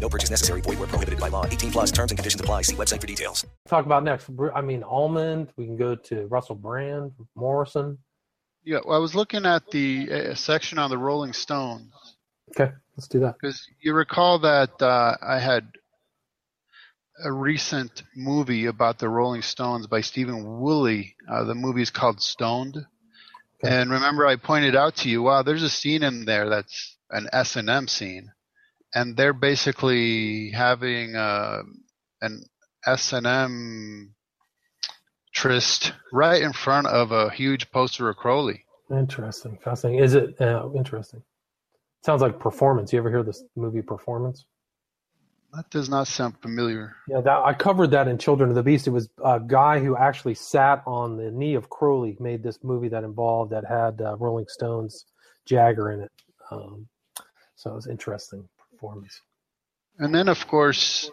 No 0.00 0.08
purchase 0.08 0.30
necessary. 0.30 0.60
Void 0.60 0.78
were 0.78 0.86
prohibited 0.86 1.18
by 1.20 1.28
law. 1.28 1.44
18 1.46 1.70
plus 1.72 1.90
terms 1.90 2.12
and 2.12 2.18
conditions 2.18 2.40
apply. 2.40 2.62
See 2.62 2.76
website 2.76 3.00
for 3.00 3.06
details. 3.06 3.44
talk 3.68 3.86
about 3.86 4.04
next? 4.04 4.28
I 4.54 4.60
mean, 4.60 4.82
Almond. 4.82 5.48
We 5.56 5.66
can 5.66 5.76
go 5.76 5.94
to 5.94 6.26
Russell 6.26 6.54
Brand, 6.54 7.12
Morrison. 7.34 7.98
Yeah, 8.64 8.78
well, 8.84 8.96
I 8.96 9.00
was 9.00 9.14
looking 9.14 9.46
at 9.46 9.70
the 9.70 10.08
uh, 10.10 10.34
section 10.34 10.78
on 10.78 10.90
the 10.90 10.98
Rolling 10.98 11.32
Stones 11.32 11.92
Okay, 12.50 12.72
let's 12.96 13.06
do 13.08 13.20
that. 13.20 13.36
because 13.40 13.64
you 13.80 13.94
recall 13.94 14.40
that 14.40 14.80
uh, 14.82 15.16
I 15.22 15.38
had 15.38 15.68
a 17.24 17.32
recent 17.32 18.02
movie 18.14 18.66
about 18.66 18.98
the 18.98 19.08
Rolling 19.08 19.42
Stones 19.42 19.86
by 19.86 20.00
Stephen 20.00 20.44
Woolley. 20.60 21.14
Uh, 21.30 21.44
the 21.44 21.54
movie 21.54 21.82
is 21.82 21.90
called 21.90 22.20
Stoned. 22.20 22.76
And 23.64 23.90
remember, 23.90 24.26
I 24.26 24.36
pointed 24.36 24.76
out 24.76 24.96
to 24.96 25.08
you, 25.08 25.22
wow, 25.22 25.42
there's 25.42 25.62
a 25.62 25.70
scene 25.70 26.02
in 26.02 26.24
there 26.26 26.48
that's 26.50 26.98
an 27.10 27.28
S 27.32 27.56
and 27.56 27.70
M 27.70 27.88
scene, 27.88 28.30
and 28.94 29.16
they're 29.16 29.32
basically 29.32 30.50
having 30.50 31.14
uh, 31.14 31.62
an 32.20 32.44
S 32.86 33.12
and 33.12 33.26
M 33.26 34.14
tryst 35.32 35.92
right 36.12 36.40
in 36.40 36.52
front 36.52 36.86
of 36.86 37.12
a 37.12 37.30
huge 37.30 37.70
poster 37.70 38.08
of 38.08 38.16
Crowley. 38.16 38.64
Interesting, 38.90 39.58
fascinating. 39.62 40.02
Is 40.02 40.14
it 40.14 40.40
uh, 40.40 40.68
interesting? 40.74 41.22
Sounds 42.04 42.22
like 42.22 42.38
Performance. 42.38 42.92
You 42.92 42.98
ever 42.98 43.10
hear 43.10 43.22
this 43.22 43.42
movie 43.56 43.82
Performance? 43.82 44.46
That 45.52 45.68
does 45.70 45.88
not 45.88 46.06
sound 46.06 46.38
familiar. 46.40 46.94
Yeah, 47.08 47.20
that, 47.20 47.38
I 47.44 47.54
covered 47.54 47.90
that 47.92 48.08
in 48.08 48.18
Children 48.18 48.50
of 48.50 48.56
the 48.56 48.62
Beast. 48.62 48.86
It 48.86 48.90
was 48.90 49.08
a 49.24 49.40
guy 49.40 49.78
who 49.78 49.96
actually 49.96 50.34
sat 50.34 50.82
on 50.86 51.16
the 51.16 51.30
knee 51.30 51.54
of 51.54 51.70
Crowley, 51.70 52.16
made 52.20 52.42
this 52.42 52.58
movie 52.62 52.88
that 52.88 53.04
involved 53.04 53.52
that 53.52 53.64
had 53.64 54.00
uh, 54.00 54.16
Rolling 54.16 54.46
Stones 54.48 55.06
Jagger 55.46 55.92
in 55.92 56.00
it. 56.02 56.12
Um, 56.50 56.86
so 57.56 57.70
it 57.72 57.74
was 57.74 57.86
interesting 57.86 58.48
performance. 58.76 59.20
And 59.98 60.14
then, 60.14 60.28
of 60.28 60.46
course, 60.46 61.10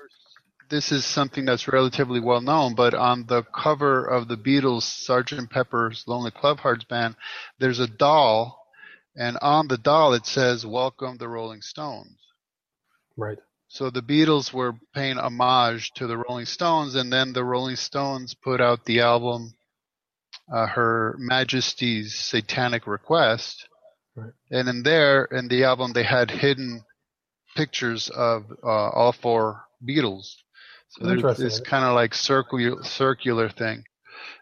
this 0.70 0.91
is 0.91 1.05
something 1.05 1.45
that's 1.45 1.68
relatively 1.68 2.20
well 2.20 2.41
known, 2.41 2.76
but 2.76 2.93
on 2.93 3.26
the 3.28 3.43
cover 3.43 4.05
of 4.05 4.28
the 4.28 4.36
Beatles' 4.36 5.07
Sgt. 5.07 5.49
Pepper's 5.49 6.03
Lonely 6.07 6.32
Club 6.32 6.59
Hearts 6.59 6.84
Band, 6.84 7.16
there's 7.59 7.80
a 7.80 7.88
doll, 7.88 8.59
and 9.16 9.38
on 9.41 9.68
the 9.68 9.78
doll 9.78 10.14
it 10.14 10.26
says, 10.26 10.66
Welcome 10.66 11.18
the 11.18 11.30
Rolling 11.30 11.61
Stones. 11.61 12.18
Right. 13.16 13.38
So 13.68 13.89
the 13.89 14.01
Beatles 14.01 14.53
were 14.53 14.74
paying 14.93 15.18
homage 15.18 15.91
to 15.95 16.07
the 16.07 16.18
Rolling 16.18 16.45
Stones, 16.45 16.95
and 16.95 17.11
then 17.11 17.34
the 17.34 17.43
Rolling 17.43 17.76
Stones 17.76 18.34
put 18.34 18.59
out 18.59 18.86
the 18.86 18.99
album, 19.01 19.53
uh, 20.53 20.68
Her 20.68 21.16
Majesty's 21.18 22.16
Satanic 22.16 22.86
Request. 22.86 23.68
Right. 24.16 24.34
And 24.51 24.68
in 24.68 24.84
there, 24.84 25.26
in 25.26 25.47
the 25.47 25.64
album, 25.64 25.93
they 25.93 26.03
had 26.03 26.30
hidden 26.30 26.84
pictures 27.56 28.10
of 28.10 28.45
uh, 28.64 28.89
all 28.89 29.12
four 29.12 29.64
Beatles. 29.88 30.36
So 30.89 31.08
there's 31.08 31.38
this 31.38 31.60
kind 31.60 31.84
of 31.86 31.95
like 31.95 32.14
circular 32.14 32.84
circular 32.84 33.49
thing. 33.49 33.84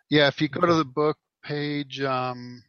Yeah, 0.10 0.28
if 0.28 0.42
you 0.42 0.50
go 0.50 0.62
to 0.62 0.74
the 0.74 0.86
book 0.86 1.18
page 1.44 2.02
um, 2.02 2.64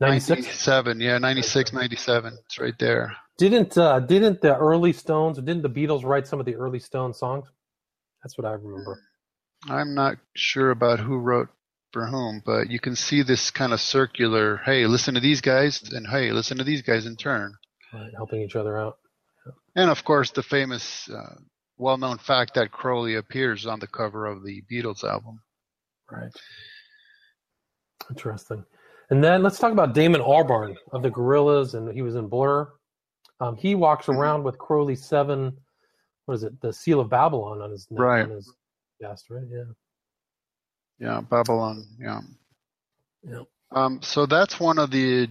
96? 0.00 0.46
97, 0.46 1.00
yeah, 1.00 1.18
96, 1.18 1.72
97, 1.72 2.38
it's 2.46 2.58
right 2.58 2.78
there. 2.78 3.16
Didn't 3.36 3.76
uh, 3.76 4.00
didn't 4.00 4.40
the 4.40 4.56
early 4.56 4.92
Stones, 4.92 5.36
didn't 5.36 5.62
the 5.62 5.70
Beatles 5.70 6.04
write 6.04 6.26
some 6.26 6.40
of 6.40 6.46
the 6.46 6.56
early 6.56 6.78
Stone 6.78 7.14
songs? 7.14 7.46
That's 8.22 8.36
what 8.38 8.46
I 8.46 8.52
remember. 8.52 9.00
I'm 9.68 9.94
not 9.94 10.16
sure 10.34 10.70
about 10.70 11.00
who 11.00 11.18
wrote 11.18 11.48
for 11.92 12.06
whom, 12.06 12.42
but 12.44 12.70
you 12.70 12.78
can 12.78 12.96
see 12.96 13.22
this 13.22 13.50
kind 13.50 13.72
of 13.72 13.80
circular. 13.80 14.58
Hey, 14.64 14.86
listen 14.86 15.14
to 15.14 15.20
these 15.20 15.40
guys, 15.40 15.82
and 15.92 16.06
hey, 16.06 16.32
listen 16.32 16.58
to 16.58 16.64
these 16.64 16.82
guys 16.82 17.06
in 17.06 17.16
turn. 17.16 17.54
Right, 17.92 18.12
helping 18.16 18.42
each 18.42 18.56
other 18.56 18.76
out. 18.78 18.98
And 19.76 19.90
of 19.90 20.04
course, 20.04 20.30
the 20.30 20.42
famous, 20.42 21.08
uh, 21.08 21.36
well-known 21.78 22.18
fact 22.18 22.54
that 22.54 22.70
Crowley 22.70 23.14
appears 23.14 23.64
on 23.66 23.78
the 23.78 23.86
cover 23.86 24.26
of 24.26 24.42
the 24.44 24.62
Beatles 24.70 25.04
album. 25.04 25.40
Right. 26.10 26.32
Interesting. 28.10 28.64
And 29.10 29.22
then 29.24 29.42
let's 29.42 29.58
talk 29.58 29.72
about 29.72 29.94
Damon 29.94 30.20
Albarn 30.20 30.76
of 30.92 31.02
the 31.02 31.10
Gorillaz, 31.10 31.74
and 31.74 31.90
he 31.92 32.02
was 32.02 32.16
in 32.16 32.28
Blur. 32.28 32.68
Um, 33.40 33.56
he 33.56 33.74
walks 33.74 34.06
Mm-hmm. 34.06 34.18
around 34.20 34.42
with 34.42 34.58
Crowley's 34.58 35.04
seven, 35.04 35.56
what 36.26 36.34
is 36.34 36.42
it, 36.42 36.60
the 36.60 36.72
Seal 36.72 37.00
of 37.00 37.08
Babylon 37.08 37.62
on 37.62 37.70
his 37.70 37.86
neck, 37.90 38.00
Right. 38.00 38.22
on 38.24 38.30
his 38.30 38.52
chest, 39.00 39.30
right? 39.30 39.44
Yeah. 39.50 39.64
Yeah, 40.98 41.20
Babylon. 41.20 41.86
Yeah. 41.98 42.20
Yeah. 43.22 43.42
Um, 43.70 44.02
so 44.02 44.26
that's 44.26 44.58
one 44.58 44.78
of 44.78 44.90
the. 44.90 45.28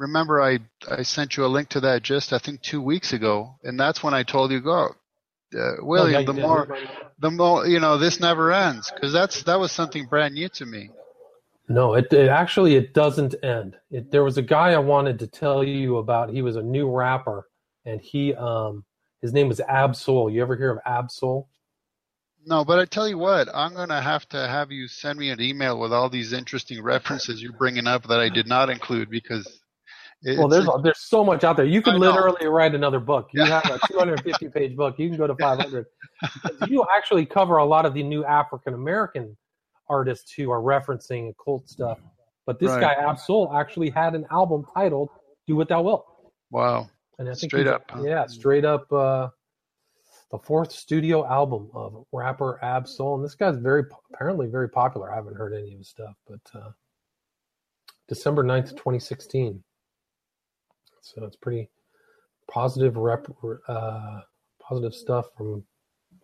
Remember, 0.00 0.40
I 0.40 0.60
I 0.88 1.02
sent 1.02 1.36
you 1.36 1.44
a 1.44 1.46
link 1.46 1.68
to 1.70 1.80
that 1.80 2.02
just 2.02 2.32
I 2.32 2.38
think 2.38 2.62
two 2.62 2.80
weeks 2.80 3.12
ago, 3.12 3.56
and 3.62 3.78
that's 3.78 4.02
when 4.02 4.14
I 4.14 4.22
told 4.22 4.50
you 4.50 4.62
go, 4.62 4.94
uh, 5.54 5.72
William. 5.80 6.24
The 6.24 6.32
more, 6.32 6.78
the 7.18 7.30
more 7.30 7.66
you 7.66 7.80
know, 7.80 7.98
this 7.98 8.18
never 8.18 8.50
ends 8.50 8.90
because 8.90 9.12
that's 9.12 9.42
that 9.42 9.60
was 9.60 9.72
something 9.72 10.06
brand 10.06 10.36
new 10.36 10.48
to 10.48 10.64
me. 10.64 10.88
No, 11.68 11.92
it, 11.94 12.10
it 12.14 12.30
actually 12.30 12.76
it 12.76 12.94
doesn't 12.94 13.34
end. 13.44 13.76
It, 13.90 14.10
there 14.10 14.24
was 14.24 14.38
a 14.38 14.42
guy 14.42 14.72
I 14.72 14.78
wanted 14.78 15.18
to 15.18 15.26
tell 15.26 15.62
you 15.62 15.98
about. 15.98 16.30
He 16.30 16.40
was 16.40 16.56
a 16.56 16.62
new 16.62 16.90
rapper, 16.90 17.46
and 17.84 18.00
he 18.00 18.34
um 18.34 18.86
his 19.20 19.34
name 19.34 19.48
was 19.48 19.60
Ab-Soul. 19.60 20.30
You 20.30 20.40
ever 20.40 20.56
hear 20.56 20.70
of 20.70 20.78
Ab-Soul? 20.86 21.46
No, 22.46 22.64
but 22.64 22.78
I 22.78 22.86
tell 22.86 23.06
you 23.06 23.18
what, 23.18 23.54
I'm 23.54 23.74
gonna 23.74 24.00
have 24.00 24.26
to 24.30 24.48
have 24.48 24.72
you 24.72 24.88
send 24.88 25.18
me 25.18 25.28
an 25.28 25.42
email 25.42 25.78
with 25.78 25.92
all 25.92 26.08
these 26.08 26.32
interesting 26.32 26.82
references 26.82 27.42
you're 27.42 27.52
bringing 27.52 27.86
up 27.86 28.04
that 28.08 28.18
I 28.18 28.30
did 28.30 28.46
not 28.46 28.70
include 28.70 29.10
because. 29.10 29.59
It's, 30.22 30.38
Well, 30.38 30.48
there's 30.48 30.68
there's 30.82 31.00
so 31.00 31.24
much 31.24 31.44
out 31.44 31.56
there. 31.56 31.64
You 31.66 31.80
could 31.80 31.94
literally 31.94 32.46
write 32.46 32.74
another 32.74 33.00
book. 33.00 33.30
You 33.32 33.44
have 33.44 33.64
a 33.64 33.78
250 33.88 34.48
page 34.54 34.76
book. 34.76 34.98
You 34.98 35.08
can 35.08 35.16
go 35.16 35.26
to 35.26 35.34
500. 35.34 35.86
You 36.68 36.84
actually 36.94 37.24
cover 37.24 37.56
a 37.56 37.64
lot 37.64 37.86
of 37.86 37.94
the 37.94 38.02
new 38.02 38.24
African 38.24 38.74
American 38.74 39.36
artists 39.88 40.32
who 40.32 40.50
are 40.50 40.60
referencing 40.60 41.30
occult 41.30 41.68
stuff. 41.68 41.98
But 42.46 42.58
this 42.58 42.70
Right. 42.70 42.80
guy 42.80 42.92
Ab-Soul 42.92 43.52
actually 43.54 43.90
had 43.90 44.14
an 44.14 44.26
album 44.30 44.66
titled 44.74 45.08
"Do 45.46 45.56
What 45.56 45.68
Thou 45.68 45.82
Wilt." 45.82 46.06
wow. 46.50 46.88
And 47.18 47.28
I 47.28 47.34
think 47.34 47.50
Straight 47.50 47.66
up, 47.66 47.82
yeah, 48.02 48.26
straight 48.26 48.64
up. 48.64 48.90
Uh, 48.90 49.28
the 50.30 50.38
fourth 50.38 50.72
studio 50.72 51.26
album 51.26 51.70
of 51.74 52.06
rapper 52.12 52.58
Ab-Soul, 52.64 53.16
and 53.16 53.24
this 53.24 53.34
guy's 53.34 53.56
very 53.56 53.84
apparently 54.14 54.46
very 54.46 54.68
popular. 54.70 55.12
I 55.12 55.16
haven't 55.16 55.36
heard 55.36 55.52
any 55.52 55.72
of 55.72 55.78
his 55.78 55.88
stuff, 55.88 56.14
but 56.26 56.40
uh, 56.54 56.70
December 58.08 58.42
9th, 58.42 58.70
2016. 58.70 59.62
So 61.02 61.24
it's 61.24 61.36
pretty 61.36 61.70
positive 62.50 62.96
rep, 62.96 63.26
uh, 63.68 64.20
positive 64.60 64.94
stuff 64.94 65.26
from 65.36 65.64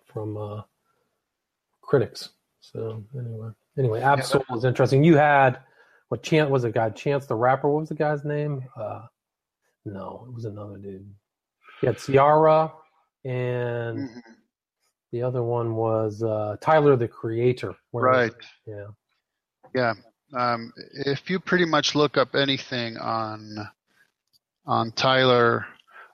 from 0.07 0.37
uh, 0.37 0.63
critics. 1.83 2.31
So 2.61 3.05
anyway, 3.19 3.51
anyway, 3.79 4.03
Ab-Soul 4.03 4.45
was 4.51 4.65
interesting. 4.65 5.05
You 5.05 5.17
had 5.17 5.61
what 6.09 6.23
Chance 6.23 6.51
was 6.51 6.65
a 6.65 6.71
guy? 6.71 6.91
Chance 6.91 7.27
the 7.27 7.35
rapper. 7.35 7.69
What 7.69 7.81
was 7.81 7.89
the 7.89 7.95
guy's 7.95 8.25
name? 8.25 8.65
Uh, 8.77 9.03
no, 9.85 10.25
it 10.29 10.35
was 10.35 10.45
another 10.45 10.79
dude. 10.79 11.09
Yeah, 11.83 11.93
Ciara, 11.93 12.73
and 13.25 13.99
Mm-hmm. 13.99 14.19
the 15.13 15.23
other 15.23 15.43
one 15.43 15.75
was 15.77 16.23
uh, 16.23 16.57
Tyler 16.61 16.97
the 16.97 17.09
Creator. 17.09 17.75
Right. 17.93 18.33
Yeah. 18.67 18.87
Yeah. 19.75 19.95
Um, 20.35 20.73
if 21.07 21.31
you 21.31 21.39
pretty 21.39 21.67
much 21.67 21.95
look 21.95 22.17
up 22.17 22.35
anything 22.35 22.97
on 22.97 23.69
on 24.67 24.93
Tyler 24.93 25.67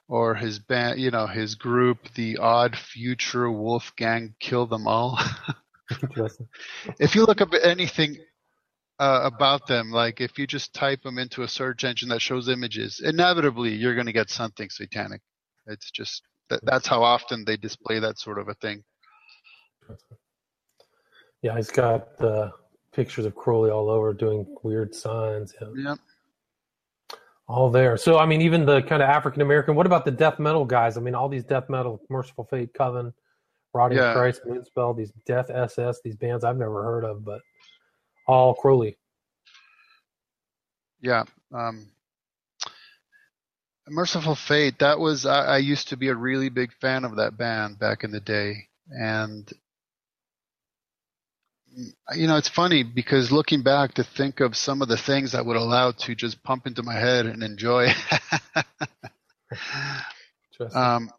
or 0.07 0.35
his 0.35 0.59
band, 0.59 0.99
you 0.99 1.11
know, 1.11 1.27
his 1.27 1.55
group, 1.55 1.97
the 2.15 2.37
Odd 2.37 2.75
Future 2.75 3.51
Wolfgang 3.51 4.35
Kill 4.39 4.67
Them 4.67 4.87
All. 4.87 5.19
If 6.99 7.15
you 7.15 7.25
look 7.25 7.41
up 7.41 7.49
anything 7.61 8.17
uh, 8.99 9.21
about 9.23 9.67
them, 9.67 9.91
like 9.91 10.21
if 10.21 10.37
you 10.37 10.47
just 10.47 10.73
type 10.73 11.01
them 11.03 11.17
into 11.17 11.43
a 11.43 11.47
search 11.47 11.83
engine 11.83 12.09
that 12.09 12.21
shows 12.21 12.47
images, 12.49 13.01
inevitably 13.03 13.73
you're 13.73 13.95
going 13.95 14.07
to 14.07 14.13
get 14.13 14.29
something 14.29 14.69
satanic. 14.69 15.21
It's 15.67 15.89
just 15.91 16.23
that, 16.49 16.59
that's 16.63 16.87
how 16.87 17.03
often 17.03 17.43
they 17.45 17.57
display 17.57 17.99
that 17.99 18.19
sort 18.19 18.39
of 18.39 18.49
a 18.49 18.53
thing. 18.55 18.83
Yeah, 21.41 21.55
he's 21.55 21.71
got 21.71 22.21
uh, 22.21 22.51
pictures 22.93 23.25
of 23.25 23.35
Crowley 23.35 23.71
all 23.71 23.89
over 23.89 24.13
doing 24.13 24.45
weird 24.63 24.95
signs. 24.95 25.53
Yeah. 25.59 25.67
Yep. 25.75 25.99
All 27.53 27.69
there. 27.69 27.97
So, 27.97 28.17
I 28.17 28.25
mean, 28.25 28.41
even 28.41 28.65
the 28.65 28.81
kind 28.81 29.03
of 29.03 29.07
African 29.07 29.43
American, 29.43 29.75
what 29.75 29.85
about 29.85 30.05
the 30.05 30.11
death 30.11 30.39
metal 30.39 30.65
guys? 30.65 30.97
I 30.97 31.01
mean, 31.01 31.13
all 31.13 31.29
these 31.29 31.43
death 31.43 31.69
metal, 31.69 32.01
Mercyful 32.09 32.45
Fate, 32.45 32.73
Coven, 32.73 33.13
Rotting 33.75 33.99
Yeah. 33.99 34.13
Christ, 34.13 34.41
Moonspell, 34.47 34.97
these 34.97 35.11
Death 35.27 35.51
SS, 35.51 36.01
these 36.03 36.15
bands 36.15 36.43
I've 36.43 36.57
never 36.57 36.81
heard 36.81 37.03
of, 37.03 37.23
but 37.23 37.41
all 38.25 38.55
Crowley. 38.55 38.97
Yeah. 40.99 41.25
Um, 41.53 41.91
Mercyful 43.87 44.33
Fate, 44.33 44.79
that 44.79 44.97
was, 44.97 45.27
I, 45.27 45.45
I 45.45 45.57
used 45.59 45.89
to 45.89 45.95
be 45.95 46.07
a 46.07 46.15
really 46.15 46.49
big 46.49 46.73
fan 46.81 47.05
of 47.05 47.17
that 47.17 47.37
band 47.37 47.77
back 47.77 48.03
in 48.03 48.09
the 48.09 48.19
day. 48.19 48.67
And, 48.89 49.47
you 52.15 52.27
know, 52.27 52.37
it's 52.37 52.49
funny 52.49 52.83
because 52.83 53.31
looking 53.31 53.63
back 53.63 53.95
to 53.95 54.03
think 54.03 54.39
of 54.39 54.55
some 54.55 54.81
of 54.81 54.87
the 54.87 54.97
things 54.97 55.35
I 55.35 55.41
would 55.41 55.55
allow 55.55 55.91
to 55.91 56.15
just 56.15 56.43
pump 56.43 56.67
into 56.67 56.83
my 56.83 56.93
head 56.93 57.25
and 57.25 57.43
enjoy. 57.43 57.89
um, 60.73 61.09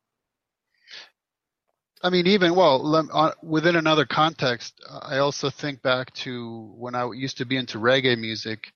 I 2.03 2.11
mean, 2.11 2.27
even 2.27 2.55
well, 2.55 3.09
uh, 3.13 3.33
within 3.43 3.77
another 3.77 4.05
context, 4.05 4.75
I 5.03 5.19
also 5.19 5.49
think 5.49 5.81
back 5.81 6.13
to 6.17 6.75
when 6.77 6.95
I 6.95 7.11
used 7.13 7.39
to 7.39 7.47
be 7.47 7.57
into 7.57 7.79
reggae 7.79 8.19
music, 8.19 8.73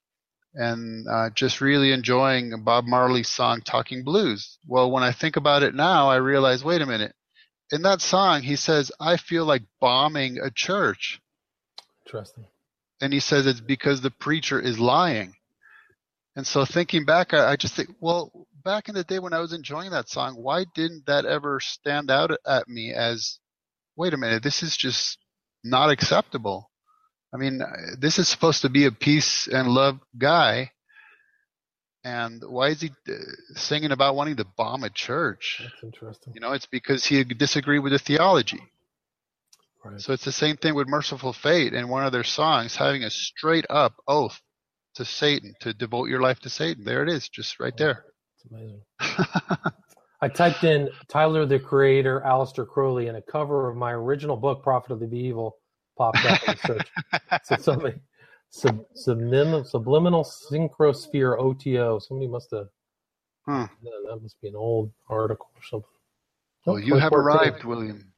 and 0.55 1.07
uh, 1.07 1.29
just 1.35 1.61
really 1.61 1.93
enjoying 1.93 2.65
Bob 2.65 2.87
Marley's 2.87 3.29
song 3.29 3.61
"Talking 3.61 4.03
Blues." 4.03 4.59
Well, 4.67 4.91
when 4.91 5.03
I 5.03 5.13
think 5.13 5.37
about 5.37 5.63
it 5.63 5.75
now, 5.75 6.09
I 6.09 6.17
realize, 6.17 6.65
wait 6.65 6.81
a 6.81 6.87
minute, 6.87 7.15
in 7.71 7.83
that 7.83 8.01
song, 8.01 8.43
he 8.43 8.57
says, 8.57 8.91
"I 8.99 9.19
feel 9.19 9.45
like 9.45 9.63
bombing 9.79 10.39
a 10.39 10.51
church," 10.51 11.21
Interesting. 12.09 12.47
and 13.03 13.13
he 13.15 13.21
says 13.21 13.47
it's 13.47 13.61
because 13.61 14.03
the 14.03 14.13
preacher 14.13 14.61
is 14.61 14.81
lying. 14.81 15.35
And 16.37 16.47
so 16.47 16.65
thinking 16.67 17.07
back, 17.07 17.35
I, 17.35 17.53
I 17.53 17.57
just 17.57 17.75
think, 17.77 17.91
well, 18.01 18.49
back 18.65 18.89
in 18.89 18.97
the 18.97 19.05
day 19.05 19.21
when 19.21 19.35
I 19.35 19.41
was 19.41 19.55
enjoying 19.55 19.91
that 19.93 20.09
song, 20.11 20.37
why 20.37 20.67
didn't 20.75 21.07
that 21.07 21.27
ever 21.27 21.61
stand 21.61 22.11
out 22.11 22.33
at 22.47 22.69
me 22.69 22.93
as, 22.95 23.39
wait 23.97 24.15
a 24.15 24.19
minute, 24.19 24.43
this 24.43 24.63
is 24.63 24.77
just 24.77 25.19
not 25.65 25.91
acceptable. 25.91 26.71
I 27.35 27.39
mean, 27.39 27.63
this 28.01 28.19
is 28.19 28.29
supposed 28.29 28.63
to 28.63 28.71
be 28.71 28.87
a 28.87 28.93
peace 28.93 29.49
and 29.49 29.69
love 29.69 30.01
guy. 30.19 30.73
And 32.05 32.43
why 32.47 32.69
is 32.71 32.83
he 32.83 32.91
uh, 33.09 33.13
singing 33.57 33.93
about 33.93 34.17
wanting 34.17 34.37
to 34.37 34.47
bomb 34.57 34.85
a 34.85 34.91
church? 34.91 35.61
That's 35.63 35.85
interesting. 35.85 36.35
You 36.35 36.41
know, 36.41 36.53
it's 36.53 36.67
because 36.67 37.05
he 37.07 37.25
disagreed 37.25 37.83
with 37.83 37.93
the 37.93 37.99
theology. 37.99 38.61
Right. 39.93 40.01
So 40.01 40.13
it's 40.13 40.25
the 40.25 40.33
same 40.33 40.57
thing 40.57 40.75
with 40.75 40.89
Mercyful 40.89 41.33
Fate 41.33 41.73
in 41.75 41.89
one 41.89 42.05
of 42.05 42.13
their 42.13 42.25
songs, 42.25 42.77
having 42.77 43.05
a 43.05 43.11
straight 43.11 43.67
up 43.71 43.95
oath 44.07 44.41
to 44.95 45.05
Satan, 45.05 45.55
to 45.61 45.73
devote 45.73 46.09
your 46.09 46.21
life 46.21 46.41
to 46.41 46.51
Satan. 46.51 46.85
There 46.85 47.03
it 47.03 47.09
is, 47.09 47.29
just 47.29 47.61
right 47.61 47.77
there. 47.77 48.05
It's 48.37 48.53
amazing. 48.53 48.83
I 50.21 50.29
typed 50.29 50.65
in 50.65 50.89
Tyler 51.09 51.47
the 51.47 51.61
Creator, 51.61 52.23
Aleister 52.27 52.67
Crowley, 52.67 53.07
and 53.07 53.17
a 53.17 53.23
cover 53.23 53.71
of 53.71 53.77
my 53.77 53.93
original 53.93 54.37
book, 54.37 54.63
Prophet 54.65 54.93
of 54.93 55.01
the 55.01 55.07
Evil, 55.17 55.57
popped 55.97 56.25
up 56.25 56.43
in 56.49 56.55
the 56.55 56.67
search. 56.67 56.89
so 57.45 57.57
somebody, 57.57 57.95
sub, 58.51 58.81
subliminal, 58.95 59.65
subliminal 59.65 60.25
synchrosphere 60.25 61.39
OTO. 61.39 62.01
Somebody 62.01 62.29
must 62.29 62.49
have. 62.53 62.67
Hmm. 63.47 63.65
That 63.83 64.19
must 64.21 64.41
be 64.43 64.49
an 64.49 64.57
old 64.57 64.91
article 65.09 65.47
or 65.55 65.63
something. 65.63 65.89
Well, 66.67 66.77
Oh, 66.77 66.79
you 66.79 66.97
have 66.97 67.13
2014. 67.13 67.17
arrived, 67.17 67.65
William. 67.65 68.13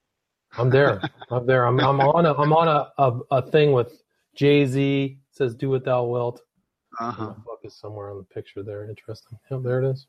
I'm 0.58 0.70
there. 0.70 1.00
I'm 1.30 1.46
there. 1.46 1.64
I'm, 1.66 1.78
I'm 1.80 2.00
on 2.00 2.26
a 2.26 2.34
I'm 2.34 2.52
on 2.52 2.68
a, 2.68 2.92
a, 2.98 3.20
a 3.30 3.42
thing 3.50 3.72
with 3.72 4.02
Jay 4.34 4.66
Z. 4.66 5.18
Says 5.30 5.54
"Do 5.54 5.70
what 5.70 5.84
thou 5.84 6.04
wilt." 6.04 6.42
Uh-huh. 6.98 7.26
My 7.26 7.32
book 7.44 7.60
is 7.64 7.74
somewhere 7.74 8.10
on 8.10 8.18
the 8.18 8.24
picture 8.24 8.62
there. 8.62 8.88
Interesting. 8.88 9.38
Yep, 9.50 9.62
there 9.62 9.82
it 9.82 9.90
is. 9.90 10.06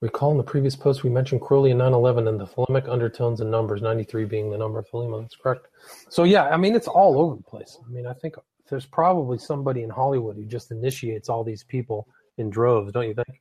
Recall 0.00 0.32
in 0.32 0.36
the 0.36 0.42
previous 0.42 0.76
post 0.76 1.02
we 1.02 1.10
mentioned 1.10 1.40
Crowley 1.40 1.70
and 1.70 1.80
9/11 1.80 2.28
and 2.28 2.38
the 2.38 2.46
Thelemic 2.46 2.88
undertones 2.88 3.40
and 3.40 3.50
numbers, 3.50 3.80
93 3.80 4.26
being 4.26 4.50
the 4.50 4.58
number 4.58 4.78
of 4.78 4.86
Thelema. 4.88 5.22
That's 5.22 5.34
correct. 5.34 5.68
So 6.10 6.24
yeah, 6.24 6.44
I 6.44 6.56
mean 6.58 6.76
it's 6.76 6.88
all 6.88 7.18
over 7.18 7.36
the 7.36 7.42
place. 7.42 7.78
I 7.84 7.90
mean 7.90 8.06
I 8.06 8.12
think 8.12 8.34
there's 8.68 8.86
probably 8.86 9.38
somebody 9.38 9.82
in 9.82 9.90
Hollywood 9.90 10.36
who 10.36 10.44
just 10.44 10.70
initiates 10.70 11.28
all 11.28 11.42
these 11.42 11.64
people 11.64 12.06
in 12.38 12.50
droves, 12.50 12.92
don't 12.92 13.08
you 13.08 13.14
think? 13.14 13.40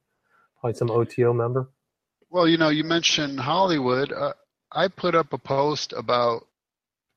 Probably 0.59 0.77
some 0.77 0.89
OTO 0.89 1.33
member. 1.33 1.69
Well, 2.33 2.47
you 2.47 2.57
know, 2.57 2.69
you 2.69 2.83
mentioned 2.83 3.39
Hollywood. 3.39 4.11
Uh, 4.11 4.33
I 4.71 4.87
put 4.87 5.13
up 5.13 5.33
a 5.33 5.37
post 5.37 5.93
about 5.93 6.41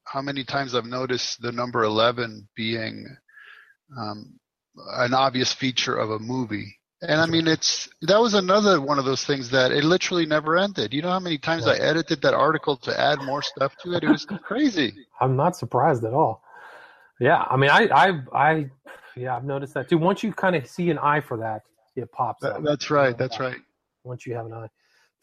how 0.05 0.21
many 0.21 0.45
times 0.45 0.75
I've 0.75 0.85
noticed 0.85 1.41
the 1.41 1.53
number 1.53 1.85
11 1.85 2.47
being 2.55 3.07
um, 3.99 4.39
an 4.99 5.15
obvious 5.15 5.55
feature 5.55 5.97
of 5.97 6.11
a 6.11 6.19
movie. 6.19 6.77
And 7.01 7.19
I 7.19 7.25
mean, 7.25 7.47
it's 7.47 7.89
that 8.03 8.21
was 8.21 8.35
another 8.35 8.79
one 8.79 8.99
of 8.99 9.07
those 9.07 9.25
things 9.25 9.49
that 9.53 9.73
it 9.73 9.85
literally 9.85 10.27
never 10.27 10.59
ended. 10.59 10.93
You 10.93 11.01
know 11.01 11.11
how 11.11 11.21
many 11.21 11.39
times 11.39 11.67
I 11.67 11.77
edited 11.77 12.21
that 12.21 12.35
article 12.35 12.77
to 12.79 13.01
add 13.01 13.19
more 13.23 13.41
stuff 13.41 13.75
to 13.85 13.95
it? 13.95 14.05
It 14.05 14.11
was 14.11 14.27
crazy. 14.27 14.95
I'm 15.19 15.35
not 15.35 15.57
surprised 15.57 16.05
at 16.05 16.13
all. 16.13 16.43
Yeah, 17.21 17.43
I 17.51 17.57
mean, 17.57 17.71
I, 17.71 17.89
I, 17.89 18.21
I, 18.35 18.71
yeah, 19.17 19.35
I've 19.35 19.45
noticed 19.45 19.73
that 19.75 19.89
too. 19.89 19.97
Once 19.97 20.23
you 20.23 20.33
kind 20.35 20.57
of 20.57 20.67
see 20.67 20.91
an 20.91 20.99
eye 20.99 21.21
for 21.21 21.39
that, 21.39 21.63
it 21.97 22.13
pops 22.13 22.43
That- 22.43 22.57
up. 22.57 22.63
that's 22.65 22.91
right. 22.91 23.17
That's 23.17 23.41
right. 23.41 23.57
Once 24.05 24.27
you 24.27 24.35
have 24.35 24.45
an 24.45 24.53
eye. 24.53 24.69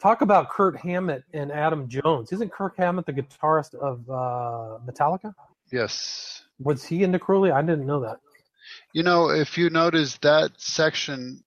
Talk 0.00 0.20
about 0.20 0.50
Kirk 0.50 0.80
Hammett 0.80 1.24
and 1.32 1.50
Adam 1.50 1.88
Jones. 1.88 2.32
Isn't 2.32 2.52
Kirk 2.52 2.76
Hammett 2.76 3.06
the 3.06 3.12
guitarist 3.12 3.74
of 3.74 4.08
uh, 4.10 4.78
Metallica? 4.84 5.34
Yes. 5.72 6.42
Was 6.58 6.84
he 6.84 7.02
into 7.02 7.18
Crowley? 7.18 7.50
I 7.50 7.62
didn't 7.62 7.86
know 7.86 8.00
that. 8.00 8.18
You 8.92 9.02
know, 9.02 9.30
if 9.30 9.56
you 9.58 9.70
notice 9.70 10.18
that 10.22 10.52
section, 10.56 11.42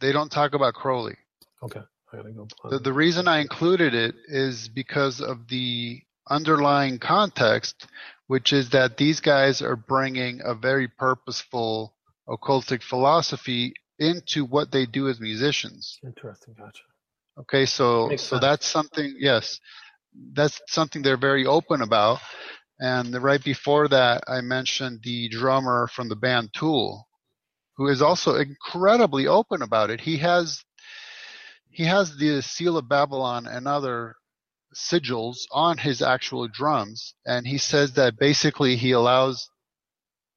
they 0.00 0.12
don't 0.12 0.30
talk 0.30 0.54
about 0.54 0.74
Crowley. 0.74 1.16
Okay, 1.62 1.80
I 2.12 2.16
gotta 2.16 2.30
go. 2.30 2.46
The, 2.70 2.78
the 2.78 2.92
reason 2.92 3.28
I 3.28 3.38
included 3.40 3.94
it 3.94 4.14
is 4.26 4.68
because 4.68 5.20
of 5.20 5.48
the 5.48 6.02
underlying 6.28 6.98
context, 6.98 7.86
which 8.26 8.52
is 8.52 8.70
that 8.70 8.96
these 8.96 9.20
guys 9.20 9.62
are 9.62 9.76
bringing 9.76 10.40
a 10.44 10.54
very 10.54 10.88
purposeful 10.88 11.94
occultic 12.28 12.82
philosophy 12.82 13.74
into 13.98 14.44
what 14.44 14.70
they 14.70 14.86
do 14.86 15.08
as 15.08 15.20
musicians. 15.20 15.98
Interesting, 16.04 16.54
gotcha. 16.58 16.82
Okay, 17.40 17.66
so 17.66 18.08
Makes 18.08 18.22
so 18.22 18.36
sense. 18.36 18.40
that's 18.40 18.66
something. 18.66 19.14
Yes, 19.18 19.60
that's 20.32 20.60
something 20.68 21.02
they're 21.02 21.16
very 21.16 21.46
open 21.46 21.82
about. 21.82 22.18
And 22.80 23.14
right 23.22 23.42
before 23.42 23.88
that, 23.88 24.24
I 24.28 24.40
mentioned 24.40 25.00
the 25.02 25.28
drummer 25.28 25.88
from 25.88 26.08
the 26.08 26.16
band 26.16 26.50
Tool, 26.54 27.08
who 27.76 27.88
is 27.88 28.02
also 28.02 28.36
incredibly 28.36 29.26
open 29.26 29.62
about 29.62 29.90
it. 29.90 30.00
He 30.00 30.18
has 30.18 30.62
he 31.70 31.84
has 31.84 32.16
the 32.16 32.42
seal 32.42 32.76
of 32.76 32.88
Babylon 32.88 33.46
and 33.46 33.68
other 33.68 34.16
sigils 34.74 35.38
on 35.52 35.78
his 35.78 36.02
actual 36.02 36.48
drums, 36.48 37.14
and 37.24 37.46
he 37.46 37.58
says 37.58 37.92
that 37.92 38.18
basically 38.18 38.76
he 38.76 38.92
allows 38.92 39.48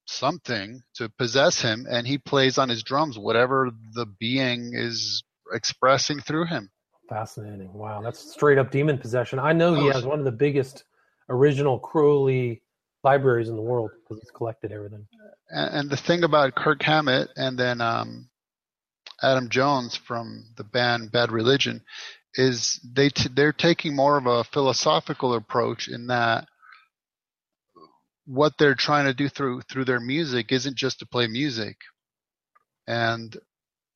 something 0.05 0.81
to 0.95 1.09
possess 1.09 1.61
him, 1.61 1.87
and 1.89 2.05
he 2.07 2.17
plays 2.17 2.57
on 2.57 2.69
his 2.69 2.83
drums 2.83 3.17
whatever 3.17 3.71
the 3.93 4.05
being 4.05 4.73
is 4.75 5.23
expressing 5.53 6.19
through 6.19 6.45
him. 6.45 6.69
Fascinating. 7.11 7.73
Wow, 7.73 8.01
that's 8.01 8.31
straight 8.31 8.57
up 8.57 8.71
demon 8.71 8.97
possession. 8.97 9.37
I 9.37 9.51
know 9.51 9.73
he 9.73 9.87
has 9.87 10.05
one 10.05 10.19
of 10.19 10.23
the 10.23 10.31
biggest 10.31 10.85
original 11.27 11.77
Crowley 11.77 12.61
libraries 13.03 13.49
in 13.49 13.57
the 13.57 13.61
world 13.61 13.91
because 14.01 14.23
he's 14.23 14.31
collected 14.31 14.71
everything. 14.71 15.05
And, 15.49 15.75
and 15.75 15.89
the 15.89 15.97
thing 15.97 16.23
about 16.23 16.55
Kirk 16.55 16.81
Hammett 16.81 17.27
and 17.35 17.59
then 17.59 17.81
um, 17.81 18.29
Adam 19.21 19.49
Jones 19.49 19.97
from 19.97 20.45
the 20.55 20.63
band 20.63 21.11
Bad 21.11 21.33
Religion 21.33 21.83
is 22.35 22.79
they 22.95 23.09
t- 23.09 23.27
they're 23.35 23.51
taking 23.51 23.93
more 23.93 24.17
of 24.17 24.25
a 24.25 24.45
philosophical 24.45 25.33
approach 25.33 25.89
in 25.89 26.07
that 26.07 26.47
what 28.25 28.53
they're 28.57 28.73
trying 28.73 29.03
to 29.03 29.13
do 29.13 29.27
through 29.27 29.63
through 29.69 29.83
their 29.83 29.99
music 29.99 30.53
isn't 30.53 30.77
just 30.77 30.99
to 30.99 31.05
play 31.05 31.27
music. 31.27 31.75
And 32.87 33.35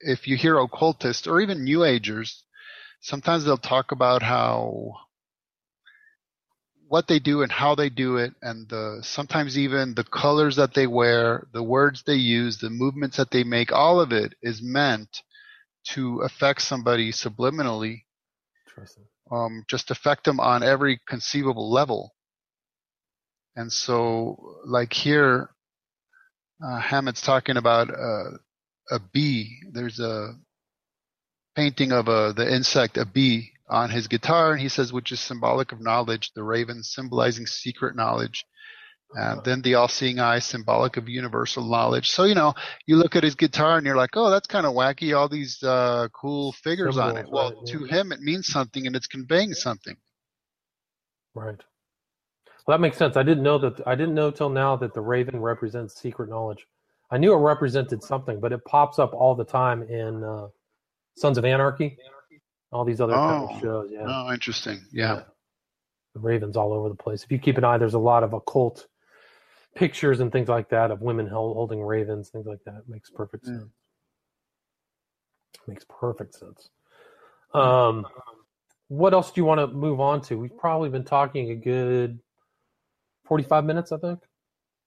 if 0.02 0.28
you 0.28 0.36
hear 0.36 0.60
occultists 0.60 1.28
or 1.28 1.40
even 1.40 1.64
New 1.64 1.86
Agers, 1.86 2.44
sometimes 3.02 3.44
they'll 3.46 3.58
talk 3.58 3.92
about 3.92 4.22
how 4.22 4.94
what 6.88 7.08
they 7.08 7.20
do 7.20 7.42
and 7.42 7.52
how 7.52 7.74
they 7.76 7.90
do 7.90 8.18
it 8.18 8.34
and 8.42 8.70
the 8.70 9.00
sometimes 9.02 9.58
even 9.58 9.96
the 9.96 10.04
colors 10.04 10.56
that 10.56 10.74
they 10.74 10.86
wear 10.88 11.48
the 11.54 11.64
words 11.64 12.04
they 12.04 12.16
use 12.16 12.58
the 12.60 12.70
movements 12.70 13.18
that 13.18 13.32
they 13.32 13.44
make 13.44 13.72
all 13.72 14.00
of 14.00 14.12
it 14.12 14.34
is 14.42 14.62
meant 14.62 15.24
to 15.86 16.22
affect 16.22 16.62
somebody 16.62 17.12
subliminally, 17.12 18.04
um, 19.32 19.64
just 19.70 19.92
affect 19.92 20.26
them 20.26 20.40
on 20.40 20.64
every 20.64 21.00
conceivable 21.08 21.72
level. 21.72 22.16
And 23.56 23.72
so, 23.72 24.60
like 24.66 24.92
here, 24.94 25.50
uh, 26.64 26.80
Hammett's 26.80 27.22
talking 27.22 27.58
about 27.58 27.90
uh, 27.90 28.32
a 28.92 29.00
bee. 29.14 29.60
There's 29.72 30.00
a 30.00 30.34
painting 31.56 31.92
of 31.92 32.08
a, 32.08 32.34
the 32.36 32.52
insect, 32.52 32.98
a 32.98 33.06
bee, 33.06 33.52
on 33.70 33.90
his 33.90 34.08
guitar, 34.08 34.52
and 34.52 34.62
he 34.62 34.70
says, 34.70 34.94
which 34.94 35.12
is 35.12 35.20
symbolic 35.20 35.72
of 35.72 35.82
knowledge, 35.82 36.32
the 36.36 36.44
raven 36.44 36.84
symbolizing 36.84 37.46
secret 37.48 37.96
knowledge. 37.96 38.46
And 39.14 39.44
then 39.46 39.62
the 39.62 39.76
all-seeing 39.76 40.20
eye, 40.20 40.40
symbolic 40.40 40.98
of 40.98 41.08
universal 41.08 41.64
knowledge. 41.64 42.10
So 42.10 42.26
you 42.26 42.36
know, 42.36 42.54
you 42.86 42.98
look 42.98 43.16
at 43.16 43.24
his 43.24 43.36
guitar 43.36 43.78
and 43.78 43.86
you're 43.86 43.96
like, 43.96 44.10
"Oh, 44.16 44.30
that's 44.30 44.48
kind 44.48 44.66
of 44.66 44.74
wacky. 44.74 45.16
All 45.16 45.30
these 45.30 45.62
uh, 45.64 46.10
cool 46.14 46.52
figures 46.52 46.98
on 46.98 47.16
it." 47.16 47.28
Well, 47.30 47.52
right, 47.52 47.66
to 47.68 47.86
yeah. 47.86 48.02
him, 48.02 48.12
it 48.12 48.20
means 48.20 48.48
something, 48.48 48.86
and 48.88 48.96
it's 48.96 49.08
conveying 49.08 49.54
something. 49.54 49.96
Right. 51.34 51.62
Well, 52.68 52.78
that 52.78 52.82
makes 52.82 52.98
sense. 52.98 53.16
I 53.16 53.24
didn't 53.24 53.44
know 53.44 53.58
that. 53.60 53.88
I 53.88 53.96
didn't 53.96 54.16
know 54.16 54.32
till 54.32 54.50
now 54.50 54.76
that 54.78 54.94
the 54.94 55.02
raven 55.02 55.40
represents 55.40 55.96
secret 55.96 56.28
knowledge. 56.28 56.68
I 57.10 57.18
knew 57.18 57.32
it 57.32 57.38
represented 57.38 58.04
something, 58.04 58.42
but 58.42 58.52
it 58.52 58.66
pops 58.66 59.00
up 59.00 59.14
all 59.14 59.36
the 59.36 59.46
time 59.46 59.84
in 59.84 60.24
uh, 60.26 60.48
Sons 61.18 61.38
of 61.38 61.46
Anarchy, 61.46 61.98
all 62.72 62.84
these 62.86 63.00
other 63.02 63.14
kind 63.14 63.48
Oh, 63.50 63.56
of 63.56 63.62
shows. 63.62 63.90
Yeah, 63.92 64.06
oh, 64.08 64.34
interesting. 64.34 64.80
Yeah. 64.92 65.24
the 66.14 66.20
ravens 66.20 66.56
all 66.58 66.74
over 66.74 66.90
the 66.90 66.96
place. 66.96 67.24
If 67.24 67.32
you 67.32 67.40
keep 67.40 67.58
an 67.58 67.64
eye, 67.64 67.78
there's 67.78 67.94
a 67.94 68.00
lot 68.00 68.24
of 68.24 68.34
occult 68.34 68.88
pictures 69.76 70.20
and 70.22 70.32
things 70.32 70.48
like 70.48 70.70
that 70.70 70.92
of 70.92 71.02
women 71.02 71.28
held, 71.28 71.56
holding 71.56 71.82
ravens, 71.82 72.30
things 72.30 72.46
like 72.46 72.64
that. 72.66 72.84
Makes 72.88 73.10
perfect 73.10 73.46
sense. 73.46 73.66
Makes 75.68 75.86
perfect 75.90 76.36
sense. 76.36 76.70
Um, 77.54 78.06
what 78.88 79.14
else 79.14 79.32
do 79.32 79.42
you 79.42 79.46
want 79.46 79.60
to 79.60 79.68
move 79.68 80.00
on 80.00 80.22
to? 80.24 80.38
We've 80.38 80.56
probably 80.58 80.90
been 80.90 81.04
talking 81.06 81.52
a 81.52 81.56
good 81.56 82.20
45 83.26 83.66
minutes, 83.66 83.92
I 83.92 83.98
think. 83.98 84.20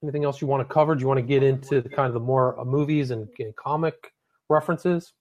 Anything 0.03 0.25
else 0.25 0.41
you 0.41 0.47
want 0.47 0.67
to 0.67 0.73
cover? 0.73 0.95
Do 0.95 1.01
you 1.01 1.09
want 1.09 1.19
to 1.19 1.23
get 1.27 1.43
into 1.43 1.81
the 1.81 1.89
kind 1.89 2.07
of 2.07 2.15
the 2.15 2.21
more 2.21 2.59
uh, 2.61 2.65
movies 2.65 3.11
and, 3.11 3.29
and 3.41 3.55
comic 3.57 4.13
references? 4.49 5.13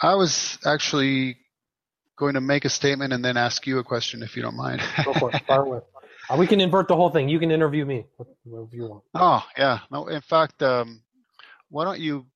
I 0.00 0.14
was 0.14 0.58
actually 0.64 1.38
going 2.18 2.34
to 2.34 2.40
make 2.40 2.64
a 2.64 2.68
statement 2.68 3.12
and 3.12 3.24
then 3.24 3.36
ask 3.36 3.66
you 3.66 3.78
a 3.78 3.84
question, 3.84 4.22
if 4.22 4.36
you 4.36 4.42
don't 4.42 4.56
mind. 4.56 4.80
Go 5.04 5.12
for 5.14 5.30
it. 5.30 5.42
Fire 5.46 5.62
away. 5.62 5.80
Uh, 6.30 6.36
we 6.36 6.46
can 6.46 6.60
invert 6.60 6.88
the 6.88 6.96
whole 6.96 7.10
thing. 7.10 7.28
You 7.28 7.38
can 7.38 7.50
interview 7.50 7.84
me, 7.84 8.06
whatever 8.44 8.68
you 8.72 8.86
want. 8.86 9.02
Oh, 9.14 9.44
yeah. 9.58 9.80
No, 9.90 10.06
in 10.06 10.20
fact, 10.20 10.62
um, 10.62 11.02
why 11.68 11.84
don't 11.84 11.98
you 11.98 12.26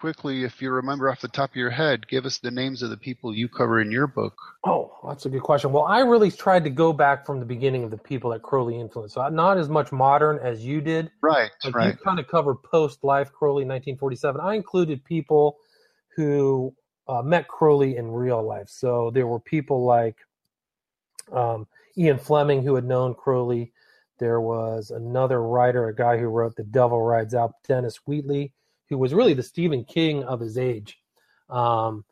quickly, 0.00 0.44
if 0.44 0.60
you 0.60 0.70
remember 0.70 1.10
off 1.10 1.20
the 1.20 1.28
top 1.28 1.50
of 1.50 1.56
your 1.56 1.70
head, 1.70 2.08
give 2.08 2.26
us 2.26 2.38
the 2.38 2.50
names 2.50 2.82
of 2.82 2.90
the 2.90 2.96
people 2.96 3.34
you 3.34 3.48
cover 3.48 3.80
in 3.80 3.90
your 3.90 4.06
book? 4.06 4.34
Oh, 4.64 4.92
that's 5.06 5.24
a 5.24 5.28
good 5.28 5.42
question. 5.42 5.72
Well, 5.72 5.84
I 5.84 6.00
really 6.00 6.30
tried 6.30 6.64
to 6.64 6.70
go 6.70 6.92
back 6.92 7.24
from 7.24 7.38
the 7.38 7.46
beginning 7.46 7.84
of 7.84 7.90
the 7.90 7.98
people 7.98 8.30
that 8.30 8.42
Crowley 8.42 8.78
influenced. 8.78 9.14
So 9.14 9.28
not 9.28 9.56
as 9.56 9.68
much 9.68 9.92
modern 9.92 10.38
as 10.38 10.64
you 10.64 10.80
did. 10.80 11.10
Right, 11.22 11.50
Like 11.64 11.74
right. 11.74 11.86
You 11.92 12.04
kind 12.04 12.18
of 12.18 12.26
covered 12.26 12.56
post 12.62 13.04
life 13.04 13.32
Crowley 13.32 13.64
1947. 13.64 14.40
I 14.40 14.54
included 14.54 15.04
people 15.04 15.58
who 16.16 16.74
uh, 17.06 17.22
met 17.22 17.46
Crowley 17.46 17.96
in 17.96 18.10
real 18.10 18.42
life. 18.42 18.68
So 18.68 19.10
there 19.12 19.26
were 19.26 19.38
people 19.38 19.84
like 19.84 20.16
um, 21.30 21.66
Ian 21.96 22.18
Fleming 22.18 22.62
who 22.62 22.74
had 22.74 22.84
known 22.84 23.14
Crowley. 23.14 23.72
There 24.18 24.40
was 24.40 24.90
another 24.90 25.42
writer, 25.42 25.88
a 25.88 25.94
guy 25.94 26.16
who 26.16 26.26
wrote 26.26 26.56
The 26.56 26.64
Devil 26.64 27.02
Rides 27.02 27.34
Out, 27.34 27.52
Dennis 27.68 28.00
Wheatley, 28.06 28.52
who 28.88 28.96
was 28.96 29.12
really 29.12 29.34
the 29.34 29.42
Stephen 29.42 29.84
King 29.84 30.24
of 30.24 30.40
his 30.40 30.56
age. 30.56 30.98
Um, 31.50 32.04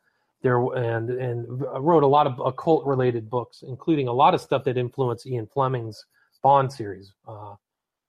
there 0.43 0.63
and 0.75 1.09
and 1.09 1.45
wrote 1.79 2.03
a 2.03 2.07
lot 2.07 2.27
of 2.27 2.39
occult 2.39 2.85
related 2.85 3.31
books, 3.31 3.63
including 3.67 4.07
a 4.07 4.13
lot 4.13 4.35
of 4.35 4.41
stuff 4.41 4.63
that 4.65 4.77
influenced 4.77 5.25
Ian 5.25 5.47
Fleming's 5.47 6.05
Bond 6.43 6.71
series. 6.71 7.13
Uh, 7.27 7.55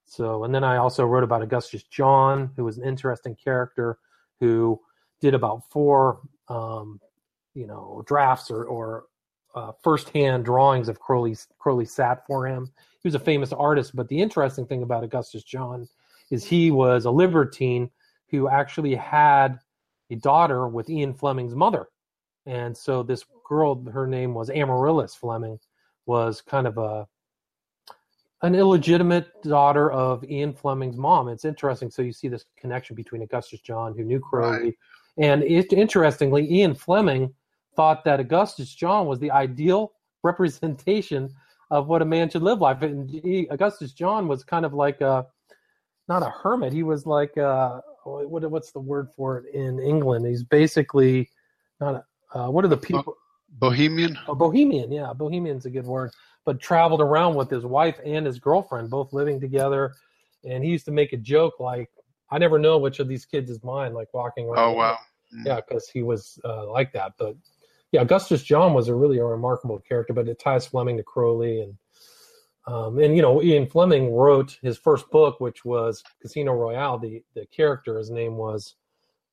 so, 0.05 0.45
and 0.45 0.55
then 0.55 0.63
I 0.63 0.77
also 0.77 1.07
wrote 1.07 1.25
about 1.25 1.41
Augustus 1.41 1.85
John, 1.85 2.51
who 2.55 2.65
was 2.65 2.77
an 2.77 2.85
interesting 2.85 3.35
character 3.35 3.99
who 4.39 4.79
did 5.21 5.35
about 5.35 5.69
four, 5.71 6.21
um, 6.49 7.01
you 7.55 7.67
know, 7.67 8.03
drafts 8.07 8.51
or, 8.51 8.65
or 8.65 9.05
uh, 9.55 9.73
firsthand 9.83 10.45
drawings 10.45 10.89
of 10.89 11.01
Crowley's. 11.01 11.49
Crowley 11.59 11.87
sat 11.87 12.27
for 12.27 12.47
him. 12.47 12.71
He 13.03 13.09
was 13.09 13.15
a 13.15 13.21
famous 13.21 13.53
artist, 13.53 13.97
but 13.97 14.09
the 14.09 14.21
interesting 14.21 14.67
thing 14.67 14.83
about 14.83 15.05
Augustus 15.05 15.43
John 15.43 15.89
is 16.31 16.45
he 16.45 16.71
was 16.71 17.05
a 17.05 17.11
libertine 17.11 17.91
who 18.31 18.49
actually 18.49 18.95
had 18.95 19.59
a 20.11 20.17
daughter 20.17 20.69
with 20.69 20.91
Ian 20.91 21.15
Fleming's 21.15 21.55
mother. 21.55 21.89
And 22.47 22.77
so 22.77 23.03
this 23.03 23.25
girl, 23.49 23.83
her 23.91 24.07
name 24.07 24.35
was 24.35 24.51
Amaryllis 24.51 25.15
Fleming, 25.15 25.59
was 26.07 26.41
kind 26.41 26.67
of 26.67 26.79
a 26.79 27.07
an 28.43 28.55
illegitimate 28.55 29.43
daughter 29.43 29.91
of 29.91 30.23
Ian 30.25 30.53
Fleming's 30.53 30.97
mom. 30.97 31.29
It's 31.29 31.47
interesting. 31.47 31.91
So 31.91 32.03
you 32.03 32.13
see 32.13 32.29
this 32.29 32.45
connection 32.57 32.95
between 32.95 33.23
Augustus 33.23 33.61
John, 33.61 33.95
who 33.97 34.05
knew 34.05 34.21
Crowley, 34.21 34.77
and 35.19 35.43
it, 35.43 35.73
interestingly, 35.73 36.51
Ian 36.51 36.75
Fleming 36.75 37.33
thought 37.75 38.05
that 38.05 38.21
Augustus 38.21 38.75
John 38.75 39.07
was 39.07 39.19
the 39.19 39.31
ideal 39.31 39.93
representation 40.23 41.31
of 41.71 41.89
what 41.89 42.03
a 42.03 42.05
man 42.05 42.31
should 42.31 42.43
live 42.43 42.61
life. 42.61 42.83
And 42.83 43.09
he, 43.09 43.49
Augustus 43.51 43.93
John 43.93 44.29
was 44.29 44.45
kind 44.45 44.65
of 44.65 44.73
like 44.73 45.01
a 45.01 45.27
not 46.09 46.23
a 46.23 46.31
hermit. 46.31 46.73
He 46.73 46.83
was 46.83 47.07
like 47.07 47.37
a, 47.37 47.83
what 48.05 48.49
what's 48.51 48.71
the 48.71 48.81
word 48.81 49.09
for 49.17 49.39
it 49.39 49.55
in 49.55 49.81
England? 49.81 50.27
He's 50.27 50.45
basically 50.45 51.29
not 51.81 52.05
a, 52.33 52.39
uh, 52.39 52.51
what 52.51 52.65
are 52.65 52.69
the 52.69 52.77
people? 52.77 53.17
Bohemian. 53.59 54.19
A 54.29 54.35
bohemian, 54.35 54.93
yeah, 54.93 55.13
bohemian's 55.13 55.67
a 55.67 55.71
good 55.71 55.87
word. 55.87 56.13
But 56.45 56.61
traveled 56.61 57.01
around 57.01 57.35
with 57.35 57.51
his 57.51 57.65
wife 57.65 57.99
and 58.05 58.27
his 58.27 58.39
girlfriend, 58.39 58.91
both 58.91 59.13
living 59.13 59.41
together. 59.41 59.95
And 60.45 60.63
he 60.63 60.71
used 60.71 60.85
to 60.85 60.93
make 60.93 61.13
a 61.13 61.17
joke 61.17 61.59
like, 61.59 61.91
"I 62.31 62.39
never 62.39 62.59
know 62.59 62.79
which 62.79 63.01
of 63.01 63.09
these 63.09 63.25
kids 63.25 63.51
is 63.51 63.63
mine." 63.63 63.95
Like 63.95 64.13
walking 64.13 64.47
around. 64.47 64.59
Oh, 64.59 64.73
wow. 64.73 64.99
Yeah, 65.45 65.57
because 65.57 65.89
he 65.89 66.03
was 66.03 66.39
uh, 66.45 66.71
like 66.71 66.93
that. 66.93 67.13
But 67.19 67.37
yeah, 67.93 68.03
Augustus 68.03 68.43
John 68.43 68.75
was 68.75 68.89
a 68.89 68.95
really 68.95 69.19
a 69.19 69.25
remarkable 69.25 69.79
character. 69.81 70.13
But 70.13 70.29
it 70.29 70.39
ties 70.39 70.67
Fleming 70.67 70.97
to 70.97 71.03
Crowley 71.03 71.61
and 71.61 71.77
um, 72.67 72.99
and 72.99 73.15
you 73.15 73.23
know, 73.23 73.43
Ian 73.43 73.67
Fleming 73.67 74.13
wrote 74.13 74.59
his 74.61 74.77
first 74.77 75.09
book, 75.11 75.39
which 75.39 75.65
was 75.65 76.03
Casino 76.21 76.53
Royale. 76.53 76.99
The 76.99 77.23
the 77.35 77.47
character, 77.47 77.97
his 77.97 78.11
name 78.11 78.37
was, 78.37 78.75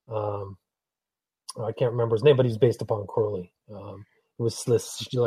um, 0.08 0.58
I 1.60 1.72
can't 1.72 1.92
remember 1.92 2.16
his 2.16 2.24
name, 2.24 2.38
but 2.38 2.46
he's 2.46 2.60
based 2.60 2.82
upon 2.84 3.08
Crowley. 3.08 3.52
Um, 3.74 4.06
it 4.38 4.44
was 4.44 4.66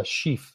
Sheaf, 0.05 0.55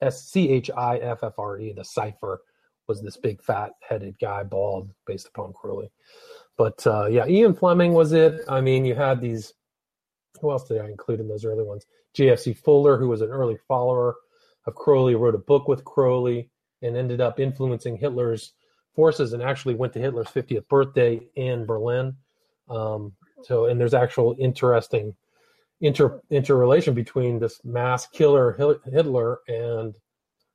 S 0.00 0.24
C 0.24 0.50
H 0.50 0.70
I 0.76 0.96
F 0.98 1.22
F 1.22 1.38
R 1.38 1.58
E. 1.60 1.72
The 1.72 1.84
cipher 1.84 2.40
was 2.88 3.00
this 3.00 3.16
big 3.16 3.42
fat 3.42 3.72
headed 3.88 4.16
guy, 4.20 4.42
bald, 4.42 4.90
based 5.06 5.28
upon 5.28 5.52
Crowley. 5.52 5.92
But 6.58 6.84
uh, 6.86 7.06
yeah, 7.06 7.26
Ian 7.26 7.54
Fleming 7.54 7.92
was 7.92 8.12
it. 8.12 8.40
I 8.48 8.60
mean, 8.60 8.84
you 8.84 8.94
had 8.94 9.20
these. 9.20 9.54
Who 10.40 10.50
else 10.50 10.68
did 10.68 10.80
I 10.80 10.86
include 10.86 11.20
in 11.20 11.28
those 11.28 11.44
early 11.44 11.64
ones? 11.64 11.86
J.F.C. 12.14 12.52
Fuller, 12.52 12.98
who 12.98 13.08
was 13.08 13.22
an 13.22 13.30
early 13.30 13.56
follower 13.66 14.16
of 14.66 14.74
Crowley, 14.74 15.14
wrote 15.14 15.34
a 15.34 15.38
book 15.38 15.68
with 15.68 15.84
Crowley 15.84 16.50
and 16.82 16.96
ended 16.96 17.20
up 17.20 17.40
influencing 17.40 17.96
Hitler's 17.96 18.52
forces 18.94 19.32
and 19.32 19.42
actually 19.42 19.74
went 19.74 19.92
to 19.92 20.00
Hitler's 20.00 20.28
50th 20.28 20.68
birthday 20.68 21.20
in 21.36 21.64
Berlin. 21.64 22.14
Um, 22.68 23.12
so, 23.42 23.66
and 23.66 23.80
there's 23.80 23.94
actual 23.94 24.36
interesting 24.38 25.14
inter 25.80 26.20
interrelation 26.30 26.94
between 26.94 27.38
this 27.38 27.60
mass 27.64 28.06
killer 28.08 28.52
Hitler 28.84 29.38
and 29.46 29.94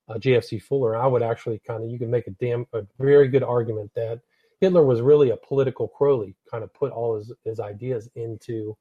uh, 0.09 0.15
JFC 0.15 0.61
Fuller. 0.61 0.97
I 0.97 1.07
would 1.07 1.23
actually 1.23 1.61
kind 1.65 1.83
of 1.83 1.89
you 1.89 1.97
can 1.97 2.11
make 2.11 2.27
a 2.27 2.31
damn 2.31 2.65
a 2.73 2.81
very 2.99 3.29
good 3.29 3.43
argument 3.43 3.91
that 3.95 4.19
Hitler 4.63 4.85
was 4.85 5.01
really 5.01 5.31
a 5.31 5.35
political 5.35 5.89
Crowley, 5.89 6.37
kind 6.49 6.63
of 6.63 6.73
put 6.73 6.93
all 6.93 7.17
his, 7.17 7.33
his 7.43 7.59
ideas 7.59 8.07
into 8.15 8.77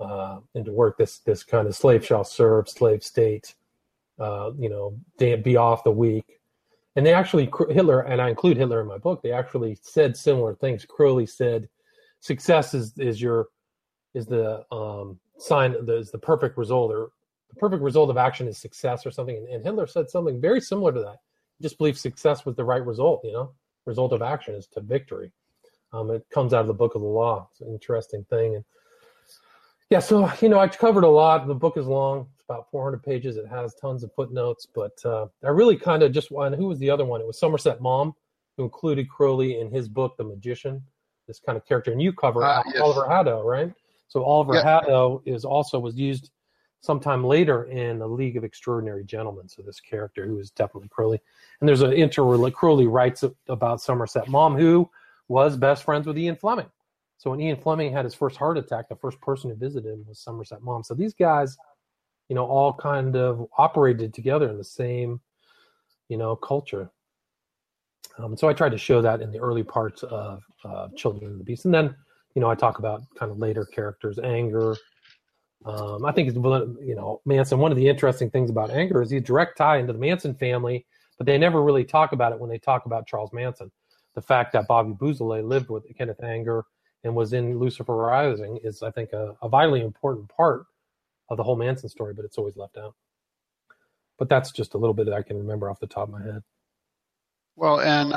uh, 0.00 0.38
into 0.54 0.72
work. 0.72 0.96
This 0.96 1.18
this 1.18 1.44
kind 1.44 1.68
of 1.68 1.76
slave 1.76 2.02
shall 2.02 2.24
serve, 2.24 2.66
slave 2.66 3.04
state, 3.04 3.54
uh, 4.18 4.52
you 4.58 4.70
know, 4.70 4.96
be 5.18 5.54
off 5.54 5.84
the 5.84 5.90
weak. 5.90 6.40
And 6.96 7.04
they 7.04 7.12
actually 7.12 7.52
Hitler 7.68 8.00
and 8.00 8.22
I 8.22 8.30
include 8.30 8.56
Hitler 8.56 8.80
in 8.80 8.86
my 8.86 8.96
book. 8.96 9.20
They 9.22 9.32
actually 9.32 9.76
said 9.82 10.16
similar 10.16 10.54
things. 10.54 10.86
Crowley 10.86 11.26
said, 11.26 11.68
"Success 12.20 12.72
is 12.72 12.96
is 12.96 13.20
your 13.20 13.48
is 14.14 14.24
the 14.24 14.64
um, 14.74 15.20
sign 15.36 15.76
is 15.88 16.10
the 16.10 16.18
perfect 16.18 16.56
result 16.56 16.90
or 16.90 17.10
the 17.50 17.56
perfect 17.56 17.82
result 17.82 18.08
of 18.08 18.16
action 18.16 18.48
is 18.48 18.56
success 18.56 19.04
or 19.04 19.10
something." 19.10 19.36
And, 19.36 19.48
and 19.48 19.62
Hitler 19.62 19.86
said 19.86 20.08
something 20.08 20.40
very 20.40 20.62
similar 20.62 20.90
to 20.90 21.00
that. 21.00 21.18
Just 21.60 21.76
believed 21.76 21.98
success 21.98 22.46
was 22.46 22.56
the 22.56 22.64
right 22.64 22.84
result. 22.84 23.20
You 23.24 23.32
know, 23.32 23.52
result 23.86 24.12
of 24.12 24.22
action 24.22 24.54
is 24.54 24.66
to 24.68 24.80
victory. 24.80 25.32
Um, 25.92 26.10
it 26.10 26.24
comes 26.30 26.54
out 26.54 26.62
of 26.62 26.66
the 26.68 26.74
Book 26.74 26.94
of 26.94 27.02
the 27.02 27.06
Law. 27.06 27.48
It's 27.50 27.60
an 27.60 27.68
interesting 27.68 28.24
thing. 28.30 28.56
And 28.56 28.64
yeah, 29.90 30.00
so 30.00 30.30
you 30.40 30.48
know, 30.48 30.58
I 30.58 30.68
covered 30.68 31.04
a 31.04 31.08
lot. 31.08 31.46
The 31.46 31.54
book 31.54 31.76
is 31.76 31.86
long; 31.86 32.26
it's 32.34 32.44
about 32.48 32.70
400 32.70 33.02
pages. 33.02 33.36
It 33.36 33.46
has 33.46 33.74
tons 33.74 34.02
of 34.02 34.12
footnotes, 34.14 34.66
but 34.66 34.98
uh, 35.04 35.26
I 35.44 35.48
really 35.48 35.76
kind 35.76 36.02
of 36.02 36.12
just 36.12 36.30
one. 36.30 36.52
Who 36.52 36.66
was 36.66 36.78
the 36.78 36.88
other 36.88 37.04
one? 37.04 37.20
It 37.20 37.26
was 37.26 37.38
Somerset 37.38 37.80
Maugham, 37.82 38.14
who 38.56 38.64
included 38.64 39.08
Crowley 39.10 39.60
in 39.60 39.70
his 39.70 39.88
book, 39.88 40.16
The 40.16 40.24
Magician. 40.24 40.82
This 41.28 41.38
kind 41.38 41.56
of 41.56 41.66
character, 41.66 41.92
and 41.92 42.02
you 42.02 42.12
cover 42.12 42.42
Ah, 42.42 42.62
yes. 42.66 42.80
Oliver 42.80 43.08
Haddo, 43.08 43.42
right? 43.42 43.72
So 44.08 44.24
Oliver. 44.24 44.60
Haddo 44.62 45.22
is 45.24 45.44
also 45.44 45.78
was 45.78 45.94
used 45.94 46.30
sometime 46.82 47.24
later 47.24 47.64
in 47.64 47.98
the 47.98 48.06
League 48.06 48.36
of 48.36 48.44
Extraordinary 48.44 49.04
Gentlemen. 49.04 49.48
So 49.48 49.62
this 49.62 49.80
character 49.80 50.26
who 50.26 50.38
is 50.38 50.50
definitely 50.50 50.88
Crowley, 50.90 51.20
and 51.60 51.68
there's 51.68 51.80
an 51.80 51.92
inter 51.92 52.50
Crowley 52.50 52.86
writes 52.86 53.24
about 53.48 53.80
Somerset 53.80 54.28
Maugham 54.28 54.58
who 54.58 54.90
was 55.28 55.56
best 55.56 55.84
friends 55.84 56.06
with 56.06 56.18
Ian 56.18 56.36
Fleming. 56.36 56.70
So 57.16 57.30
when 57.30 57.40
Ian 57.40 57.56
Fleming 57.56 57.92
had 57.92 58.04
his 58.04 58.14
first 58.14 58.36
heart 58.36 58.58
attack, 58.58 58.88
the 58.88 58.96
first 58.96 59.20
person 59.20 59.48
who 59.48 59.56
visited 59.56 59.92
him 59.92 60.04
was 60.08 60.18
Somerset 60.18 60.60
Maugham. 60.60 60.82
So 60.82 60.94
these 60.94 61.14
guys, 61.14 61.56
you 62.28 62.34
know, 62.34 62.44
all 62.44 62.72
kind 62.72 63.14
of 63.14 63.46
operated 63.56 64.12
together 64.12 64.50
in 64.50 64.58
the 64.58 64.64
same, 64.64 65.20
you 66.08 66.16
know, 66.16 66.34
culture. 66.34 66.90
Um, 68.18 68.36
so 68.36 68.48
I 68.48 68.52
tried 68.52 68.72
to 68.72 68.78
show 68.78 69.00
that 69.02 69.20
in 69.20 69.30
the 69.30 69.38
early 69.38 69.62
parts 69.62 70.02
of 70.02 70.42
uh, 70.64 70.88
Children 70.96 71.32
of 71.32 71.38
the 71.38 71.44
Beast, 71.44 71.64
and 71.64 71.72
then 71.72 71.94
you 72.34 72.40
know 72.40 72.50
I 72.50 72.54
talk 72.54 72.78
about 72.78 73.02
kind 73.16 73.30
of 73.30 73.38
later 73.38 73.64
characters, 73.64 74.18
Anger. 74.18 74.76
Um, 75.64 76.04
I 76.04 76.12
think 76.12 76.28
it's 76.28 76.36
you 76.36 76.94
know 76.96 77.20
Manson. 77.24 77.58
One 77.58 77.70
of 77.70 77.76
the 77.76 77.88
interesting 77.88 78.30
things 78.30 78.50
about 78.50 78.70
Anger 78.70 79.02
is 79.02 79.12
a 79.12 79.20
direct 79.20 79.56
tie 79.56 79.78
into 79.78 79.92
the 79.92 79.98
Manson 79.98 80.34
family, 80.34 80.86
but 81.18 81.26
they 81.26 81.38
never 81.38 81.62
really 81.62 81.84
talk 81.84 82.12
about 82.12 82.32
it 82.32 82.40
when 82.40 82.50
they 82.50 82.58
talk 82.58 82.86
about 82.86 83.06
Charles 83.06 83.32
Manson. 83.32 83.70
The 84.14 84.22
fact 84.22 84.52
that 84.52 84.66
Bobby 84.66 84.92
Beausoleil 84.92 85.44
lived 85.44 85.70
with 85.70 85.84
Kenneth 85.96 86.22
Anger 86.22 86.64
and 87.04 87.14
was 87.14 87.32
in 87.32 87.58
Lucifer 87.58 87.96
Rising 87.96 88.58
is, 88.62 88.82
I 88.82 88.90
think, 88.90 89.12
a, 89.12 89.36
a 89.40 89.48
vitally 89.48 89.80
important 89.80 90.28
part 90.28 90.66
of 91.28 91.36
the 91.36 91.42
whole 91.42 91.56
Manson 91.56 91.88
story, 91.88 92.12
but 92.14 92.24
it's 92.24 92.38
always 92.38 92.56
left 92.56 92.76
out. 92.76 92.94
But 94.18 94.28
that's 94.28 94.52
just 94.52 94.74
a 94.74 94.78
little 94.78 94.94
bit 94.94 95.06
that 95.06 95.14
I 95.14 95.22
can 95.22 95.38
remember 95.38 95.70
off 95.70 95.80
the 95.80 95.86
top 95.86 96.08
of 96.08 96.10
my 96.10 96.22
head. 96.22 96.42
Well, 97.56 97.80
and 97.80 98.12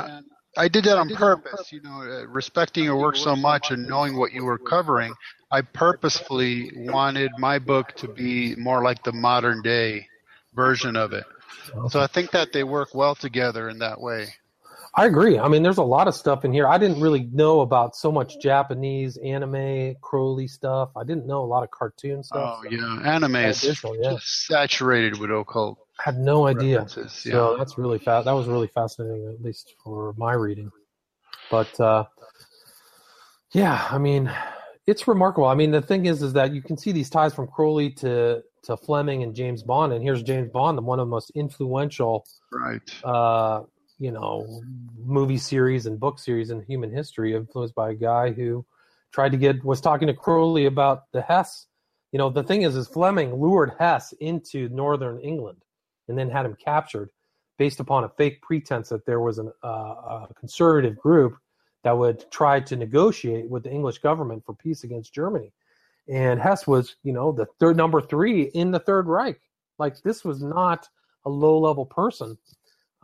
I 0.56 0.68
did 0.68 0.84
that 0.84 0.98
on 0.98 1.08
purpose, 1.10 1.70
you 1.72 1.82
know, 1.82 2.00
uh, 2.02 2.26
respecting 2.26 2.84
your 2.84 2.96
work 2.96 3.16
so 3.16 3.36
much 3.36 3.70
and 3.70 3.86
knowing 3.86 4.16
what 4.16 4.32
you 4.32 4.44
were 4.44 4.58
covering. 4.58 5.14
I 5.50 5.60
purposefully 5.60 6.72
wanted 6.74 7.30
my 7.38 7.58
book 7.58 7.94
to 7.96 8.08
be 8.08 8.56
more 8.56 8.82
like 8.82 9.02
the 9.04 9.12
modern 9.12 9.62
day 9.62 10.08
version 10.54 10.96
of 10.96 11.12
it. 11.12 11.24
So 11.90 12.00
I 12.00 12.06
think 12.06 12.30
that 12.30 12.52
they 12.52 12.64
work 12.64 12.94
well 12.94 13.14
together 13.14 13.68
in 13.68 13.78
that 13.80 14.00
way. 14.00 14.28
I 14.98 15.04
agree. 15.04 15.38
I 15.38 15.48
mean, 15.48 15.62
there's 15.62 15.76
a 15.76 15.82
lot 15.82 16.08
of 16.08 16.14
stuff 16.14 16.46
in 16.46 16.54
here. 16.54 16.66
I 16.66 16.78
didn't 16.78 17.02
really 17.02 17.28
know 17.30 17.60
about 17.60 17.94
so 17.94 18.10
much 18.10 18.40
Japanese 18.40 19.18
anime, 19.18 19.94
Crowley 20.00 20.48
stuff. 20.48 20.88
I 20.96 21.04
didn't 21.04 21.26
know 21.26 21.44
a 21.44 21.44
lot 21.44 21.64
of 21.64 21.70
cartoon 21.70 22.22
stuff. 22.22 22.60
Oh 22.62 22.70
yeah, 22.70 23.00
anime 23.04 23.36
is 23.36 23.62
Additional, 23.62 23.96
yeah. 23.96 24.12
just 24.12 24.46
saturated 24.46 25.18
with 25.18 25.30
occult. 25.30 25.85
Had 25.98 26.18
no 26.18 26.46
idea. 26.46 26.80
references, 26.80 27.24
So 27.32 27.56
that's 27.56 27.78
really 27.78 27.98
fast. 27.98 28.26
That 28.26 28.32
was 28.32 28.48
really 28.48 28.68
fascinating, 28.68 29.28
at 29.28 29.42
least 29.42 29.74
for 29.82 30.14
my 30.16 30.32
reading. 30.34 30.70
But 31.50 31.78
uh, 31.80 32.04
yeah, 33.52 33.86
I 33.90 33.98
mean, 33.98 34.32
it's 34.86 35.08
remarkable. 35.08 35.46
I 35.46 35.54
mean, 35.54 35.70
the 35.70 35.82
thing 35.82 36.06
is, 36.06 36.22
is 36.22 36.32
that 36.34 36.52
you 36.52 36.62
can 36.62 36.76
see 36.76 36.92
these 36.92 37.10
ties 37.10 37.34
from 37.34 37.46
Crowley 37.46 37.90
to 37.92 38.42
to 38.64 38.76
Fleming 38.76 39.22
and 39.22 39.34
James 39.34 39.62
Bond, 39.62 39.92
and 39.92 40.02
here's 40.02 40.24
James 40.24 40.50
Bond, 40.50 40.76
the 40.76 40.82
one 40.82 40.98
of 40.98 41.06
the 41.06 41.10
most 41.10 41.30
influential, 41.36 42.26
Right. 42.52 42.82
uh, 43.04 43.62
you 43.98 44.10
know, 44.10 44.60
movie 44.98 45.38
series 45.38 45.86
and 45.86 46.00
book 46.00 46.18
series 46.18 46.50
in 46.50 46.60
human 46.62 46.90
history, 46.90 47.34
influenced 47.34 47.76
by 47.76 47.90
a 47.90 47.94
guy 47.94 48.32
who 48.32 48.66
tried 49.12 49.30
to 49.30 49.38
get 49.38 49.64
was 49.64 49.80
talking 49.80 50.08
to 50.08 50.14
Crowley 50.14 50.66
about 50.66 51.04
the 51.12 51.22
Hess. 51.22 51.66
You 52.10 52.18
know, 52.18 52.28
the 52.28 52.42
thing 52.42 52.62
is, 52.62 52.74
is 52.74 52.88
Fleming 52.88 53.34
lured 53.40 53.72
Hess 53.78 54.12
into 54.20 54.68
northern 54.70 55.20
England 55.20 55.58
and 56.08 56.18
then 56.18 56.30
had 56.30 56.46
him 56.46 56.56
captured 56.62 57.10
based 57.58 57.80
upon 57.80 58.04
a 58.04 58.08
fake 58.10 58.42
pretense 58.42 58.90
that 58.90 59.06
there 59.06 59.20
was 59.20 59.38
an, 59.38 59.50
uh, 59.64 59.68
a 60.28 60.28
conservative 60.38 60.96
group 60.98 61.36
that 61.84 61.96
would 61.96 62.30
try 62.30 62.60
to 62.60 62.76
negotiate 62.76 63.48
with 63.48 63.62
the 63.62 63.70
English 63.70 63.98
government 63.98 64.42
for 64.44 64.54
peace 64.54 64.84
against 64.84 65.14
Germany. 65.14 65.52
And 66.08 66.40
Hess 66.40 66.66
was, 66.66 66.96
you 67.02 67.12
know, 67.12 67.32
the 67.32 67.46
third 67.58 67.76
number 67.76 68.00
three 68.00 68.42
in 68.54 68.70
the 68.70 68.78
Third 68.78 69.06
Reich. 69.06 69.40
Like 69.78 70.00
this 70.02 70.24
was 70.24 70.42
not 70.42 70.88
a 71.24 71.30
low 71.30 71.58
level 71.58 71.86
person. 71.86 72.36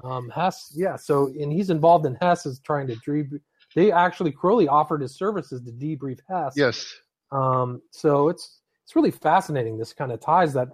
Um, 0.04 0.30
Hess, 0.30 0.72
yeah. 0.74 0.96
So, 0.96 1.28
and 1.38 1.52
he's 1.52 1.70
involved 1.70 2.06
in 2.06 2.16
Hess 2.16 2.46
is 2.46 2.60
trying 2.60 2.86
to 2.88 2.96
debrief. 2.96 3.40
They 3.74 3.90
actually 3.90 4.32
Crowley 4.32 4.68
offered 4.68 5.00
his 5.00 5.14
services 5.16 5.62
to 5.62 5.72
debrief 5.72 6.18
Hess. 6.28 6.54
Yes. 6.56 6.92
Um, 7.30 7.82
so 7.90 8.28
it's 8.28 8.60
it's 8.84 8.94
really 8.94 9.10
fascinating. 9.10 9.78
This 9.78 9.92
kind 9.92 10.12
of 10.12 10.20
ties 10.20 10.52
that 10.54 10.68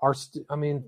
are. 0.00 0.14
St- 0.14 0.46
I 0.50 0.56
mean, 0.56 0.84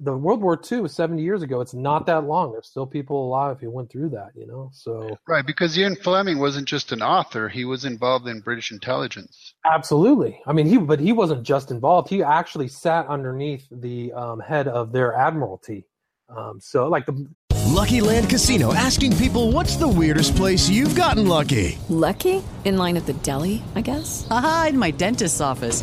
the 0.00 0.16
World 0.16 0.42
War 0.42 0.60
II 0.70 0.80
was 0.80 0.94
70 0.94 1.22
years 1.22 1.42
ago. 1.42 1.60
It's 1.60 1.74
not 1.74 2.06
that 2.06 2.24
long. 2.24 2.52
There's 2.52 2.68
still 2.68 2.86
people 2.86 3.26
alive 3.26 3.60
who 3.60 3.70
went 3.70 3.90
through 3.90 4.10
that. 4.10 4.30
You 4.34 4.46
know, 4.46 4.70
so 4.72 5.16
Right, 5.28 5.46
because 5.46 5.78
Ian 5.78 5.96
Fleming 5.96 6.38
wasn't 6.38 6.66
just 6.66 6.92
an 6.92 7.02
author; 7.02 7.48
he 7.48 7.64
was 7.64 7.84
involved 7.84 8.26
in 8.26 8.40
British 8.40 8.70
intelligence. 8.72 9.54
Absolutely. 9.64 10.40
I 10.46 10.52
mean, 10.52 10.66
he 10.66 10.78
but 10.78 11.00
he 11.00 11.12
wasn't 11.12 11.42
just 11.42 11.70
involved. 11.70 12.08
He 12.08 12.22
actually 12.22 12.68
sat 12.68 13.06
underneath 13.06 13.66
the 13.70 14.12
um, 14.12 14.40
head 14.40 14.68
of 14.68 14.92
their 14.92 15.14
admiralty. 15.14 15.84
Um, 16.28 16.58
so, 16.60 16.88
like 16.88 17.06
the 17.06 17.28
Lucky 17.74 18.00
Land 18.00 18.30
Casino 18.30 18.72
asking 18.72 19.16
people 19.16 19.50
what's 19.50 19.76
the 19.76 19.88
weirdest 19.88 20.36
place 20.36 20.68
you've 20.68 20.94
gotten 20.94 21.26
lucky? 21.26 21.78
Lucky? 21.88 22.42
In 22.64 22.76
line 22.76 22.96
at 22.96 23.06
the 23.06 23.14
deli, 23.14 23.62
I 23.74 23.80
guess? 23.80 24.26
Aha, 24.30 24.66
in 24.70 24.78
my 24.78 24.90
dentist's 24.90 25.40
office. 25.40 25.82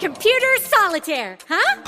Computer 0.00 0.56
solitaire, 0.60 1.36
huh? 1.48 1.82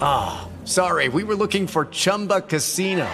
Ah, 0.00 0.48
sorry, 0.64 1.08
we 1.08 1.24
were 1.24 1.34
looking 1.34 1.66
for 1.66 1.86
Chumba 1.86 2.40
Casino. 2.42 3.08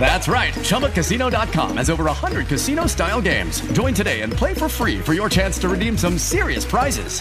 That's 0.00 0.28
right, 0.28 0.54
ChumbaCasino.com 0.54 1.76
has 1.76 1.90
over 1.90 2.04
100 2.04 2.46
casino 2.46 2.86
style 2.86 3.20
games. 3.20 3.60
Join 3.72 3.92
today 3.94 4.22
and 4.22 4.32
play 4.32 4.54
for 4.54 4.68
free 4.68 4.98
for 5.00 5.12
your 5.12 5.28
chance 5.28 5.58
to 5.58 5.68
redeem 5.68 5.98
some 5.98 6.16
serious 6.18 6.64
prizes. 6.64 7.20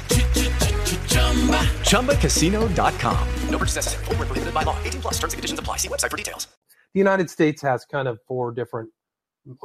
ChumbaCasino.com. 1.89 3.27
No 3.49 3.57
purchase 3.57 3.75
necessary. 3.75 4.05
Void 4.05 4.17
where 4.19 4.25
prohibited 4.27 4.53
by 4.53 4.63
law. 4.63 4.77
18 4.83 5.01
plus 5.01 5.13
terms 5.15 5.33
and 5.33 5.37
conditions 5.39 5.59
apply. 5.59 5.77
See 5.77 5.87
website 5.89 6.11
for 6.11 6.17
details. 6.17 6.47
the 6.93 6.99
United 6.99 7.29
States 7.29 7.61
has 7.61 7.85
kind 7.85 8.07
of 8.07 8.19
four 8.27 8.51
different 8.51 8.89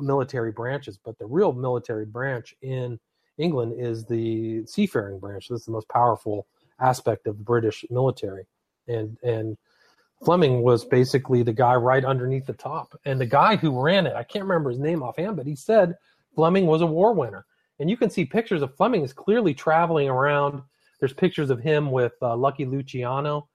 military 0.01 0.53
branches, 0.53 0.99
but 1.05 1.19
the 1.19 1.27
real 1.27 1.53
military 1.53 2.07
branch 2.07 2.55
in 2.63 2.99
England 3.39 3.75
is 3.77 4.05
the 4.05 4.65
seafaring 4.67 5.19
branch. 5.19 5.49
This 5.49 5.61
is 5.61 5.67
the 5.67 5.73
most 5.73 5.89
powerful 5.89 6.47
aspect 6.81 7.27
of 7.27 7.39
the 7.39 7.45
British 7.45 7.85
military, 7.91 8.47
and 8.89 9.17
and 9.23 9.57
Fleming 10.25 10.63
was 10.63 10.85
basically 10.85 11.43
the 11.43 11.53
guy 11.53 11.75
right 11.75 12.05
underneath 12.05 12.47
the 12.47 12.55
top. 12.55 12.99
And 13.05 13.21
the 13.21 13.27
guy 13.27 13.57
who 13.57 13.81
ran 13.81 14.07
it, 14.07 14.15
I 14.17 14.23
can't 14.23 14.45
remember 14.45 14.71
his 14.71 14.79
name 14.79 15.03
offhand, 15.03 15.37
but 15.37 15.47
he 15.47 15.55
said 15.55 15.97
Fleming 16.35 16.67
was 16.67 16.81
a 16.81 16.87
war 16.87 17.13
winner. 17.13 17.45
And 17.79 17.91
you 17.91 17.97
can 17.97 18.11
see 18.11 18.25
pictures 18.25 18.63
of 18.63 18.75
Fleming 18.77 19.03
is 19.03 19.13
clearly 19.13 19.53
traveling 19.53 20.09
around. 20.09 20.63
There's 21.01 21.13
pictures 21.13 21.51
of 21.51 21.61
him 21.61 21.91
with 21.91 22.15
uh, 22.23 22.37
Lucky 22.37 22.65
Luciano. 22.65 23.49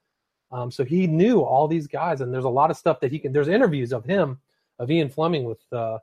Um, 0.52 0.72
so 0.72 0.84
he 0.84 1.08
knew 1.08 1.42
all 1.42 1.68
these 1.68 1.88
guys, 1.88 2.22
and 2.22 2.34
there's 2.34 2.46
a 2.46 2.50
lot 2.50 2.72
of 2.72 2.78
stuff 2.78 3.00
that 3.00 3.12
he 3.12 3.20
can. 3.20 3.32
There's 3.32 3.48
interviews 3.48 3.94
of 3.94 4.04
him, 4.04 4.40
of 4.80 4.92
Ian 4.92 5.10
Fleming 5.10 5.44
with 5.46 5.62
uh, 5.72 6.00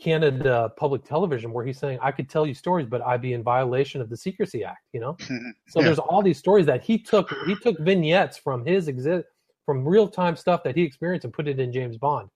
Canada 0.00 0.52
uh, 0.54 0.68
Public 0.70 1.04
Television, 1.04 1.52
where 1.52 1.64
he's 1.64 1.78
saying, 1.78 1.98
"I 2.02 2.10
could 2.10 2.28
tell 2.28 2.46
you 2.46 2.54
stories, 2.54 2.86
but 2.86 3.00
I'd 3.02 3.22
be 3.22 3.32
in 3.32 3.42
violation 3.42 4.00
of 4.00 4.08
the 4.10 4.16
Secrecy 4.16 4.64
Act." 4.64 4.82
You 4.92 5.00
know, 5.00 5.14
mm-hmm. 5.14 5.50
so 5.68 5.80
Yeah. 5.80 5.86
there's 5.86 5.98
all 5.98 6.22
these 6.22 6.38
stories 6.38 6.66
that 6.66 6.82
he 6.82 6.98
took. 6.98 7.32
He 7.46 7.54
took 7.56 7.78
vignettes 7.78 8.36
from 8.36 8.64
his 8.64 8.88
exist 8.88 9.26
from 9.64 9.86
real 9.86 10.08
time 10.08 10.36
stuff 10.36 10.62
that 10.64 10.76
he 10.76 10.82
experienced 10.82 11.24
and 11.24 11.32
put 11.32 11.48
it 11.48 11.58
in 11.58 11.72
James 11.72 11.96
Bond. 11.96 12.28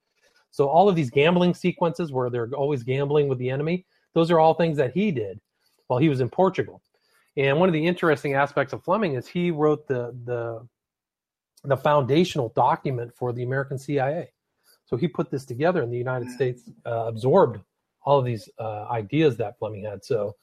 So 0.51 0.69
all 0.69 0.89
of 0.89 0.97
these 0.97 1.11
gambling 1.11 1.55
sequences 1.55 2.11
where 2.11 2.31
they're 2.31 2.49
always 2.55 2.83
gambling 2.83 3.29
with 3.29 3.39
the 3.39 3.51
enemy, 3.51 3.85
those 4.15 4.31
are 4.31 4.41
all 4.41 4.55
things 4.55 4.77
that 4.79 4.93
he 4.93 5.11
did 5.11 5.39
while 5.89 5.99
he 5.99 6.09
was 6.09 6.21
in 6.21 6.31
Portugal. 6.31 6.81
And 7.37 7.59
one 7.61 7.69
of 7.69 7.73
the 7.73 7.87
interesting 7.87 8.35
aspects 8.35 8.73
of 8.73 8.83
Fleming 8.83 9.15
is 9.15 9.27
he 9.29 9.51
wrote 9.51 9.87
the 9.87 10.17
the 10.25 10.67
the 11.65 11.77
foundational 11.77 12.53
document 12.55 13.13
for 13.15 13.33
the 13.33 13.43
American 13.43 13.79
CIA. 13.79 14.33
So 14.89 14.97
he 14.97 15.07
put 15.07 15.31
this 15.31 15.45
together, 15.45 15.83
and 15.83 15.93
the 15.93 15.99
United 15.99 16.31
States 16.31 16.63
uh, 16.87 17.05
absorbed 17.07 17.61
all 18.05 18.19
of 18.19 18.25
these 18.25 18.49
uh, 18.59 18.87
ideas 18.91 19.37
that 19.37 19.59
Fleming 19.59 19.85
had. 19.85 20.03
So 20.03 20.35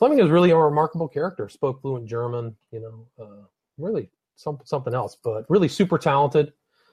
Fleming 0.00 0.18
is 0.18 0.30
really 0.30 0.50
a 0.50 0.56
remarkable 0.56 1.06
character. 1.06 1.48
Spoke 1.48 1.80
fluent 1.80 2.06
German, 2.06 2.56
you 2.72 2.80
know, 2.80 3.06
uh, 3.24 3.46
really 3.78 4.10
some, 4.34 4.58
something 4.64 4.94
else, 4.94 5.16
but 5.22 5.44
really 5.48 5.68
super 5.68 5.96
talented. 5.96 6.52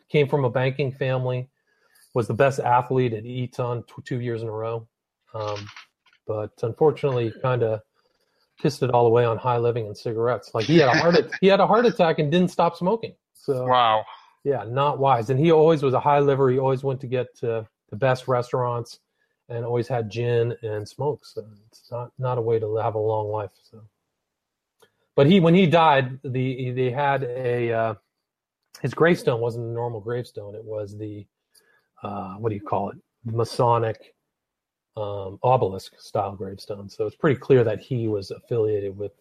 Came 0.09 0.27
from 0.27 0.45
a 0.45 0.49
banking 0.49 0.91
family, 0.91 1.49
was 2.13 2.27
the 2.27 2.35
best 2.35 2.59
athlete 2.59 3.13
at 3.13 3.25
Eton 3.25 3.83
t- 3.83 3.93
two 4.05 4.19
years 4.19 4.43
in 4.43 4.47
a 4.47 4.51
row. 4.51 4.87
Um, 5.33 5.67
but 6.27 6.51
unfortunately, 6.61 7.33
kind 7.41 7.63
of 7.63 7.81
pissed 8.61 8.83
it 8.83 8.91
all 8.91 9.07
away 9.07 9.25
on 9.25 9.37
high 9.37 9.57
living 9.57 9.87
and 9.87 9.97
cigarettes. 9.97 10.51
Like 10.53 10.65
he 10.65 10.77
had 10.77 10.89
a 10.89 10.99
heart 10.99 11.15
he 11.41 11.47
had 11.47 11.59
a 11.59 11.65
heart 11.65 11.87
attack 11.87 12.19
and 12.19 12.31
didn't 12.31 12.49
stop 12.49 12.77
smoking. 12.77 13.15
So 13.33 13.65
wow, 13.65 14.05
yeah, 14.43 14.63
not 14.67 14.99
wise. 14.99 15.29
And 15.29 15.39
he 15.39 15.51
always 15.51 15.83
was 15.83 15.93
a 15.93 15.99
high 15.99 16.19
liver. 16.19 16.49
He 16.49 16.59
always 16.59 16.83
went 16.83 17.01
to 17.01 17.07
get 17.07 17.27
uh, 17.43 17.63
the 17.89 17.95
best 17.95 18.27
restaurants 18.27 18.99
and 19.49 19.65
always 19.65 19.87
had 19.87 20.09
gin 20.09 20.55
and 20.61 20.87
smokes. 20.87 21.33
So 21.33 21.45
it's 21.67 21.91
not 21.91 22.11
not 22.17 22.37
a 22.37 22.41
way 22.41 22.59
to 22.59 22.75
have 22.77 22.95
a 22.95 22.99
long 22.99 23.29
life. 23.29 23.51
So, 23.69 23.81
but 25.15 25.27
he 25.27 25.39
when 25.39 25.55
he 25.55 25.65
died, 25.65 26.19
the 26.23 26.71
they 26.71 26.91
had 26.91 27.23
a 27.23 27.71
uh, 27.71 27.93
his 28.81 28.93
gravestone 28.93 29.41
wasn't 29.41 29.65
a 29.65 29.71
normal 29.71 29.99
gravestone. 29.99 30.55
It 30.55 30.63
was 30.63 30.97
the 30.97 31.25
uh, 32.03 32.35
what 32.35 32.49
do 32.49 32.55
you 32.55 32.61
call 32.61 32.91
it? 32.91 32.97
Masonic 33.25 34.15
um, 34.95 35.39
obelisk 35.43 35.99
style 35.99 36.35
gravestone. 36.35 36.89
So 36.89 37.05
it's 37.05 37.15
pretty 37.15 37.39
clear 37.39 37.63
that 37.63 37.79
he 37.79 38.07
was 38.07 38.31
affiliated 38.31 38.97
with 38.97 39.11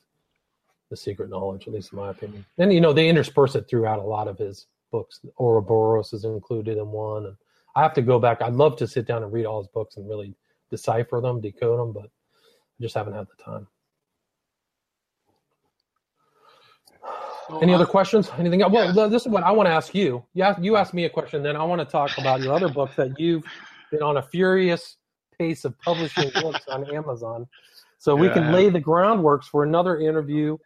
the 0.91 0.97
secret 0.97 1.29
knowledge, 1.29 1.67
at 1.67 1.75
least 1.75 1.93
in 1.93 1.99
my 1.99 2.11
opinion. 2.11 2.45
And 2.59 2.73
you 2.73 2.81
know 2.81 2.93
they 2.93 3.09
intersperse 3.09 3.57
it 3.57 3.69
throughout 3.69 3.99
a 3.99 4.03
lot 4.03 4.29
of 4.29 4.39
his 4.39 4.67
books. 4.91 5.21
Ouroboros 5.39 6.13
is 6.13 6.25
included 6.25 6.79
in 6.79 6.89
one, 6.89 7.27
and 7.27 7.37
I 7.77 7.83
have 7.83 7.95
to 7.95 8.03
go 8.03 8.19
back. 8.19 8.43
I'd 8.43 8.55
love 8.55 8.77
to 8.79 8.87
sit 8.87 9.07
down 9.07 9.23
and 9.23 9.33
read 9.33 9.47
all 9.47 9.61
his 9.61 9.69
books 9.69 9.97
and 9.97 10.09
really 10.09 10.35
decipher 10.71 11.21
them, 11.21 11.41
decode 11.41 11.79
them, 11.79 11.93
but 11.93 12.05
I 12.05 12.83
just 12.83 12.95
haven't 12.95 13.15
had 13.15 13.27
the 13.27 13.43
time. 13.43 13.67
Any 17.63 17.73
other 17.73 17.87
questions? 17.87 18.31
Anything? 18.39 18.63
Else? 18.63 18.73
Well, 18.73 19.09
this 19.09 19.23
is 19.23 19.29
what 19.29 19.43
I 19.43 19.51
want 19.51 19.69
to 19.69 19.73
ask 19.73 19.95
you. 19.95 20.25
Yeah, 20.35 20.55
you 20.61 20.77
asked 20.77 20.93
me 20.93 21.05
a 21.05 21.11
question, 21.11 21.43
then 21.43 21.57
I 21.57 21.65
want 21.65 21.81
to 21.81 21.87
talk 21.87 22.19
about 22.19 22.41
your 22.41 22.53
other 22.53 22.69
book 22.69 22.95
that 22.97 23.19
you've 23.19 23.45
been 23.91 24.03
on 24.03 24.19
a 24.19 24.23
furious 24.23 24.97
pace 25.39 25.65
of 25.65 25.79
publishing 25.79 26.31
books 26.43 26.67
on 26.69 26.95
Amazon. 26.95 27.47
So 27.99 28.15
we 28.15 28.29
can 28.29 28.53
lay 28.53 28.69
the 28.69 28.81
groundworks 28.81 29.45
for 29.45 29.65
another 29.65 29.99
interview, 29.99 30.57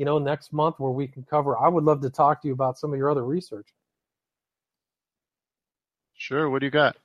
you 0.00 0.06
know, 0.06 0.18
next 0.18 0.54
month 0.54 0.76
where 0.78 0.90
we 0.90 1.06
can 1.06 1.22
cover. 1.24 1.58
I 1.58 1.68
would 1.68 1.84
love 1.84 2.00
to 2.00 2.08
talk 2.08 2.40
to 2.40 2.48
you 2.48 2.54
about 2.54 2.78
some 2.78 2.90
of 2.90 2.96
your 2.96 3.10
other 3.10 3.22
research. 3.22 3.68
Sure. 6.14 6.48
What 6.48 6.60
do 6.60 6.66
you 6.66 6.70
got? 6.70 6.96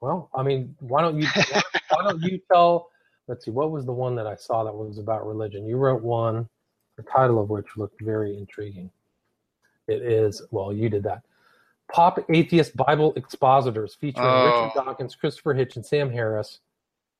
Well, 0.00 0.30
I 0.34 0.42
mean, 0.42 0.74
why 0.80 1.02
don't 1.02 1.20
you 1.20 1.28
why 1.90 2.02
don't 2.02 2.22
you 2.22 2.40
tell? 2.50 2.88
Let's 3.28 3.44
see, 3.44 3.50
what 3.50 3.70
was 3.70 3.84
the 3.84 3.92
one 3.92 4.14
that 4.16 4.26
I 4.26 4.36
saw 4.36 4.64
that 4.64 4.74
was 4.74 4.96
about 4.96 5.26
religion? 5.26 5.66
You 5.66 5.76
wrote 5.76 6.02
one, 6.02 6.48
the 6.96 7.02
title 7.02 7.42
of 7.42 7.50
which 7.50 7.66
looked 7.76 8.00
very 8.00 8.38
intriguing. 8.38 8.90
It 9.86 10.00
is 10.00 10.40
well, 10.50 10.72
you 10.72 10.88
did 10.88 11.02
that. 11.02 11.24
Pop 11.92 12.24
Atheist 12.30 12.74
Bible 12.74 13.12
Expositors 13.16 13.96
featuring 14.00 14.26
Oh. 14.26 14.64
Richard 14.64 14.82
Dawkins, 14.82 15.14
Christopher 15.14 15.52
Hitch, 15.52 15.76
and 15.76 15.84
Sam 15.84 16.10
Harris, 16.10 16.60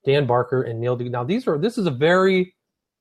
Dan 0.07 0.25
Barker, 0.27 0.63
and 0.63 0.81
Neil. 0.81 0.97
De- 0.97 1.11
now 1.11 1.25
these 1.25 1.47
are 1.47 1.59
this 1.59 1.77
is 1.77 1.85
a 1.87 1.91
very 1.91 2.55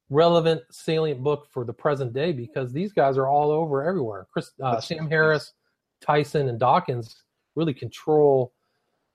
relevant, 0.09 0.61
salient 0.71 1.23
book 1.23 1.47
for 1.51 1.65
the 1.65 1.73
present 1.73 2.13
day 2.13 2.31
because 2.31 2.71
these 2.71 2.93
guys 2.93 3.17
are 3.17 3.27
all 3.27 3.51
over 3.51 3.83
everywhere. 3.83 4.27
Chris, 4.31 4.51
uh, 4.61 4.79
Sam 4.79 5.09
Harris, 5.09 5.53
Tyson, 6.01 6.49
and 6.49 6.59
Dawkins 6.59 7.23
really 7.55 7.73
control 7.73 8.53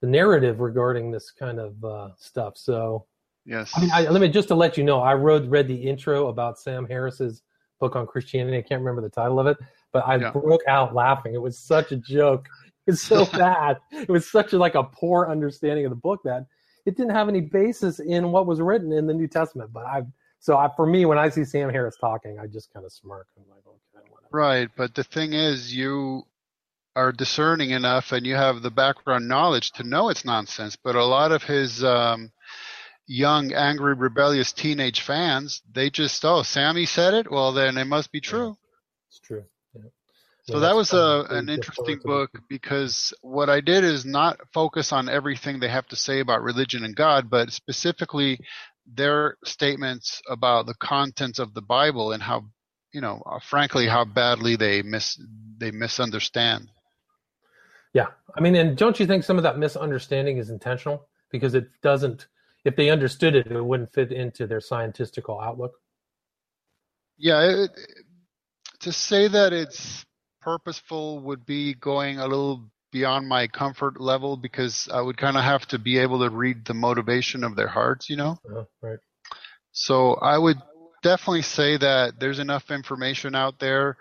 the 0.01 0.07
narrative 0.07 0.61
regarding 0.61 1.11
this 1.11 1.31
kind 1.31 1.59
of 1.59 1.85
uh, 1.85 2.09
stuff. 2.17 2.57
So, 2.57 3.07
yes, 3.45 3.73
I 3.75 3.81
mean, 3.81 3.91
I, 3.93 4.09
let 4.09 4.21
me 4.21 4.29
just 4.29 4.49
to 4.49 4.55
let 4.55 4.77
you 4.77 4.85
know, 4.85 5.01
I 5.01 5.15
wrote 5.15 5.49
read 5.49 5.69
the 5.69 5.75
intro 5.75 6.29
about 6.29 6.59
Sam 6.59 6.87
Harris's 6.87 7.43
book 7.81 7.97
on 7.97 8.07
Christianity. 8.07 8.59
I 8.59 8.63
can't 8.63 8.81
remember 8.81 9.03
the 9.03 9.09
title 9.09 9.39
of 9.39 9.47
it, 9.47 9.57
but 9.93 10.07
I 10.07 10.17
Yeah. 10.17 10.31
broke 10.31 10.63
out 10.69 10.95
laughing. 10.95 11.35
It 11.35 11.43
was 11.43 11.59
such 11.59 11.93
a 11.93 11.97
joke. 11.97 12.47
It's 12.87 13.03
so 13.03 13.27
bad. 13.37 13.79
It 13.93 14.09
was 14.09 14.31
such 14.31 14.53
a, 14.53 14.59
like 14.59 14.75
a 14.75 14.85
poor 14.85 15.29
understanding 15.29 15.85
of 15.85 15.91
the 15.91 15.97
book 15.97 16.21
that 16.25 16.47
it 16.87 16.97
didn't 16.97 17.15
have 17.15 17.29
any 17.29 17.41
basis 17.41 18.01
in 18.01 18.33
what 18.33 18.47
was 18.47 18.61
written 18.61 18.93
in 18.93 19.07
the 19.07 19.15
New 19.15 19.29
Testament. 19.29 19.73
But 19.73 19.85
I, 19.85 20.03
so 20.41 20.57
I, 20.57 20.71
for 20.77 20.87
me, 20.87 21.05
when 21.05 21.19
I 21.19 21.29
see 21.29 21.45
Sam 21.45 21.71
Harris 21.71 21.97
talking, 22.01 22.39
I 22.39 22.47
just 22.47 22.73
kind 22.73 22.87
of 22.87 22.93
smirk. 22.93 23.27
I'm 23.37 23.45
like, 23.51 23.67
okay, 23.67 24.09
whatever. 24.11 24.29
Right, 24.31 24.69
but 24.77 24.95
the 24.95 25.05
thing 25.05 25.33
is, 25.33 25.75
you 25.75 26.23
are 26.95 27.13
discerning 27.13 27.71
enough, 27.71 28.13
and 28.13 28.27
you 28.27 28.35
have 28.35 28.63
the 28.63 28.71
background 28.71 29.29
knowledge 29.29 29.73
to 29.73 29.83
know 29.83 30.09
it's 30.09 30.25
nonsense. 30.25 30.77
But 30.77 30.97
a 30.97 31.05
lot 31.05 31.33
of 31.33 31.43
his 31.43 31.83
um, 31.83 32.33
young, 33.07 33.53
angry, 33.53 33.95
rebellious 33.95 34.53
teenage 34.53 35.01
fans, 35.01 35.63
they 35.73 35.91
just, 35.91 36.25
oh, 36.25 36.43
Sammy 36.43 36.87
said 36.87 37.15
it. 37.15 37.31
Well, 37.31 37.53
then 37.53 37.77
it 37.79 37.87
must 37.87 38.13
be 38.13 38.21
true. 38.21 38.57
It's 39.09 39.21
true. 39.21 39.45
Yeah. 39.75 39.83
So 40.45 40.55
Yeah, 40.55 40.61
that 40.61 40.77
was 40.77 40.93
a, 40.93 41.27
an 41.31 41.49
interesting 41.49 42.01
book 42.05 42.31
because 42.49 43.13
what 43.23 43.51
I 43.51 43.61
did 43.61 43.85
is 43.85 44.05
not 44.05 44.41
focus 44.53 44.93
on 44.93 45.09
everything 45.09 45.59
they 45.59 45.69
have 45.69 45.87
to 45.89 45.97
say 45.97 46.21
about 46.21 46.43
religion 46.43 46.85
and 46.85 46.95
God, 46.95 47.29
but 47.31 47.53
specifically 47.53 48.41
their 48.95 49.37
statements 49.45 50.23
about 50.29 50.67
the 50.67 50.75
contents 50.75 51.39
of 51.39 51.55
the 51.55 51.63
Bible 51.63 52.13
and 52.13 52.23
how, 52.23 52.47
you 52.93 53.01
know, 53.01 53.23
uh, 53.27 53.39
frankly, 53.41 53.87
how 53.87 54.05
badly 54.05 54.57
they 54.57 54.83
mis 54.83 55.21
they 55.59 55.71
misunderstand. 55.71 56.71
Yeah, 57.93 58.09
I 58.37 58.41
mean, 58.41 58.55
and 58.55 58.77
don't 58.77 58.99
you 59.01 59.07
think 59.07 59.25
some 59.25 59.39
of 59.39 59.43
that 59.43 59.59
misunderstanding 59.59 60.39
is 60.39 60.51
intentional 60.51 61.09
because 61.31 61.55
it 61.55 61.69
doesn't? 61.83 62.27
If 62.65 62.77
they 62.77 62.91
understood 62.91 63.35
it, 63.35 63.51
it 63.51 63.65
wouldn't 63.65 63.93
fit 63.93 64.13
into 64.13 64.47
their 64.47 64.61
scientistical 64.61 65.43
outlook. 65.43 65.73
Yeah, 67.17 67.65
it, 67.65 67.71
to 68.81 68.93
say 68.93 69.29
that 69.29 69.53
it's 69.53 70.05
purposeful 70.41 71.21
would 71.21 71.45
be 71.45 71.75
going 71.75 72.19
a 72.19 72.27
little 72.27 72.71
beyond 72.91 73.29
my 73.29 73.47
comfort 73.47 74.01
level 74.01 74.37
because 74.37 74.89
I 74.93 75.01
would 75.01 75.17
kind 75.17 75.37
of 75.37 75.45
have 75.45 75.67
to 75.69 75.79
be 75.79 75.99
able 75.99 76.21
to 76.21 76.31
read 76.31 76.65
the 76.65 76.75
motivation 76.75 77.45
of 77.45 77.57
their 77.57 77.69
hearts, 77.69 78.09
you 78.09 78.17
know? 78.17 78.39
Uh, 78.51 78.65
right. 78.81 78.99
So 79.73 80.15
I 80.15 80.37
would 80.39 80.59
definitely 81.03 81.43
say 81.43 81.77
that 81.77 82.19
there's 82.19 82.39
enough 82.39 82.71
information 82.71 83.35
out 83.35 83.59
there 83.59 83.97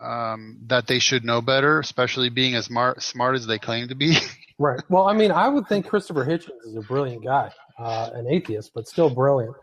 um, 0.00 0.58
that 0.66 0.86
they 0.86 0.98
should 0.98 1.24
know 1.24 1.40
better, 1.40 1.78
especially 1.78 2.28
being 2.28 2.54
as 2.54 2.66
smart, 2.66 3.02
smart 3.02 3.36
as 3.36 3.46
they 3.46 3.58
claim 3.58 3.88
to 3.88 3.94
be. 3.94 4.16
Right. 4.58 4.80
Well, 4.88 5.08
I 5.08 5.12
mean, 5.12 5.32
I 5.32 5.48
would 5.48 5.66
think 5.66 5.88
Christopher 5.88 6.24
Hitchens 6.24 6.64
is 6.64 6.76
a 6.76 6.82
brilliant 6.82 7.24
guy, 7.24 7.50
uh, 7.80 8.10
an 8.14 8.28
atheist, 8.28 8.70
but 8.72 8.86
still 8.86 9.10
brilliant. 9.10 9.56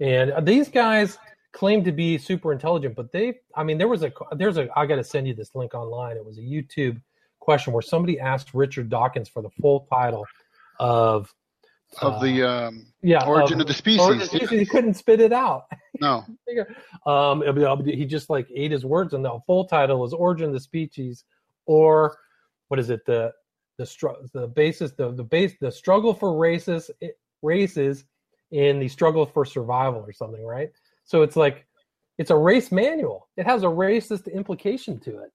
And 0.00 0.32
these 0.46 0.70
guys 0.70 1.18
claim 1.52 1.84
to 1.84 1.92
be 1.92 2.16
super 2.16 2.52
intelligent, 2.52 2.94
but 2.94 3.12
they, 3.12 3.34
I 3.54 3.64
mean, 3.64 3.76
there 3.76 3.88
was 3.88 4.02
a, 4.02 4.12
there's 4.32 4.56
a, 4.56 4.68
I 4.74 4.86
got 4.86 4.96
to 4.96 5.04
send 5.04 5.26
you 5.26 5.34
this 5.34 5.54
link 5.54 5.74
online. 5.74 6.16
It 6.16 6.24
was 6.24 6.38
a 6.38 6.42
YouTube 6.42 7.02
question 7.46 7.72
where 7.72 7.80
somebody 7.80 8.18
asked 8.18 8.52
Richard 8.54 8.90
Dawkins 8.90 9.28
for 9.28 9.40
the 9.40 9.50
full 9.62 9.86
title 9.88 10.26
of, 10.80 11.32
of 12.02 12.20
the 12.20 12.42
um, 12.42 12.86
yeah, 13.02 13.24
origin 13.24 13.60
of 13.60 13.68
the 13.68 13.72
species. 13.72 14.34
Of. 14.34 14.50
He 14.50 14.66
couldn't 14.66 14.94
spit 14.94 15.20
it 15.20 15.32
out. 15.32 15.64
No. 16.00 16.24
Um, 17.06 17.44
he 17.84 18.04
just 18.04 18.28
like 18.28 18.48
ate 18.52 18.72
his 18.72 18.84
words, 18.84 19.14
and 19.14 19.24
the 19.24 19.38
full 19.46 19.66
title 19.66 20.04
is 20.04 20.12
"Origin 20.12 20.48
of 20.48 20.54
the 20.54 20.60
Species," 20.60 21.22
or 21.64 22.18
what 22.66 22.80
is 22.80 22.90
it? 22.90 23.06
The 23.06 23.32
the 23.78 23.86
str- 23.86 24.20
the 24.32 24.48
basis 24.48 24.90
the 24.92 25.12
the 25.12 25.22
base 25.22 25.52
the 25.60 25.70
struggle 25.70 26.12
for 26.12 26.36
races 26.36 26.90
races 27.42 28.04
in 28.50 28.80
the 28.80 28.88
struggle 28.88 29.24
for 29.24 29.44
survival 29.44 30.00
or 30.00 30.12
something, 30.12 30.44
right? 30.44 30.70
So 31.04 31.22
it's 31.22 31.36
like 31.36 31.66
it's 32.18 32.32
a 32.32 32.36
race 32.36 32.72
manual. 32.72 33.28
It 33.36 33.46
has 33.46 33.62
a 33.62 33.66
racist 33.66 34.32
implication 34.32 34.98
to 35.00 35.18
it. 35.20 35.30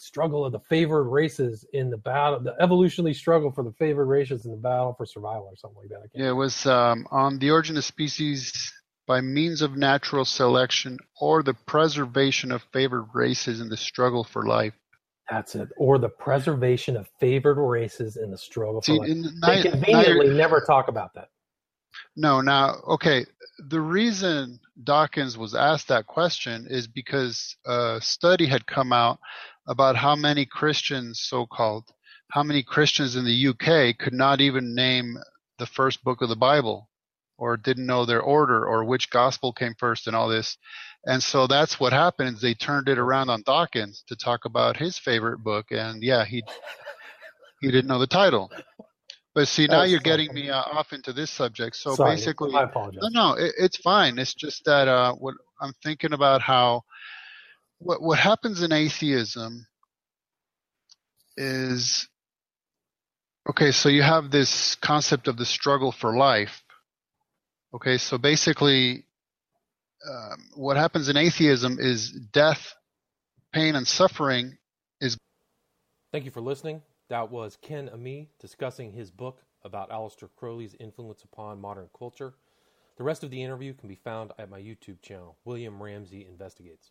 Struggle 0.00 0.44
of 0.46 0.52
the 0.52 0.60
favored 0.60 1.04
races 1.04 1.64
in 1.72 1.90
the 1.90 1.98
battle, 1.98 2.40
the 2.40 2.56
evolutionary 2.58 3.14
struggle 3.14 3.50
for 3.50 3.62
the 3.62 3.72
favored 3.72 4.06
races 4.06 4.46
in 4.46 4.50
the 4.50 4.56
battle 4.56 4.94
for 4.94 5.04
survival, 5.04 5.46
or 5.46 5.56
something 5.56 5.78
like 5.78 5.90
that. 5.90 6.08
Yeah, 6.14 6.30
it 6.30 6.32
was 6.32 6.64
um, 6.66 7.06
on 7.10 7.38
the 7.38 7.50
origin 7.50 7.76
of 7.76 7.84
species 7.84 8.72
by 9.06 9.20
means 9.20 9.60
of 9.60 9.76
natural 9.76 10.24
selection 10.24 10.98
or 11.20 11.42
the 11.42 11.52
preservation 11.52 12.50
of 12.50 12.62
favored 12.72 13.08
races 13.12 13.60
in 13.60 13.68
the 13.68 13.76
struggle 13.76 14.24
for 14.24 14.46
life. 14.46 14.72
That's 15.30 15.54
it. 15.54 15.68
Or 15.76 15.98
the 15.98 16.08
preservation 16.08 16.96
of 16.96 17.08
favored 17.20 17.60
races 17.60 18.16
in 18.16 18.30
the 18.30 18.38
struggle 18.38 18.82
See, 18.82 18.96
for 18.96 19.06
life. 19.06 19.16
They 19.42 19.62
conveniently 19.62 20.30
never 20.30 20.60
talk 20.60 20.88
about 20.88 21.14
that. 21.14 21.28
No, 22.16 22.40
now, 22.40 22.76
okay. 22.88 23.26
The 23.68 23.80
reason 23.80 24.58
Dawkins 24.82 25.36
was 25.36 25.54
asked 25.54 25.88
that 25.88 26.06
question 26.06 26.66
is 26.68 26.86
because 26.86 27.56
a 27.66 27.98
study 28.00 28.46
had 28.46 28.66
come 28.66 28.92
out 28.92 29.20
about 29.70 29.94
how 29.94 30.16
many 30.16 30.44
Christians, 30.44 31.20
so 31.22 31.46
called, 31.46 31.84
how 32.32 32.42
many 32.42 32.62
Christians 32.62 33.14
in 33.14 33.24
the 33.24 33.46
UK 33.48 33.96
could 33.96 34.12
not 34.12 34.40
even 34.40 34.74
name 34.74 35.16
the 35.58 35.66
first 35.66 36.02
book 36.02 36.20
of 36.22 36.28
the 36.28 36.36
Bible 36.36 36.88
or 37.38 37.56
didn't 37.56 37.86
know 37.86 38.04
their 38.04 38.20
order 38.20 38.66
or 38.66 38.84
which 38.84 39.10
gospel 39.10 39.52
came 39.52 39.74
first 39.78 40.08
and 40.08 40.16
all 40.16 40.28
this. 40.28 40.58
And 41.06 41.22
so 41.22 41.46
that's 41.46 41.78
what 41.78 41.92
happened 41.92 42.36
is 42.36 42.42
they 42.42 42.54
turned 42.54 42.88
it 42.88 42.98
around 42.98 43.30
on 43.30 43.42
Dawkins 43.46 44.02
to 44.08 44.16
talk 44.16 44.44
about 44.44 44.76
his 44.76 44.98
favorite 44.98 45.38
book 45.38 45.66
and 45.70 46.02
yeah, 46.02 46.24
he 46.24 46.42
he 47.60 47.70
didn't 47.70 47.86
know 47.86 48.00
the 48.00 48.06
title. 48.08 48.50
But 49.34 49.46
see, 49.46 49.68
now 49.68 49.84
you're 49.84 50.00
getting 50.00 50.34
me 50.34 50.50
uh, 50.50 50.60
off 50.60 50.92
into 50.92 51.12
this 51.12 51.30
subject. 51.30 51.76
So 51.76 51.94
Sorry, 51.94 52.16
basically, 52.16 52.52
I 52.54 52.64
apologize. 52.64 53.00
no, 53.02 53.08
no, 53.08 53.34
it, 53.34 53.54
it's 53.56 53.76
fine. 53.76 54.18
It's 54.18 54.34
just 54.34 54.64
that 54.64 54.88
uh, 54.88 55.14
what 55.14 55.34
I'm 55.60 55.72
thinking 55.84 56.12
about 56.12 56.42
how 56.42 56.82
what 57.80 58.00
what 58.02 58.18
happens 58.18 58.62
in 58.62 58.72
atheism 58.72 59.66
is 61.36 62.06
okay. 63.48 63.72
So 63.72 63.88
you 63.88 64.02
have 64.02 64.30
this 64.30 64.76
concept 64.76 65.26
of 65.26 65.36
the 65.36 65.46
struggle 65.46 65.90
for 65.90 66.16
life. 66.16 66.62
Okay, 67.74 67.98
so 67.98 68.18
basically, 68.18 69.06
um, 70.08 70.50
what 70.56 70.76
happens 70.76 71.08
in 71.08 71.16
atheism 71.16 71.78
is 71.80 72.10
death, 72.10 72.74
pain, 73.52 73.74
and 73.74 73.86
suffering 73.86 74.58
is. 75.00 75.16
Thank 76.12 76.24
you 76.24 76.30
for 76.30 76.40
listening. 76.40 76.82
That 77.08 77.30
was 77.30 77.56
Ken 77.60 77.88
Ammi 77.92 78.28
discussing 78.40 78.92
his 78.92 79.10
book 79.10 79.40
about 79.64 79.90
Aleister 79.90 80.28
Crowley's 80.36 80.74
influence 80.78 81.24
upon 81.24 81.60
modern 81.60 81.88
culture. 81.96 82.34
The 82.98 83.04
rest 83.04 83.24
of 83.24 83.30
the 83.30 83.42
interview 83.42 83.72
can 83.72 83.88
be 83.88 83.94
found 83.94 84.32
at 84.38 84.50
my 84.50 84.60
YouTube 84.60 85.00
channel, 85.00 85.38
William 85.44 85.82
Ramsey 85.82 86.26
Investigates. 86.26 86.90